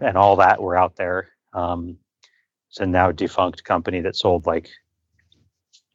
and 0.00 0.16
all 0.16 0.36
that 0.36 0.60
were 0.60 0.76
out 0.76 0.96
there 0.96 1.28
um, 1.52 1.98
it's 2.70 2.80
a 2.80 2.86
now 2.86 3.12
defunct 3.12 3.64
company 3.64 4.00
that 4.02 4.16
sold 4.16 4.46
like 4.46 4.70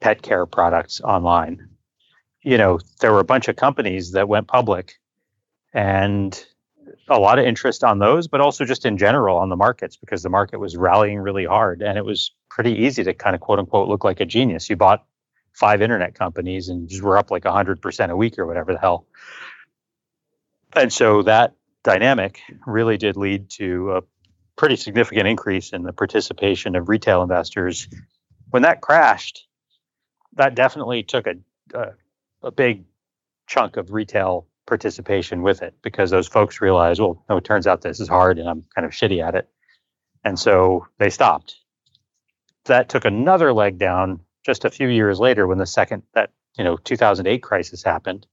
pet 0.00 0.22
care 0.22 0.46
products 0.46 1.00
online. 1.00 1.70
You 2.42 2.58
know 2.58 2.78
there 3.00 3.12
were 3.12 3.20
a 3.20 3.24
bunch 3.24 3.48
of 3.48 3.56
companies 3.56 4.12
that 4.12 4.28
went 4.28 4.46
public 4.46 4.94
and 5.72 6.44
a 7.08 7.18
lot 7.18 7.38
of 7.38 7.44
interest 7.44 7.82
on 7.82 7.98
those 7.98 8.28
but 8.28 8.40
also 8.40 8.64
just 8.64 8.86
in 8.86 8.98
general 8.98 9.38
on 9.38 9.48
the 9.48 9.56
markets 9.56 9.96
because 9.96 10.22
the 10.22 10.28
market 10.28 10.58
was 10.58 10.76
rallying 10.76 11.18
really 11.18 11.44
hard 11.44 11.82
and 11.82 11.98
it 11.98 12.04
was 12.04 12.32
pretty 12.48 12.72
easy 12.84 13.02
to 13.04 13.14
kind 13.14 13.34
of 13.34 13.40
quote 13.40 13.58
unquote 13.58 13.88
look 13.88 14.04
like 14.04 14.20
a 14.20 14.26
genius. 14.26 14.68
You 14.70 14.76
bought 14.76 15.04
five 15.52 15.80
internet 15.80 16.14
companies 16.14 16.68
and 16.68 16.88
just 16.88 17.02
were 17.02 17.16
up 17.16 17.30
like 17.30 17.44
100% 17.44 18.10
a 18.10 18.16
week 18.16 18.38
or 18.38 18.46
whatever 18.46 18.74
the 18.74 18.78
hell. 18.78 19.06
And 20.74 20.92
so 20.92 21.22
that 21.22 21.54
dynamic 21.82 22.40
really 22.66 22.98
did 22.98 23.16
lead 23.16 23.48
to 23.50 23.92
a 23.92 24.02
pretty 24.56 24.76
significant 24.76 25.28
increase 25.28 25.72
in 25.72 25.82
the 25.82 25.92
participation 25.92 26.76
of 26.76 26.88
retail 26.88 27.22
investors. 27.22 27.88
When 28.50 28.62
that 28.62 28.80
crashed, 28.80 29.46
that 30.34 30.54
definitely 30.54 31.02
took 31.02 31.26
a, 31.26 31.34
a, 31.74 31.92
a 32.42 32.50
big 32.50 32.84
chunk 33.46 33.76
of 33.76 33.92
retail 33.92 34.46
participation 34.66 35.42
with 35.42 35.62
it 35.62 35.74
because 35.82 36.10
those 36.10 36.26
folks 36.26 36.60
realized, 36.60 37.00
well, 37.00 37.24
no, 37.28 37.36
it 37.36 37.44
turns 37.44 37.66
out 37.66 37.82
this 37.82 38.00
is 38.00 38.08
hard 38.08 38.38
and 38.38 38.48
I'm 38.48 38.64
kind 38.74 38.84
of 38.84 38.92
shitty 38.92 39.26
at 39.26 39.34
it. 39.34 39.48
And 40.24 40.38
so 40.38 40.86
they 40.98 41.10
stopped. 41.10 41.56
That 42.64 42.88
took 42.88 43.04
another 43.04 43.52
leg 43.52 43.78
down 43.78 44.20
just 44.44 44.64
a 44.64 44.70
few 44.70 44.88
years 44.88 45.20
later 45.20 45.46
when 45.46 45.58
the 45.58 45.66
second 45.66 46.02
that 46.14 46.30
you 46.58 46.64
know 46.64 46.76
2008 46.76 47.42
crisis 47.42 47.82
happened. 47.82 48.26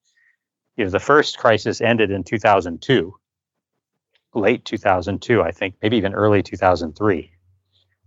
You 0.76 0.86
know, 0.86 0.90
the 0.90 1.00
first 1.00 1.38
crisis 1.38 1.82
ended 1.82 2.10
in 2.10 2.24
2002, 2.24 3.14
late 4.34 4.66
2002, 4.66 5.42
I 5.42 5.52
think, 5.52 5.76
maybe 5.82 5.98
even 5.98 6.14
early 6.14 6.44
2003. 6.44 7.32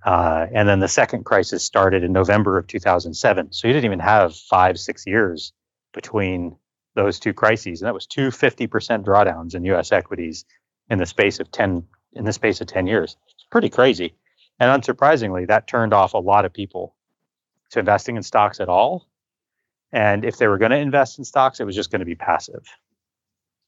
Uh, 0.04 0.46
and 0.52 0.68
then 0.68 0.78
the 0.78 0.88
second 0.88 1.24
crisis 1.24 1.64
started 1.64 2.04
in 2.04 2.12
November 2.12 2.58
of 2.58 2.66
2007. 2.66 3.52
So 3.52 3.66
you 3.66 3.74
didn't 3.74 3.86
even 3.86 3.98
have 4.00 4.36
five, 4.36 4.78
six 4.78 5.04
years 5.06 5.52
between 5.92 6.56
those 6.94 7.18
two 7.18 7.32
crises, 7.32 7.80
and 7.80 7.86
that 7.86 7.94
was 7.94 8.06
two 8.06 8.28
50% 8.28 8.68
drawdowns 9.04 9.54
in 9.54 9.64
U.S. 9.66 9.92
equities 9.92 10.44
in 10.88 10.98
the 10.98 11.06
space 11.06 11.40
of 11.40 11.50
10 11.50 11.84
in 12.14 12.24
the 12.24 12.32
space 12.32 12.60
of 12.60 12.66
10 12.66 12.86
years. 12.86 13.16
It's 13.34 13.46
pretty 13.50 13.68
crazy, 13.68 14.14
and 14.58 14.82
unsurprisingly, 14.82 15.48
that 15.48 15.66
turned 15.66 15.92
off 15.92 16.14
a 16.14 16.18
lot 16.18 16.44
of 16.44 16.52
people 16.52 16.94
to 17.70 17.80
investing 17.80 18.16
in 18.16 18.22
stocks 18.22 18.60
at 18.60 18.68
all. 18.68 19.06
And 19.92 20.24
if 20.24 20.38
they 20.38 20.48
were 20.48 20.58
going 20.58 20.70
to 20.70 20.78
invest 20.78 21.18
in 21.18 21.24
stocks, 21.24 21.60
it 21.60 21.64
was 21.64 21.76
just 21.76 21.90
going 21.90 22.00
to 22.00 22.06
be 22.06 22.14
passive. 22.14 22.64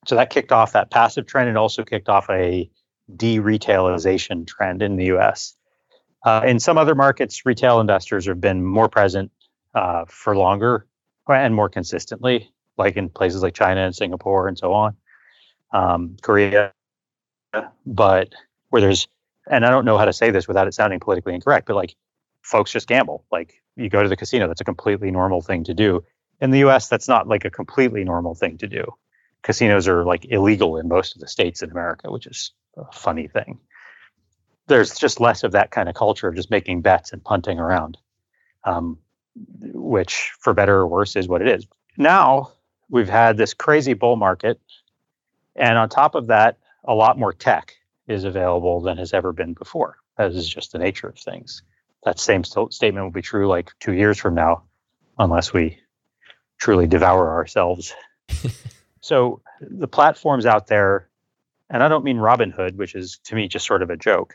So 0.08 0.14
that 0.16 0.30
kicked 0.30 0.52
off 0.52 0.72
that 0.72 0.90
passive 0.90 1.26
trend 1.26 1.50
and 1.50 1.58
also 1.58 1.84
kicked 1.84 2.08
off 2.08 2.30
a 2.30 2.70
de-retailization 3.14 4.46
trend 4.46 4.80
in 4.80 4.96
the 4.96 5.04
U.S. 5.06 5.54
Uh, 6.24 6.40
in 6.46 6.58
some 6.58 6.78
other 6.78 6.94
markets, 6.94 7.44
retail 7.44 7.78
investors 7.78 8.26
have 8.26 8.40
been 8.40 8.64
more 8.64 8.88
present 8.88 9.30
uh, 9.74 10.06
for 10.08 10.34
longer 10.34 10.86
and 11.28 11.54
more 11.54 11.68
consistently 11.68 12.50
like 12.78 12.96
in 12.96 13.10
places 13.10 13.42
like 13.42 13.52
China 13.52 13.82
and 13.82 13.94
Singapore 13.94 14.48
and 14.48 14.56
so 14.56 14.72
on, 14.72 14.96
um, 15.74 16.16
Korea. 16.22 16.72
But 17.84 18.32
where 18.70 18.80
there's, 18.80 19.08
and 19.50 19.66
I 19.66 19.70
don't 19.70 19.84
know 19.84 19.98
how 19.98 20.06
to 20.06 20.12
say 20.14 20.30
this 20.30 20.48
without 20.48 20.66
it 20.66 20.72
sounding 20.72 21.00
politically 21.00 21.34
incorrect, 21.34 21.66
but 21.66 21.76
like 21.76 21.94
folks 22.40 22.72
just 22.72 22.88
gamble. 22.88 23.26
Like 23.30 23.60
you 23.76 23.90
go 23.90 24.02
to 24.02 24.08
the 24.08 24.16
casino, 24.16 24.48
that's 24.48 24.62
a 24.62 24.64
completely 24.64 25.10
normal 25.10 25.42
thing 25.42 25.64
to 25.64 25.74
do. 25.74 26.02
In 26.40 26.50
the 26.50 26.60
US, 26.60 26.88
that's 26.88 27.08
not 27.08 27.28
like 27.28 27.44
a 27.44 27.50
completely 27.50 28.04
normal 28.04 28.34
thing 28.34 28.56
to 28.56 28.66
do. 28.66 28.94
Casinos 29.42 29.88
are 29.88 30.04
like 30.04 30.26
illegal 30.30 30.78
in 30.78 30.88
most 30.88 31.14
of 31.14 31.20
the 31.20 31.28
states 31.28 31.62
in 31.62 31.70
America, 31.70 32.10
which 32.10 32.26
is 32.26 32.52
a 32.76 32.92
funny 32.92 33.28
thing. 33.28 33.58
There's 34.66 34.98
just 34.98 35.20
less 35.20 35.44
of 35.44 35.52
that 35.52 35.70
kind 35.70 35.88
of 35.88 35.94
culture 35.94 36.28
of 36.28 36.34
just 36.34 36.50
making 36.50 36.82
bets 36.82 37.12
and 37.12 37.24
punting 37.24 37.58
around, 37.58 37.96
um, 38.64 38.98
which 39.60 40.32
for 40.40 40.52
better 40.52 40.76
or 40.76 40.86
worse 40.86 41.16
is 41.16 41.28
what 41.28 41.40
it 41.40 41.48
is. 41.48 41.66
Now, 41.96 42.52
we've 42.90 43.08
had 43.08 43.36
this 43.36 43.54
crazy 43.54 43.94
bull 43.94 44.16
market. 44.16 44.60
And 45.56 45.76
on 45.76 45.88
top 45.88 46.14
of 46.14 46.28
that, 46.28 46.58
a 46.84 46.94
lot 46.94 47.18
more 47.18 47.32
tech 47.32 47.74
is 48.06 48.24
available 48.24 48.80
than 48.80 48.98
has 48.98 49.12
ever 49.12 49.32
been 49.32 49.54
before. 49.54 49.96
That 50.16 50.32
is 50.32 50.48
just 50.48 50.72
the 50.72 50.78
nature 50.78 51.08
of 51.08 51.18
things. 51.18 51.62
That 52.04 52.18
same 52.18 52.44
st- 52.44 52.72
statement 52.72 53.04
will 53.04 53.12
be 53.12 53.22
true 53.22 53.48
like 53.48 53.72
two 53.80 53.92
years 53.92 54.18
from 54.18 54.34
now, 54.34 54.64
unless 55.18 55.52
we 55.52 55.78
truly 56.58 56.86
devour 56.86 57.30
ourselves. 57.30 57.94
so 59.00 59.42
the 59.60 59.88
platforms 59.88 60.46
out 60.46 60.66
there, 60.66 61.08
and 61.70 61.82
I 61.82 61.88
don't 61.88 62.04
mean 62.04 62.16
Robinhood, 62.16 62.76
which 62.76 62.94
is 62.94 63.18
to 63.24 63.34
me 63.34 63.48
just 63.48 63.66
sort 63.66 63.82
of 63.82 63.90
a 63.90 63.96
joke. 63.96 64.34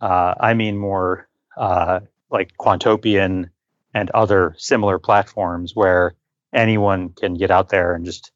Uh, 0.00 0.34
I 0.40 0.54
mean 0.54 0.78
more 0.78 1.28
uh, 1.56 2.00
like 2.30 2.52
Quantopian 2.58 3.50
and 3.92 4.10
other 4.10 4.54
similar 4.56 4.98
platforms 4.98 5.74
where 5.74 6.14
anyone 6.52 7.10
can 7.10 7.34
get 7.34 7.50
out 7.50 7.68
there 7.68 7.94
and 7.94 8.04
just 8.04 8.32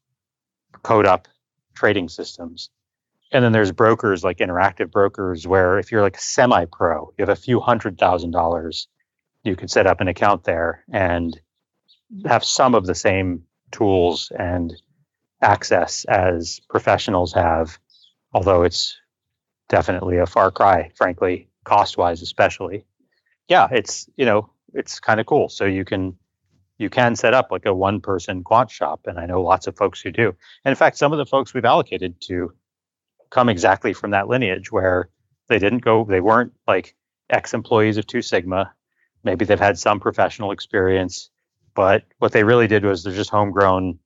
code 0.83 1.05
up 1.05 1.27
trading 1.73 2.09
systems. 2.09 2.69
And 3.31 3.43
then 3.43 3.51
there's 3.51 3.71
brokers 3.71 4.23
like 4.23 4.37
interactive 4.37 4.91
brokers 4.91 5.47
where 5.47 5.79
if 5.79 5.91
you're 5.91 6.01
like 6.01 6.19
semi 6.19 6.65
pro, 6.65 7.13
you 7.17 7.23
have 7.23 7.29
a 7.29 7.35
few 7.35 7.59
hundred 7.59 7.97
thousand 7.97 8.31
dollars, 8.31 8.87
you 9.43 9.55
could 9.55 9.71
set 9.71 9.87
up 9.87 10.01
an 10.01 10.07
account 10.07 10.43
there 10.43 10.83
and 10.91 11.39
have 12.25 12.43
some 12.43 12.75
of 12.75 12.85
the 12.85 12.95
same 12.95 13.43
tools 13.71 14.31
and 14.37 14.73
access 15.41 16.05
as 16.05 16.59
professionals 16.69 17.33
have, 17.33 17.77
although 18.33 18.63
it's 18.63 18.97
definitely 19.69 20.17
a 20.17 20.25
far 20.25 20.51
cry, 20.51 20.91
frankly, 20.95 21.49
cost 21.63 21.97
wise, 21.97 22.21
especially. 22.21 22.85
Yeah, 23.47 23.67
it's, 23.71 24.09
you 24.15 24.25
know, 24.25 24.49
it's 24.73 24.99
kind 24.99 25.19
of 25.19 25.25
cool. 25.25 25.49
So 25.49 25.65
you 25.65 25.85
can 25.85 26.17
you 26.77 26.89
can 26.89 27.15
set 27.15 27.33
up 27.33 27.51
like 27.51 27.65
a 27.65 27.73
one 27.73 28.01
person 28.01 28.43
quant 28.43 28.69
shop. 28.69 29.01
And 29.05 29.19
I 29.19 29.25
know 29.25 29.41
lots 29.41 29.67
of 29.67 29.77
folks 29.77 30.01
who 30.01 30.11
do. 30.11 30.35
And 30.63 30.71
in 30.71 30.75
fact, 30.75 30.97
some 30.97 31.11
of 31.13 31.17
the 31.17 31.25
folks 31.25 31.53
we've 31.53 31.65
allocated 31.65 32.19
to 32.21 32.53
come 33.29 33.49
exactly 33.49 33.93
from 33.93 34.11
that 34.11 34.27
lineage 34.27 34.71
where 34.71 35.09
they 35.47 35.59
didn't 35.59 35.83
go, 35.83 36.03
they 36.03 36.21
weren't 36.21 36.53
like 36.67 36.95
ex 37.29 37.53
employees 37.53 37.97
of 37.97 38.07
Two 38.07 38.21
Sigma. 38.21 38.73
Maybe 39.23 39.45
they've 39.45 39.59
had 39.59 39.79
some 39.79 39.99
professional 39.99 40.51
experience, 40.51 41.29
but 41.73 42.03
what 42.19 42.31
they 42.31 42.43
really 42.43 42.67
did 42.67 42.85
was 42.85 43.03
they're 43.03 43.13
just 43.13 43.29
homegrown 43.29 43.99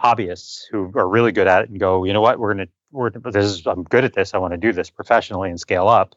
hobbyists 0.00 0.62
who 0.70 0.92
are 0.94 1.08
really 1.08 1.32
good 1.32 1.46
at 1.46 1.62
it 1.62 1.70
and 1.70 1.80
go, 1.80 2.04
you 2.04 2.12
know 2.12 2.20
what, 2.20 2.38
we're 2.38 2.54
to, 2.54 2.68
we're, 2.90 3.10
this 3.10 3.44
is, 3.44 3.66
I'm 3.66 3.84
good 3.84 4.04
at 4.04 4.14
this. 4.14 4.34
I 4.34 4.38
want 4.38 4.52
to 4.52 4.58
do 4.58 4.72
this 4.72 4.90
professionally 4.90 5.50
and 5.50 5.58
scale 5.58 5.88
up. 5.88 6.14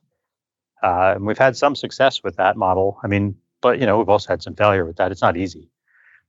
Uh, 0.83 1.13
and 1.15 1.25
we've 1.25 1.37
had 1.37 1.55
some 1.55 1.75
success 1.75 2.21
with 2.23 2.35
that 2.37 2.57
model. 2.57 2.99
I 3.03 3.07
mean, 3.07 3.37
but 3.61 3.79
you 3.79 3.85
know 3.85 3.97
we've 3.97 4.09
also 4.09 4.29
had 4.29 4.43
some 4.43 4.55
failure 4.55 4.85
with 4.85 4.97
that. 4.97 5.11
It's 5.11 5.21
not 5.21 5.37
easy, 5.37 5.69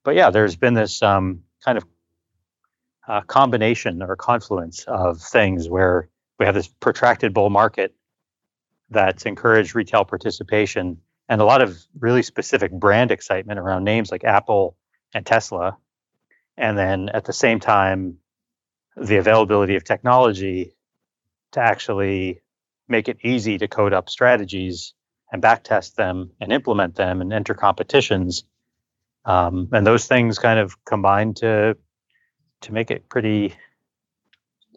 but 0.05 0.15
yeah, 0.15 0.31
there's 0.31 0.57
been 0.57 0.75
this 0.75 1.03
um, 1.03 1.43
kind 1.65 1.77
of 1.77 1.85
uh, 3.07 3.21
combination 3.23 4.03
or 4.03 4.17
confluence 4.17 4.85
of 4.85 5.21
things 5.21 5.69
where 5.69 6.09
we 6.39 6.47
have 6.47 6.55
this 6.55 6.69
protracted 6.69 7.35
bull 7.35 7.51
market 7.51 7.95
that's 8.91 9.27
encouraged 9.27 9.75
retail 9.75 10.05
participation 10.05 10.99
and 11.29 11.41
a 11.41 11.45
lot 11.45 11.61
of 11.61 11.77
really 11.99 12.23
specific 12.23 12.71
brand 12.73 13.11
excitement 13.11 13.59
around 13.59 13.85
names 13.85 14.11
like 14.11 14.25
Apple 14.25 14.77
and 15.13 15.27
Tesla. 15.27 15.77
And 16.57 16.77
then 16.79 17.09
at 17.11 17.25
the 17.25 17.33
same 17.33 17.61
time, 17.61 18.19
the 18.97 19.17
availability 19.17 19.77
of 19.77 19.85
technology 19.85 20.75
to 21.53 21.61
actually 21.61 22.41
make 22.89 23.09
it 23.09 23.19
easy 23.23 23.59
to 23.59 23.69
code 23.69 23.93
up 23.93 24.09
strategies 24.09 24.95
and 25.33 25.43
backtest 25.43 25.95
them 25.95 26.31
and 26.41 26.53
implement 26.53 26.95
them 26.95 27.21
and 27.21 27.33
enter 27.33 27.55
competitions. 27.55 28.45
Um, 29.25 29.69
and 29.73 29.87
those 29.87 30.07
things 30.07 30.39
kind 30.39 30.59
of 30.59 30.83
combine 30.85 31.35
to 31.35 31.77
to 32.63 32.73
make 32.73 32.91
it 32.91 33.09
pretty. 33.09 33.55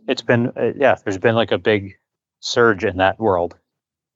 It's 0.07 0.21
been 0.21 0.47
uh, 0.57 0.71
yeah. 0.75 0.95
There's 1.03 1.17
been 1.17 1.35
like 1.35 1.51
a 1.51 1.57
big 1.57 1.95
surge 2.39 2.83
in 2.83 2.97
that 2.97 3.19
world. 3.19 3.55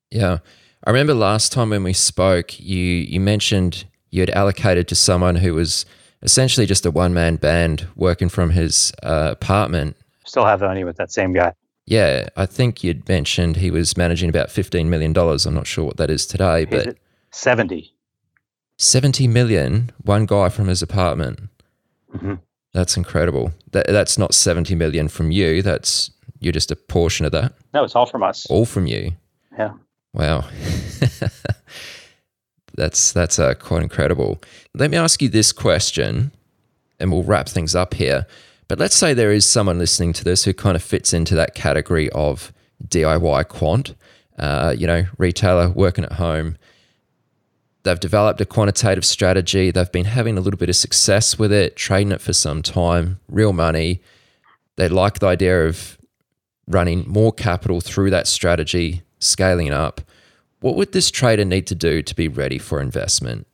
Yeah, 0.09 0.39
I 0.85 0.89
remember 0.89 1.13
last 1.13 1.51
time 1.51 1.69
when 1.69 1.83
we 1.83 1.93
spoke, 1.93 2.59
you 2.59 2.77
you 2.77 3.19
mentioned 3.19 3.85
you 4.09 4.21
had 4.21 4.31
allocated 4.31 4.87
to 4.87 4.95
someone 4.95 5.35
who 5.35 5.53
was 5.53 5.85
essentially 6.23 6.65
just 6.65 6.85
a 6.85 6.91
one 6.91 7.13
man 7.13 7.35
band 7.35 7.87
working 7.95 8.29
from 8.29 8.49
his 8.51 8.91
uh, 9.03 9.29
apartment. 9.31 9.95
Still 10.25 10.45
have 10.45 10.61
money 10.61 10.83
with 10.83 10.97
that 10.97 11.11
same 11.11 11.33
guy. 11.33 11.53
Yeah, 11.85 12.29
I 12.37 12.45
think 12.45 12.83
you'd 12.83 13.07
mentioned 13.09 13.57
he 13.57 13.69
was 13.69 13.97
managing 13.97 14.29
about 14.29 14.47
$15 14.47 14.87
million. 14.87 15.15
I'm 15.17 15.53
not 15.53 15.67
sure 15.67 15.83
what 15.83 15.97
that 15.97 16.09
is 16.09 16.25
today, 16.25 16.63
but 16.63 16.97
70. 17.31 17.93
70 18.77 19.27
million, 19.27 19.91
one 20.01 20.25
guy 20.25 20.47
from 20.47 20.67
his 20.67 20.81
apartment. 20.81 21.41
Mm-hmm. 22.13 22.35
That's 22.73 22.95
incredible. 22.95 23.51
That, 23.71 23.87
that's 23.87 24.17
not 24.17 24.33
70 24.33 24.75
million 24.75 25.09
from 25.09 25.29
you. 25.31 25.61
That's 25.61 26.09
you're 26.39 26.53
just 26.53 26.71
a 26.71 26.75
portion 26.75 27.25
of 27.25 27.31
that. 27.33 27.53
No, 27.73 27.83
it's 27.83 27.95
all 27.95 28.05
from 28.05 28.23
us. 28.23 28.45
All 28.47 28.65
from 28.65 28.87
you. 28.87 29.11
Yeah. 29.57 29.73
Wow. 30.13 30.47
that's 32.75 33.11
that's 33.11 33.39
uh, 33.39 33.53
quite 33.55 33.83
incredible. 33.83 34.41
Let 34.73 34.91
me 34.91 34.97
ask 34.97 35.21
you 35.21 35.29
this 35.29 35.51
question, 35.51 36.31
and 36.99 37.11
we'll 37.11 37.23
wrap 37.23 37.47
things 37.47 37.75
up 37.75 37.93
here. 37.93 38.25
But 38.67 38.79
let's 38.79 38.95
say 38.95 39.13
there 39.13 39.31
is 39.31 39.47
someone 39.47 39.77
listening 39.77 40.13
to 40.13 40.23
this 40.23 40.45
who 40.45 40.53
kind 40.53 40.75
of 40.75 40.83
fits 40.83 41.13
into 41.13 41.35
that 41.35 41.53
category 41.53 42.09
of 42.11 42.53
DIY 42.87 43.47
quant, 43.49 43.93
uh, 44.37 44.73
you 44.77 44.87
know, 44.87 45.05
retailer 45.17 45.69
working 45.69 46.03
at 46.03 46.13
home. 46.13 46.57
They've 47.83 47.99
developed 47.99 48.39
a 48.39 48.45
quantitative 48.45 49.03
strategy. 49.03 49.69
They've 49.69 49.91
been 49.91 50.05
having 50.05 50.37
a 50.37 50.41
little 50.41 50.57
bit 50.57 50.69
of 50.69 50.75
success 50.75 51.37
with 51.37 51.51
it, 51.51 51.75
trading 51.75 52.13
it 52.13 52.21
for 52.21 52.31
some 52.31 52.61
time, 52.61 53.19
real 53.27 53.51
money. 53.51 54.01
They 54.77 54.87
like 54.87 55.19
the 55.19 55.27
idea 55.27 55.67
of 55.67 55.97
running 56.67 57.03
more 57.07 57.33
capital 57.33 57.81
through 57.81 58.09
that 58.11 58.27
strategy, 58.27 59.03
scaling 59.19 59.71
up. 59.71 60.01
What 60.63 60.77
would 60.77 60.93
this 60.93 61.11
trader 61.11 61.43
need 61.43 61.67
to 61.67 61.75
do 61.75 62.01
to 62.01 62.15
be 62.15 62.29
ready 62.29 62.57
for 62.57 62.79
investment? 62.79 63.47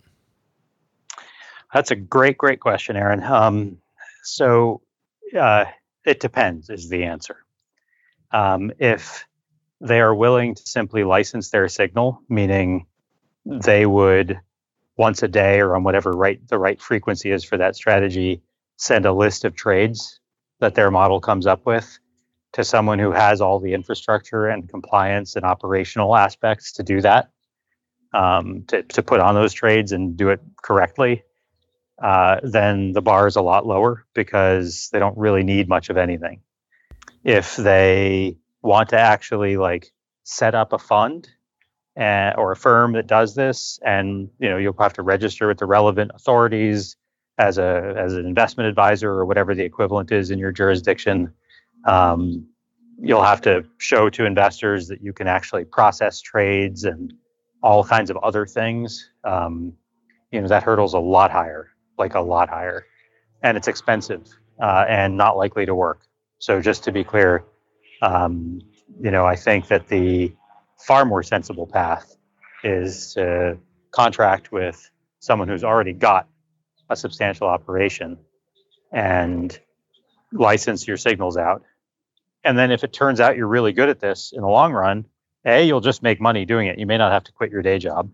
That's 1.74 1.90
a 1.90 1.96
great, 1.96 2.38
great 2.38 2.60
question, 2.60 2.96
Aaron. 2.96 3.24
Um, 3.24 3.80
so 4.22 4.82
uh, 5.36 5.66
it 6.06 6.20
depends, 6.20 6.70
is 6.70 6.88
the 6.88 7.06
answer. 7.06 7.38
Um, 8.32 8.72
if 8.78 9.26
they 9.82 10.02
are 10.02 10.14
willing 10.14 10.54
to 10.54 10.62
simply 10.68 11.04
license 11.04 11.50
their 11.50 11.68
signal, 11.68 12.22
meaning 12.30 12.86
they 13.44 13.88
would 13.88 14.40
once 14.96 15.24
a 15.24 15.28
day 15.28 15.62
or 15.62 15.76
on 15.76 15.84
whatever 15.84 16.12
right 16.12 16.48
the 16.48 16.60
right 16.60 16.80
frequency 16.80 17.32
is 17.32 17.44
for 17.44 17.58
that 17.58 17.76
strategy, 17.76 18.44
send 18.78 19.08
a 19.08 19.14
list 19.14 19.46
of 19.46 19.56
trades 19.56 20.20
that 20.60 20.76
their 20.76 20.92
model 20.92 21.20
comes 21.20 21.48
up 21.48 21.66
with 21.66 21.98
to 22.60 22.66
someone 22.66 23.00
who 23.00 23.14
has 23.14 23.40
all 23.40 23.58
the 23.58 23.74
infrastructure 23.74 24.48
and 24.48 24.68
compliance 24.68 25.38
and 25.38 25.46
operational 25.46 26.14
aspects 26.14 26.74
to 26.74 26.84
do 26.84 27.00
that, 27.00 27.32
um, 28.14 28.66
to, 28.68 28.84
to 28.84 29.02
put 29.02 29.22
on 29.22 29.34
those 29.34 29.54
trades 29.54 29.94
and 29.94 30.18
do 30.18 30.28
it 30.28 30.42
correctly, 30.62 31.24
uh, 32.04 32.42
then 32.44 32.92
the 32.92 33.02
bar 33.02 33.28
is 33.28 33.38
a 33.38 33.42
lot 33.42 33.66
lower 33.66 34.06
because 34.14 34.90
they 34.92 35.00
don't 35.00 35.18
really 35.18 35.42
need 35.42 35.70
much 35.70 35.90
of 35.90 35.96
anything. 35.96 36.42
If 37.24 37.56
they 37.56 38.36
want 38.62 38.90
to 38.90 39.00
actually 39.00 39.56
like 39.56 39.94
set 40.24 40.54
up 40.54 40.74
a 40.74 40.80
fund 40.80 41.30
and, 41.96 42.36
or 42.36 42.52
a 42.52 42.58
firm 42.58 42.92
that 42.92 43.08
does 43.08 43.36
this, 43.36 43.80
and 43.86 44.32
you 44.38 44.50
know 44.50 44.58
you'll 44.58 44.76
have 44.80 44.94
to 44.94 45.02
register 45.02 45.48
with 45.48 45.60
the 45.60 45.66
relevant 45.66 46.12
authorities 46.14 46.98
as 47.38 47.58
a 47.58 47.94
as 47.98 48.16
an 48.16 48.26
investment 48.26 48.68
advisor 48.68 49.12
or 49.12 49.26
whatever 49.26 49.56
the 49.56 49.64
equivalent 49.64 50.12
is 50.12 50.30
in 50.30 50.40
your 50.40 50.52
jurisdiction. 50.52 51.34
Um, 51.86 52.48
you'll 53.02 53.24
have 53.24 53.42
to 53.42 53.66
show 53.78 54.10
to 54.10 54.26
investors 54.26 54.88
that 54.88 55.02
you 55.02 55.14
can 55.14 55.28
actually 55.28 55.66
process 55.66 56.22
trades 56.22 56.84
and 56.84 57.14
all 57.64 57.84
kinds 57.84 58.10
of 58.10 58.18
other 58.18 58.46
things. 58.46 59.10
Um, 59.24 59.74
you 60.32 60.42
know 60.42 60.48
that 60.48 60.64
hurdle's 60.64 60.94
a 60.94 61.00
lot 61.00 61.32
higher, 61.32 61.72
like 61.98 62.16
a 62.16 62.20
lot 62.20 62.50
higher, 62.50 62.86
and 63.42 63.58
it's 63.58 63.68
expensive 63.68 64.28
uh, 64.62 64.86
and 64.88 65.18
not 65.18 65.38
likely 65.38 65.66
to 65.66 65.76
work. 65.76 66.02
So 66.40 66.62
just 66.62 66.84
to 66.86 66.92
be 66.92 67.04
clear, 67.04 67.44
um, 68.02 68.62
you 69.02 69.12
know, 69.12 69.26
I 69.26 69.36
think 69.36 69.68
that 69.68 69.88
the 69.88 70.34
far 70.78 71.06
more 71.06 71.24
sensible 71.24 71.68
path 71.68 72.16
is 72.64 73.14
to 73.14 73.58
contract 73.92 74.52
with 74.52 74.90
someone 75.20 75.48
who's 75.48 75.64
already 75.64 75.94
got 75.94 76.28
a 76.90 76.96
substantial 76.96 77.48
operation 77.48 78.18
and 78.92 79.58
license 80.32 80.88
your 80.88 80.98
signals 80.98 81.38
out. 81.38 81.64
And 82.50 82.58
then 82.58 82.72
if 82.72 82.84
it 82.84 82.92
turns 82.92 83.20
out 83.20 83.38
you're 83.38 83.46
really 83.46 83.74
good 83.74 83.90
at 83.90 84.00
this 84.00 84.32
in 84.36 84.42
the 84.42 84.48
long 84.48 84.74
run, 84.74 85.06
A, 85.46 85.64
you'll 85.68 85.82
just 85.82 86.02
make 86.02 86.20
money 86.20 86.46
doing 86.46 86.66
it. 86.66 86.80
You 86.80 86.88
may 86.88 86.98
not 86.98 87.12
have 87.12 87.24
to 87.26 87.32
quit 87.32 87.52
your 87.52 87.62
day 87.62 87.78
job. 87.78 88.10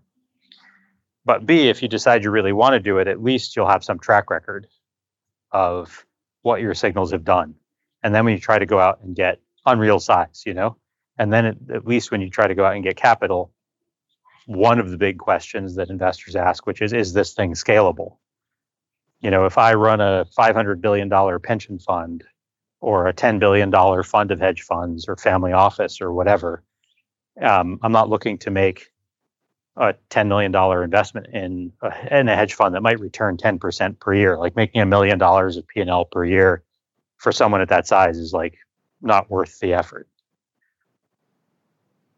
But 1.24 1.46
B, 1.46 1.70
if 1.70 1.80
you 1.80 1.88
decide 1.88 2.22
you 2.22 2.30
really 2.30 2.52
want 2.52 2.74
to 2.74 2.78
do 2.78 2.98
it, 2.98 3.08
at 3.08 3.22
least 3.22 3.56
you'll 3.56 3.66
have 3.66 3.82
some 3.82 3.98
track 3.98 4.28
record 4.28 4.66
of 5.52 6.04
what 6.42 6.60
your 6.60 6.74
signals 6.74 7.12
have 7.12 7.24
done. 7.24 7.54
And 8.02 8.14
then 8.14 8.26
when 8.26 8.34
you 8.34 8.38
try 8.38 8.58
to 8.58 8.66
go 8.66 8.78
out 8.78 9.00
and 9.00 9.16
get 9.16 9.40
unreal 9.64 10.00
size, 10.00 10.42
you 10.44 10.52
know, 10.52 10.76
and 11.16 11.32
then 11.32 11.46
at, 11.46 11.56
at 11.74 11.86
least 11.86 12.10
when 12.10 12.20
you 12.20 12.28
try 12.28 12.46
to 12.46 12.54
go 12.54 12.66
out 12.66 12.74
and 12.74 12.84
get 12.84 12.94
capital, 12.94 13.54
one 14.44 14.78
of 14.78 14.90
the 14.90 14.98
big 14.98 15.16
questions 15.16 15.76
that 15.76 15.88
investors 15.88 16.36
ask, 16.36 16.66
which 16.66 16.82
is, 16.82 16.92
is 16.92 17.14
this 17.14 17.32
thing 17.32 17.54
scalable? 17.54 18.18
You 19.22 19.30
know, 19.30 19.46
if 19.46 19.56
I 19.56 19.72
run 19.72 20.02
a 20.02 20.26
$500 20.38 20.82
billion 20.82 21.08
pension 21.40 21.78
fund 21.78 22.22
or 22.80 23.06
a 23.06 23.14
$10 23.14 23.38
billion 23.38 23.72
fund 24.02 24.30
of 24.30 24.40
hedge 24.40 24.62
funds 24.62 25.06
or 25.08 25.16
family 25.16 25.52
office 25.52 26.00
or 26.00 26.12
whatever, 26.12 26.62
um, 27.40 27.78
I'm 27.82 27.92
not 27.92 28.08
looking 28.08 28.38
to 28.38 28.50
make 28.50 28.88
a 29.76 29.94
$10 30.10 30.28
million 30.28 30.54
investment 30.82 31.26
in 31.32 31.72
a, 31.82 32.18
in 32.18 32.28
a 32.28 32.36
hedge 32.36 32.54
fund 32.54 32.74
that 32.74 32.82
might 32.82 33.00
return 33.00 33.36
10% 33.36 33.98
per 34.00 34.14
year. 34.14 34.38
Like 34.38 34.56
making 34.56 34.80
a 34.80 34.86
million 34.86 35.18
dollars 35.18 35.56
of 35.56 35.66
P&L 35.66 36.06
per 36.06 36.24
year 36.24 36.62
for 37.16 37.32
someone 37.32 37.60
at 37.60 37.68
that 37.68 37.86
size 37.86 38.18
is 38.18 38.32
like 38.32 38.56
not 39.02 39.30
worth 39.30 39.58
the 39.60 39.74
effort 39.74 40.08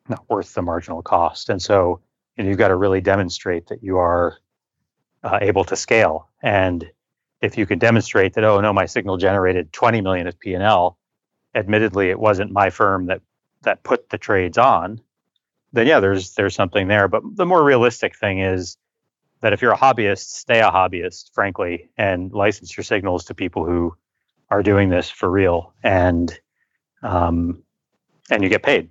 not 0.09 0.29
worth 0.29 0.55
the 0.55 0.63
marginal 0.63 1.03
cost. 1.03 1.49
And 1.49 1.61
so 1.61 2.01
you 2.37 2.45
know, 2.45 2.51
you've 2.51 2.59
got 2.59 2.69
to 2.69 2.77
really 2.77 3.01
demonstrate 3.01 3.67
that 3.69 3.83
you 3.83 3.99
are 3.99 4.39
uh, 5.23 5.39
able 5.41 5.65
to 5.65 5.77
scale. 5.77 6.29
And 6.43 6.89
if 7.41 7.57
you 7.57 7.67
can 7.67 7.79
demonstrate 7.79 8.35
that, 8.35 8.45
oh 8.45 8.61
no, 8.61 8.73
my 8.73 8.87
signal 8.87 9.17
generated 9.17 9.73
20 9.73 10.01
million 10.01 10.27
of 10.27 10.39
P&L, 10.39 10.99
admittedly 11.55 12.11
it 12.11 12.19
wasn't 12.19 12.51
my 12.51 12.71
firm 12.71 13.07
that 13.07 13.21
that 13.63 13.83
put 13.83 14.09
the 14.11 14.19
trades 14.19 14.57
on, 14.57 15.01
then 15.73 15.87
yeah, 15.87 16.01
there's 16.01 16.35
there's 16.35 16.55
something 16.55 16.89
there. 16.89 17.09
But 17.09 17.23
the 17.35 17.47
more 17.47 17.63
realistic 17.65 18.17
thing 18.17 18.39
is 18.39 18.77
that 19.41 19.53
if 19.53 19.61
you're 19.63 19.73
a 19.73 19.77
hobbyist, 19.77 20.31
stay 20.31 20.61
a 20.61 20.71
hobbyist, 20.71 21.33
frankly, 21.35 21.91
and 21.97 22.33
license 22.33 22.77
your 22.77 22.85
signals 22.85 23.25
to 23.27 23.35
people 23.35 23.65
who 23.65 23.97
are 24.51 24.63
doing 24.63 24.89
this 24.89 25.11
for 25.11 25.29
real, 25.29 25.75
and 25.83 26.39
um, 27.03 27.63
and 28.31 28.43
you 28.43 28.49
get 28.49 28.63
paid 28.63 28.91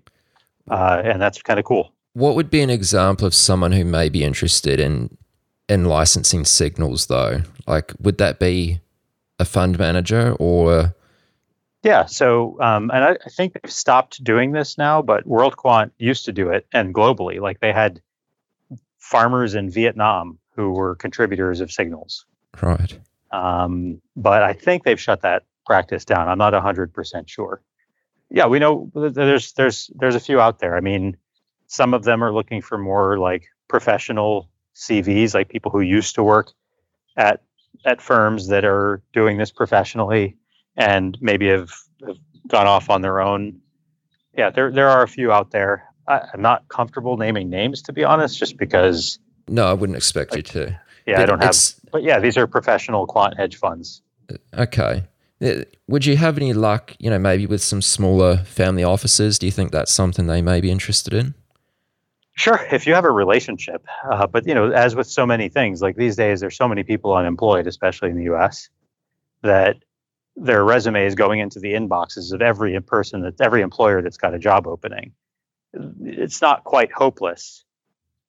uh, 0.69 1.01
and 1.03 1.21
that's 1.21 1.41
kind 1.41 1.59
of 1.59 1.65
cool. 1.65 1.93
What 2.13 2.35
would 2.35 2.49
be 2.49 2.61
an 2.61 2.69
example 2.69 3.27
of 3.27 3.33
someone 3.33 3.71
who 3.71 3.85
may 3.85 4.09
be 4.09 4.23
interested 4.23 4.79
in 4.79 5.17
in 5.69 5.85
licensing 5.85 6.45
signals, 6.45 7.07
though? 7.07 7.41
Like, 7.65 7.93
would 7.99 8.17
that 8.17 8.39
be 8.39 8.79
a 9.39 9.45
fund 9.45 9.77
manager 9.77 10.35
or? 10.39 10.95
Yeah. 11.83 12.05
So, 12.05 12.59
um, 12.61 12.89
and 12.93 13.03
I, 13.03 13.11
I, 13.11 13.29
think 13.29 13.53
they've 13.53 13.71
stopped 13.71 14.23
doing 14.23 14.51
this 14.51 14.77
now, 14.77 15.01
but 15.01 15.27
WorldQuant 15.27 15.91
used 15.97 16.25
to 16.25 16.33
do 16.33 16.49
it, 16.49 16.67
and 16.73 16.93
globally, 16.93 17.39
like 17.39 17.59
they 17.59 17.71
had 17.71 18.01
farmers 18.97 19.55
in 19.55 19.69
Vietnam 19.69 20.39
who 20.55 20.71
were 20.71 20.95
contributors 20.95 21.61
of 21.61 21.71
signals. 21.71 22.25
Right. 22.61 22.97
Um, 23.31 24.01
but 24.15 24.43
I 24.43 24.53
think 24.53 24.83
they've 24.83 24.99
shut 24.99 25.21
that 25.21 25.43
practice 25.65 26.03
down. 26.03 26.27
I'm 26.27 26.37
not 26.37 26.53
100% 26.53 27.27
sure 27.29 27.61
yeah, 28.29 28.45
we 28.47 28.59
know 28.59 28.91
there's 28.93 29.53
there's 29.53 29.89
there's 29.95 30.15
a 30.15 30.19
few 30.19 30.39
out 30.39 30.59
there. 30.59 30.75
I 30.75 30.81
mean, 30.81 31.17
some 31.67 31.93
of 31.93 32.03
them 32.03 32.23
are 32.23 32.33
looking 32.33 32.61
for 32.61 32.77
more 32.77 33.17
like 33.17 33.47
professional 33.67 34.49
CVs, 34.77 35.33
like 35.33 35.49
people 35.49 35.71
who 35.71 35.81
used 35.81 36.15
to 36.15 36.23
work 36.23 36.51
at 37.15 37.41
at 37.85 38.01
firms 38.01 38.47
that 38.47 38.63
are 38.63 39.01
doing 39.13 39.37
this 39.37 39.51
professionally 39.51 40.35
and 40.75 41.17
maybe 41.21 41.47
have, 41.47 41.71
have 42.05 42.17
gone 42.47 42.67
off 42.67 42.89
on 42.89 43.01
their 43.01 43.19
own. 43.19 43.59
Yeah, 44.37 44.49
there 44.51 44.71
there 44.71 44.89
are 44.89 45.03
a 45.03 45.07
few 45.07 45.31
out 45.31 45.51
there. 45.51 45.83
I, 46.07 46.21
am 46.33 46.41
not 46.41 46.67
comfortable 46.69 47.17
naming 47.17 47.49
names 47.49 47.81
to 47.83 47.93
be 47.93 48.03
honest, 48.03 48.37
just 48.37 48.57
because. 48.57 49.19
No, 49.47 49.65
I 49.65 49.73
wouldn't 49.73 49.97
expect 49.97 50.31
like, 50.31 50.53
you 50.53 50.61
to. 50.61 50.79
Yeah, 51.05 51.15
but 51.15 51.23
I 51.23 51.25
don't 51.25 51.43
have. 51.43 51.55
But 51.91 52.03
yeah, 52.03 52.19
these 52.19 52.37
are 52.37 52.45
professional 52.47 53.07
quant 53.07 53.35
hedge 53.35 53.57
funds. 53.57 54.01
Uh, 54.31 54.61
okay. 54.61 55.05
Uh, 55.41 55.63
would 55.87 56.05
you 56.05 56.17
have 56.17 56.37
any 56.37 56.53
luck, 56.53 56.95
you 56.99 57.09
know, 57.09 57.19
maybe 57.19 57.45
with 57.45 57.61
some 57.61 57.81
smaller 57.81 58.37
family 58.37 58.83
offices? 58.83 59.39
Do 59.39 59.45
you 59.45 59.51
think 59.51 59.71
that's 59.71 59.93
something 59.93 60.27
they 60.27 60.41
may 60.41 60.61
be 60.61 60.71
interested 60.71 61.13
in? 61.13 61.35
Sure, 62.37 62.59
if 62.71 62.85
you 62.85 62.93
have 62.93 63.03
a 63.03 63.11
relationship. 63.11 63.83
Uh, 64.11 64.27
but, 64.27 64.45
you 64.45 64.53
know, 64.53 64.71
as 64.71 64.95
with 64.95 65.07
so 65.07 65.25
many 65.25 65.49
things, 65.49 65.81
like 65.81 65.95
these 65.95 66.15
days, 66.15 66.39
there's 66.39 66.55
so 66.55 66.67
many 66.67 66.83
people 66.83 67.15
unemployed, 67.15 67.65
especially 67.65 68.11
in 68.11 68.15
the 68.15 68.31
US, 68.31 68.69
that 69.41 69.77
their 70.35 70.63
resume 70.63 71.03
is 71.03 71.15
going 71.15 71.39
into 71.39 71.59
the 71.59 71.73
inboxes 71.73 72.31
of 72.31 72.43
every 72.43 72.79
person, 72.81 73.23
that 73.23 73.41
every 73.41 73.63
employer 73.63 74.03
that's 74.03 74.17
got 74.17 74.35
a 74.35 74.39
job 74.39 74.67
opening. 74.67 75.13
It's 76.03 76.39
not 76.39 76.63
quite 76.63 76.91
hopeless 76.91 77.65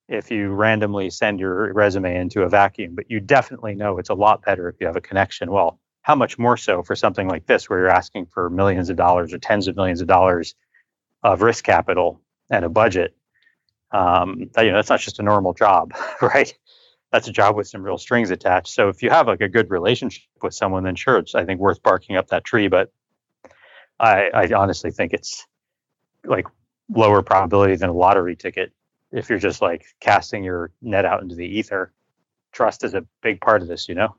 if 0.09 0.31
you 0.31 0.53
randomly 0.53 1.11
send 1.11 1.39
your 1.39 1.71
resume 1.75 2.17
into 2.17 2.45
a 2.45 2.49
vacuum, 2.49 2.95
but 2.95 3.11
you 3.11 3.21
definitely 3.21 3.75
know 3.75 3.99
it's 3.99 4.09
a 4.09 4.15
lot 4.15 4.43
better 4.43 4.71
if 4.71 4.77
you 4.81 4.87
have 4.87 4.97
a 4.97 5.03
connection. 5.03 5.51
Well, 5.51 5.79
how 6.01 6.15
much 6.15 6.39
more 6.39 6.57
so 6.57 6.83
for 6.83 6.97
something 6.97 7.29
like 7.29 7.45
this 7.45 7.69
where 7.69 7.81
you're 7.81 7.91
asking 7.91 8.25
for 8.33 8.49
millions 8.49 8.89
of 8.89 8.97
dollars 8.97 9.35
or 9.35 9.39
tens 9.39 9.69
of 9.69 9.77
millions 9.77 10.01
of 10.01 10.07
dollars 10.07 10.55
of 11.23 11.43
risk 11.43 11.63
capital 11.63 12.23
and 12.49 12.65
a 12.65 12.71
budget 12.71 13.15
um, 13.93 14.51
that, 14.55 14.65
you 14.65 14.71
know 14.71 14.77
that's 14.77 14.91
not 14.91 15.01
just 15.01 15.19
a 15.19 15.23
normal 15.23 15.55
job 15.55 15.93
right 16.23 16.55
that's 17.11 17.27
a 17.27 17.33
job 17.33 17.57
with 17.57 17.67
some 17.67 17.83
real 17.83 17.99
strings 17.99 18.31
attached 18.31 18.73
so 18.73 18.89
if 18.89 19.03
you 19.03 19.11
have 19.11 19.27
like 19.27 19.41
a 19.41 19.49
good 19.49 19.71
relationship 19.71 20.25
with 20.43 20.55
someone 20.55 20.85
then 20.85 20.95
sure 20.95 21.17
it's 21.19 21.35
i 21.35 21.45
think 21.45 21.61
worth 21.61 21.83
barking 21.83 22.17
up 22.17 22.29
that 22.29 22.45
tree 22.45 22.69
but 22.69 22.93
i 23.99 24.31
i 24.35 24.53
honestly 24.55 24.91
think 24.91 25.13
it's 25.13 25.47
like 26.25 26.47
lower 26.91 27.23
probability 27.23 27.77
than 27.77 27.89
a 27.89 27.95
lottery 27.95 28.37
ticket 28.37 28.73
if 29.11 29.31
you're 29.31 29.39
just 29.39 29.63
like 29.63 29.87
casting 30.01 30.45
your 30.45 30.71
net 30.83 31.05
out 31.05 31.23
into 31.23 31.35
the 31.35 31.47
ether 31.47 31.93
trust 32.53 32.85
is 32.85 32.95
a 32.95 33.05
big 33.23 33.41
part 33.41 33.63
of 33.63 33.69
this 33.69 33.89
you 33.89 33.95
know 33.95 34.15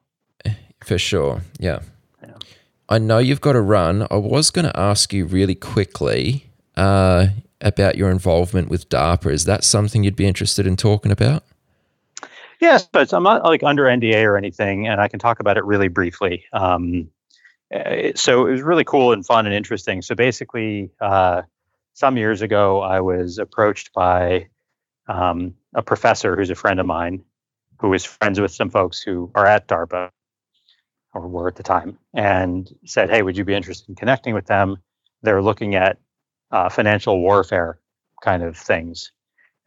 for 0.83 0.97
sure. 0.97 1.41
Yeah. 1.59 1.81
yeah. 2.23 2.35
I 2.87 2.97
know 2.97 3.19
you've 3.19 3.41
got 3.41 3.53
to 3.53 3.61
run. 3.61 4.07
I 4.09 4.15
was 4.15 4.49
going 4.49 4.65
to 4.65 4.79
ask 4.79 5.13
you 5.13 5.25
really 5.25 5.55
quickly 5.55 6.49
uh, 6.75 7.27
about 7.61 7.95
your 7.95 8.09
involvement 8.09 8.69
with 8.69 8.89
DARPA. 8.89 9.31
Is 9.31 9.45
that 9.45 9.63
something 9.63 10.03
you'd 10.03 10.15
be 10.15 10.27
interested 10.27 10.65
in 10.65 10.75
talking 10.75 11.11
about? 11.11 11.43
Yes, 12.59 12.87
but 12.91 13.13
I'm 13.13 13.23
not 13.23 13.43
like 13.45 13.63
under 13.63 13.83
NDA 13.83 14.25
or 14.25 14.37
anything, 14.37 14.87
and 14.87 14.99
I 14.99 15.07
can 15.07 15.19
talk 15.19 15.39
about 15.39 15.57
it 15.57 15.63
really 15.63 15.87
briefly. 15.87 16.43
Um, 16.51 17.09
eh, 17.71 18.11
so 18.15 18.47
it 18.47 18.51
was 18.51 18.61
really 18.61 18.83
cool 18.83 19.13
and 19.13 19.25
fun 19.25 19.45
and 19.45 19.55
interesting. 19.55 20.01
So 20.01 20.13
basically, 20.13 20.91
uh, 20.99 21.43
some 21.93 22.17
years 22.17 22.41
ago, 22.41 22.81
I 22.81 22.99
was 22.99 23.37
approached 23.37 23.93
by 23.93 24.47
um, 25.07 25.53
a 25.73 25.81
professor 25.81 26.35
who's 26.35 26.49
a 26.49 26.55
friend 26.55 26.79
of 26.79 26.85
mine, 26.85 27.23
who 27.79 27.93
is 27.93 28.03
friends 28.03 28.41
with 28.41 28.51
some 28.51 28.69
folks 28.69 29.01
who 29.01 29.31
are 29.35 29.45
at 29.45 29.67
DARPA, 29.67 30.09
or 31.13 31.27
were 31.27 31.47
at 31.47 31.55
the 31.55 31.63
time, 31.63 31.97
and 32.13 32.69
said, 32.85 33.09
"Hey, 33.09 33.21
would 33.21 33.37
you 33.37 33.45
be 33.45 33.55
interested 33.55 33.87
in 33.87 33.95
connecting 33.95 34.33
with 34.33 34.47
them? 34.47 34.77
They're 35.23 35.41
looking 35.41 35.75
at 35.75 35.97
uh, 36.51 36.69
financial 36.69 37.19
warfare 37.19 37.79
kind 38.21 38.43
of 38.43 38.57
things. 38.57 39.11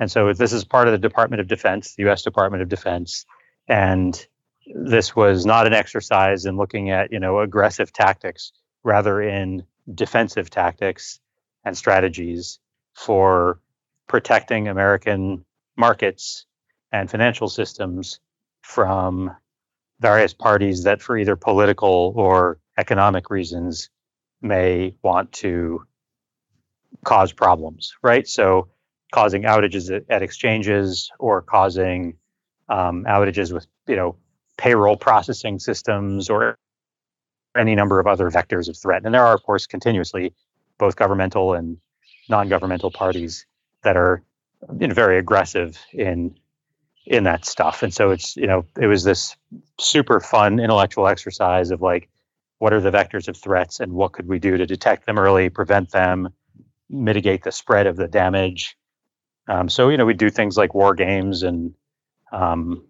And 0.01 0.11
so 0.11 0.33
this 0.33 0.53
is 0.53 0.65
part 0.65 0.89
of 0.89 0.93
the 0.93 0.99
Department 0.99 1.41
of 1.41 1.47
Defense, 1.47 1.95
the 1.95 2.09
US 2.11 2.23
Department 2.23 2.63
of 2.63 2.69
Defense. 2.69 3.25
And 3.69 4.27
this 4.67 5.15
was 5.15 5.47
not 5.47 5.67
an 5.67 5.73
exercise 5.73 6.45
in 6.45 6.57
looking 6.57 6.91
at, 6.91 7.13
you 7.13 7.21
know, 7.21 7.41
aggressive 7.41 7.93
tactics, 7.93 8.53
rather 8.83 9.23
in 9.23 9.65
defensive 9.95 10.51
tactics 10.51 11.21
and 11.65 11.77
strategies 11.77 12.59
for 12.95 13.61
protecting 14.09 14.69
American 14.69 15.45
markets 15.77 16.47
and 16.93 17.11
financial 17.11 17.49
systems 17.49 18.21
from 18.61 19.35
various 20.01 20.35
parties 20.35 20.85
that, 20.85 21.01
for 21.01 21.17
either 21.17 21.37
political 21.37 22.13
or 22.17 22.59
economic 22.77 23.31
reasons, 23.31 23.89
may 24.41 24.95
want 25.03 25.31
to 25.33 25.87
cause 27.05 27.33
problems, 27.33 27.95
right? 28.03 28.27
So, 28.27 28.69
causing 29.13 29.43
outages 29.43 30.05
at, 30.09 30.23
exchanges 30.23 31.11
or 31.19 31.43
causing 31.43 32.15
um, 32.69 33.05
outages 33.05 33.53
with, 33.53 33.67
you 33.87 33.97
know, 33.97 34.17
payroll 34.57 34.97
processing 34.97 35.59
systems 35.59 36.31
or 36.31 36.57
any 37.57 37.75
number 37.75 38.01
of 38.01 38.07
other 38.07 38.31
vectors 38.31 38.69
of 38.69 38.77
threat. 38.77 39.03
And 39.05 39.15
there 39.15 39.25
are, 39.25 39.35
of 39.35 39.43
course, 39.43 39.67
continuously 39.67 40.33
both 40.79 40.97
governmental 40.97 41.53
and 41.55 41.77
non-governmental 42.29 42.91
parties 42.91 43.47
that 43.83 43.97
are 43.97 44.23
you 44.81 44.89
know, 44.89 44.95
very 44.95 45.19
aggressive 45.19 45.79
in 45.93 46.35
in 47.05 47.25
that 47.25 47.45
stuff. 47.45 47.83
And 47.83 47.93
so 47.93 48.11
it's 48.11 48.37
you 48.37 48.47
know 48.47 48.65
it 48.81 48.87
was 48.87 49.05
this 49.05 49.37
super 49.79 50.21
fun 50.21 50.61
intellectual 50.61 51.09
exercise 51.09 51.71
of 51.71 51.83
like 51.83 52.09
what 52.59 52.73
are 52.73 52.81
the 52.81 52.93
vectors 52.93 53.27
of 53.27 53.37
threats 53.37 53.81
and 53.81 53.93
what 53.93 54.13
could 54.13 54.29
we 54.29 54.39
do 54.39 54.57
to 54.57 54.67
detect 54.67 55.05
them 55.07 55.19
early, 55.19 55.49
prevent 55.49 55.91
them, 55.91 56.29
mitigate 56.89 57.43
the 57.43 57.53
spread 57.53 57.87
of 57.87 57.97
the 57.97 58.09
damage. 58.09 58.77
Um, 59.49 59.69
so 59.69 59.89
you 59.89 59.97
know 59.97 60.07
we 60.07 60.15
do 60.15 60.31
things 60.31 60.57
like 60.57 60.75
war 60.75 60.95
games 60.95 61.43
and 61.43 61.75
um, 62.33 62.87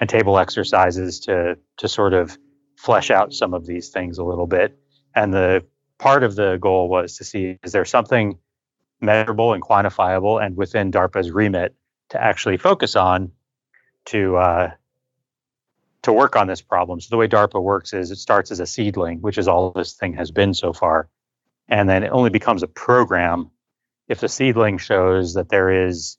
and 0.00 0.08
table 0.08 0.38
exercises 0.38 1.20
to 1.20 1.58
to 1.78 1.88
sort 1.88 2.14
of 2.14 2.36
flesh 2.76 3.10
out 3.10 3.32
some 3.34 3.54
of 3.54 3.66
these 3.66 3.90
things 3.90 4.18
a 4.18 4.24
little 4.24 4.46
bit. 4.46 4.78
And 5.14 5.34
the 5.34 5.64
part 5.98 6.22
of 6.22 6.34
the 6.34 6.56
goal 6.56 6.88
was 6.88 7.18
to 7.18 7.24
see 7.24 7.58
is 7.62 7.72
there 7.72 7.84
something 7.84 8.38
measurable 9.00 9.52
and 9.52 9.62
quantifiable 9.62 10.44
and 10.44 10.56
within 10.56 10.90
DARPA's 10.90 11.30
remit 11.30 11.74
to 12.10 12.22
actually 12.22 12.56
focus 12.56 12.96
on 12.96 13.32
to 14.06 14.36
uh, 14.36 14.70
to 16.02 16.12
work 16.12 16.36
on 16.36 16.46
this 16.46 16.62
problem. 16.62 17.00
So 17.00 17.08
the 17.10 17.16
way 17.16 17.28
DARPA 17.28 17.62
works 17.62 17.92
is 17.92 18.10
it 18.10 18.16
starts 18.16 18.50
as 18.50 18.60
a 18.60 18.66
seedling, 18.66 19.20
which 19.20 19.38
is 19.38 19.48
all 19.48 19.70
this 19.70 19.92
thing 19.92 20.14
has 20.14 20.30
been 20.30 20.54
so 20.54 20.72
far, 20.72 21.08
and 21.70 21.88
then 21.88 22.02
it 22.02 22.10
only 22.10 22.30
becomes 22.30 22.62
a 22.62 22.68
program 22.68 23.50
if 24.08 24.20
the 24.20 24.28
seedling 24.28 24.76
shows 24.78 25.34
that 25.34 25.48
there 25.48 25.86
is 25.86 26.18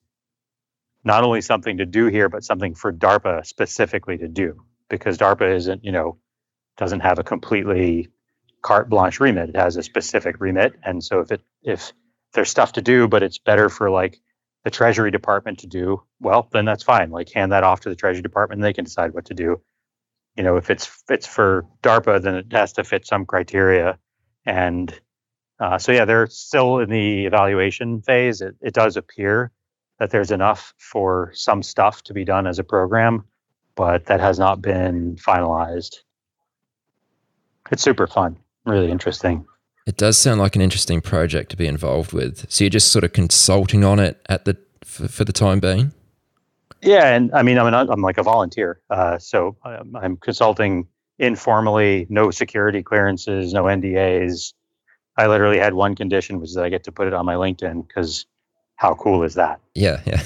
not 1.04 1.24
only 1.24 1.42
something 1.42 1.78
to 1.78 1.86
do 1.86 2.08
here, 2.08 2.30
but 2.30 2.44
something 2.44 2.74
for 2.74 2.92
DARPA 2.94 3.46
specifically 3.46 4.18
to 4.20 4.28
do, 4.28 4.64
because 4.90 5.18
DARPA 5.18 5.56
isn't, 5.56 5.84
you 5.84 5.92
know, 5.92 6.18
doesn't 6.78 7.02
have 7.02 7.20
a 7.20 7.24
completely 7.24 8.08
carte 8.62 8.90
blanche 8.90 9.20
remit. 9.20 9.50
It 9.50 9.58
has 9.58 9.76
a 9.76 9.84
specific 9.84 10.38
remit, 10.40 10.74
and 10.84 11.04
so 11.04 11.20
if 11.20 11.32
it 11.32 11.42
if 11.64 11.92
there's 12.34 12.50
stuff 12.50 12.74
to 12.74 12.82
do, 12.82 13.08
but 13.08 13.24
it's 13.24 13.40
better 13.40 13.68
for 13.68 13.90
like 13.90 14.20
the 14.64 14.70
Treasury 14.70 15.12
Department 15.12 15.60
to 15.60 15.68
do, 15.68 16.02
well, 16.20 16.48
then 16.52 16.66
that's 16.66 16.84
fine. 16.84 17.10
Like 17.10 17.30
hand 17.32 17.52
that 17.52 17.64
off 17.64 17.82
to 17.82 17.90
the 17.90 17.96
Treasury 17.96 18.22
Department, 18.22 18.60
and 18.60 18.64
they 18.64 18.74
can 18.74 18.86
decide 18.86 19.14
what 19.14 19.26
to 19.26 19.34
do. 19.34 19.62
You 20.38 20.44
know, 20.44 20.56
if 20.56 20.70
it's 20.70 21.04
it's 21.10 21.28
for 21.28 21.66
DARPA, 21.84 22.22
then 22.22 22.36
it 22.36 22.46
has 22.54 22.74
to 22.74 22.86
fit 22.86 23.06
some 23.06 23.26
criteria, 23.26 23.98
and 24.46 24.98
uh, 25.62 25.78
so 25.78 25.92
yeah, 25.92 26.06
they're 26.06 26.28
still 26.28 26.80
in 26.80 26.90
the 26.90 27.26
evaluation 27.28 28.02
phase. 28.02 28.42
It, 28.42 28.56
it 28.62 28.74
does 28.74 28.98
appear 28.98 29.52
that 30.00 30.10
there's 30.10 30.32
enough 30.32 30.74
for 30.80 31.32
some 31.36 31.62
stuff 31.62 32.02
to 32.04 32.14
be 32.14 32.26
done 32.26 32.48
as 32.48 32.58
a 32.58 32.64
program, 32.64 33.24
but 33.76 34.08
that 34.08 34.20
has 34.20 34.40
not 34.40 34.60
been 34.62 35.16
finalized. 35.18 35.98
It's 37.72 37.84
super 37.84 38.08
fun, 38.08 38.38
really 38.66 38.90
interesting. 38.90 39.46
It 39.86 39.98
does 39.98 40.18
sound 40.18 40.40
like 40.40 40.56
an 40.56 40.62
interesting 40.62 41.00
project 41.00 41.52
to 41.52 41.58
be 41.58 41.68
involved 41.68 42.12
with. 42.12 42.52
So 42.52 42.64
you're 42.64 42.70
just 42.70 42.92
sort 42.92 43.04
of 43.04 43.14
consulting 43.14 43.84
on 43.84 44.00
it 44.00 44.20
at 44.28 44.46
the 44.46 44.58
for, 44.84 45.08
for 45.08 45.26
the 45.26 45.34
time 45.34 45.60
being. 45.60 45.94
Yeah, 46.82 47.14
and 47.14 47.32
I 47.36 47.44
mean, 47.44 47.60
I'm 47.60 47.68
an, 47.68 47.76
I'm 47.76 48.02
like 48.02 48.18
a 48.18 48.24
volunteer, 48.24 48.82
uh, 48.90 49.20
so 49.20 49.56
I'm, 49.64 49.96
I'm 49.96 50.18
consulting 50.18 50.88
informally, 51.20 52.08
no 52.10 52.32
security 52.32 52.82
clearances, 52.82 53.54
no 53.54 53.66
NDAs. 53.66 54.54
I 55.18 55.28
literally 55.28 55.60
had 55.60 55.74
one 55.74 55.96
condition, 55.96 56.40
which 56.40 56.50
is 56.50 56.56
that 56.56 56.64
I 56.64 56.70
get 56.70 56.84
to 56.86 56.92
put 56.92 57.08
it 57.08 57.14
on 57.14 57.26
my 57.26 57.36
LinkedIn 57.36 57.88
because 57.88 58.26
how 58.76 58.96
cool 58.96 59.24
is 59.24 59.36
that? 59.36 59.60
Yeah, 59.76 60.02
yeah, 60.06 60.22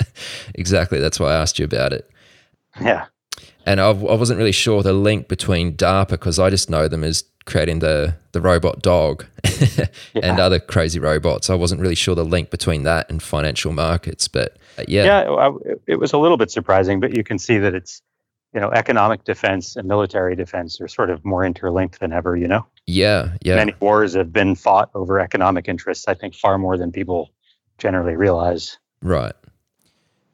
exactly. 0.54 1.00
That's 1.00 1.20
why 1.20 1.32
I 1.32 1.34
asked 1.34 1.58
you 1.58 1.64
about 1.64 1.92
it. 1.92 2.10
Yeah, 2.80 3.06
and 3.66 3.80
I, 3.80 3.88
I 3.88 3.92
wasn't 3.92 4.38
really 4.38 4.52
sure 4.52 4.82
the 4.82 4.92
link 4.92 5.28
between 5.28 5.76
DARPA 5.76 6.10
because 6.10 6.38
I 6.38 6.50
just 6.50 6.70
know 6.70 6.88
them 6.88 7.04
as 7.04 7.24
creating 7.44 7.80
the 7.80 8.16
the 8.32 8.40
robot 8.40 8.80
dog 8.80 9.26
yeah. 9.44 9.86
and 10.22 10.38
other 10.38 10.60
crazy 10.60 10.98
robots. 10.98 11.50
I 11.50 11.54
wasn't 11.54 11.80
really 11.80 11.94
sure 11.94 12.14
the 12.14 12.24
link 12.24 12.50
between 12.50 12.84
that 12.84 13.10
and 13.10 13.22
financial 13.22 13.72
markets, 13.72 14.28
but 14.28 14.56
uh, 14.78 14.84
yeah, 14.88 15.04
yeah, 15.04 15.50
it 15.86 15.96
was 15.96 16.12
a 16.12 16.18
little 16.18 16.36
bit 16.36 16.50
surprising, 16.50 17.00
but 17.00 17.16
you 17.16 17.24
can 17.24 17.38
see 17.38 17.58
that 17.58 17.74
it's 17.74 18.02
you 18.54 18.60
know 18.60 18.70
economic 18.70 19.24
defense 19.24 19.76
and 19.76 19.86
military 19.86 20.34
defense 20.34 20.80
are 20.80 20.88
sort 20.88 21.10
of 21.10 21.24
more 21.24 21.44
interlinked 21.44 22.00
than 22.00 22.12
ever. 22.12 22.36
You 22.36 22.48
know, 22.48 22.66
yeah, 22.86 23.36
yeah. 23.42 23.56
Many 23.56 23.74
wars 23.80 24.14
have 24.14 24.32
been 24.32 24.54
fought 24.54 24.90
over 24.94 25.20
economic 25.20 25.68
interests. 25.68 26.06
I 26.08 26.14
think 26.14 26.34
far 26.34 26.58
more 26.58 26.76
than 26.76 26.92
people 26.92 27.30
generally 27.78 28.16
realize. 28.16 28.78
Right. 29.02 29.34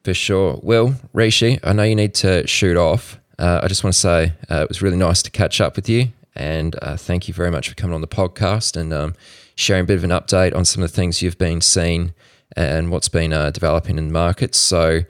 For 0.03 0.13
sure. 0.13 0.59
Well, 0.63 0.95
Rishi, 1.13 1.59
I 1.63 1.73
know 1.73 1.83
you 1.83 1.95
need 1.95 2.13
to 2.15 2.45
shoot 2.47 2.77
off. 2.77 3.19
Uh, 3.39 3.61
I 3.63 3.67
just 3.67 3.83
want 3.83 3.93
to 3.93 3.99
say 3.99 4.33
uh, 4.49 4.61
it 4.61 4.69
was 4.69 4.81
really 4.81 4.97
nice 4.97 5.21
to 5.23 5.31
catch 5.31 5.59
up 5.61 5.75
with 5.75 5.89
you. 5.89 6.13
And 6.35 6.75
uh, 6.81 6.97
thank 6.97 7.27
you 7.27 7.33
very 7.33 7.51
much 7.51 7.67
for 7.69 7.75
coming 7.75 7.93
on 7.93 8.01
the 8.01 8.07
podcast 8.07 8.77
and 8.77 8.93
um, 8.93 9.15
sharing 9.55 9.81
a 9.81 9.85
bit 9.85 9.97
of 9.97 10.03
an 10.03 10.11
update 10.11 10.55
on 10.55 10.65
some 10.65 10.83
of 10.83 10.91
the 10.91 10.95
things 10.95 11.21
you've 11.21 11.37
been 11.37 11.61
seeing 11.61 12.13
and 12.55 12.91
what's 12.91 13.09
been 13.09 13.33
uh, 13.33 13.49
developing 13.49 13.97
in 13.97 14.07
the 14.07 14.13
markets. 14.13 14.57
So, 14.57 15.01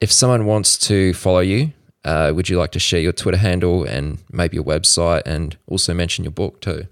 if 0.00 0.10
someone 0.10 0.46
wants 0.46 0.78
to 0.88 1.12
follow 1.12 1.40
you, 1.40 1.72
uh, 2.04 2.32
would 2.34 2.48
you 2.48 2.58
like 2.58 2.72
to 2.72 2.78
share 2.78 3.00
your 3.00 3.12
Twitter 3.12 3.38
handle 3.38 3.84
and 3.84 4.18
maybe 4.30 4.56
your 4.56 4.64
website 4.64 5.22
and 5.26 5.56
also 5.66 5.92
mention 5.92 6.24
your 6.24 6.32
book 6.32 6.60
too? 6.60 6.86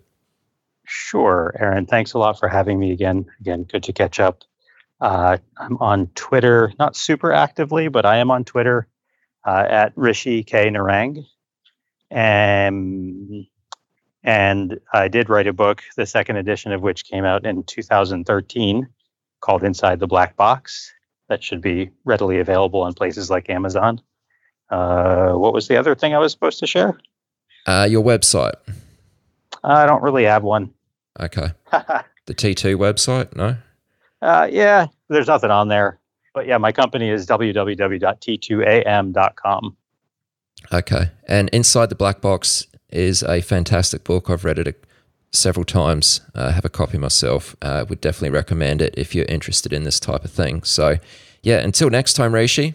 Sure, 0.85 1.55
Aaron. 1.59 1.87
Thanks 1.87 2.15
a 2.15 2.19
lot 2.19 2.39
for 2.39 2.49
having 2.49 2.79
me 2.79 2.93
again. 2.93 3.27
Again, 3.41 3.65
good 3.65 3.83
to 3.85 3.93
catch 3.93 4.21
up. 4.21 4.43
Uh, 5.01 5.39
I'm 5.57 5.77
on 5.79 6.09
Twitter, 6.15 6.73
not 6.79 6.97
super 6.97 7.33
actively, 7.33 7.89
but 7.89 8.05
I 8.05 8.19
am 8.19 8.31
on 8.31 8.45
Twitter 8.45 8.89
uh, 9.47 9.65
at 9.69 9.93
Rishi 9.97 10.43
K 10.43 10.71
Narang. 10.71 11.25
And 12.11 13.47
and 14.25 14.81
I 14.93 15.09
did 15.09 15.29
write 15.29 15.47
a 15.47 15.53
book, 15.53 15.83
the 15.97 16.07
second 16.07 16.37
edition 16.37 16.73
of 16.73 16.83
which 16.83 17.05
came 17.05 17.25
out 17.25 17.47
in 17.47 17.63
2013, 17.63 18.89
called 19.41 19.63
Inside 19.63 20.01
the 20.01 20.07
Black 20.07 20.37
Box. 20.37 20.93
That 21.29 21.45
should 21.45 21.61
be 21.61 21.91
readily 22.05 22.41
available 22.41 22.83
on 22.83 22.95
places 22.95 23.31
like 23.31 23.49
Amazon. 23.49 24.01
Uh, 24.71 25.33
what 25.33 25.53
was 25.53 25.69
the 25.69 25.77
other 25.77 25.95
thing 25.95 26.15
I 26.15 26.19
was 26.19 26.33
supposed 26.33 26.59
to 26.61 26.67
share? 26.67 26.99
Uh, 27.67 27.87
your 27.89 28.03
website. 28.05 28.55
I 29.65 29.87
don't 29.87 30.03
really 30.03 30.25
have 30.25 30.43
one. 30.43 30.73
Okay. 31.21 31.49
the 32.27 32.35
T2 32.35 32.77
website? 32.77 33.35
No? 33.37 33.57
Uh, 34.23 34.49
yeah, 34.51 34.87
there's 35.09 35.29
nothing 35.29 35.51
on 35.51 35.69
there. 35.69 35.99
But 36.35 36.47
yeah, 36.47 36.59
my 36.59 36.73
company 36.73 37.09
is 37.11 37.27
www.t2am.com. 37.27 39.77
Okay. 40.73 41.11
And 41.27 41.49
Inside 41.51 41.89
the 41.89 41.95
Black 41.95 42.21
Box 42.21 42.67
is 42.91 43.23
a 43.23 43.41
fantastic 43.41 44.05
book. 44.05 44.31
I've 44.31 44.45
read 44.45 44.59
it 44.59 44.69
a, 44.69 44.75
several 45.33 45.65
times. 45.65 46.21
I 46.35 46.39
uh, 46.39 46.53
have 46.53 46.65
a 46.65 46.69
copy 46.69 46.99
myself. 46.99 47.57
Uh, 47.63 47.85
would 47.89 48.01
definitely 48.01 48.31
recommend 48.31 48.83
it 48.83 48.95
if 48.97 49.15
you're 49.15 49.27
interested 49.27 49.73
in 49.73 49.85
this 49.85 50.01
type 50.01 50.25
of 50.25 50.31
thing. 50.31 50.63
So, 50.63 50.99
yeah, 51.43 51.59
until 51.59 51.91
next 51.91 52.15
time, 52.15 52.35
Rishi, 52.35 52.75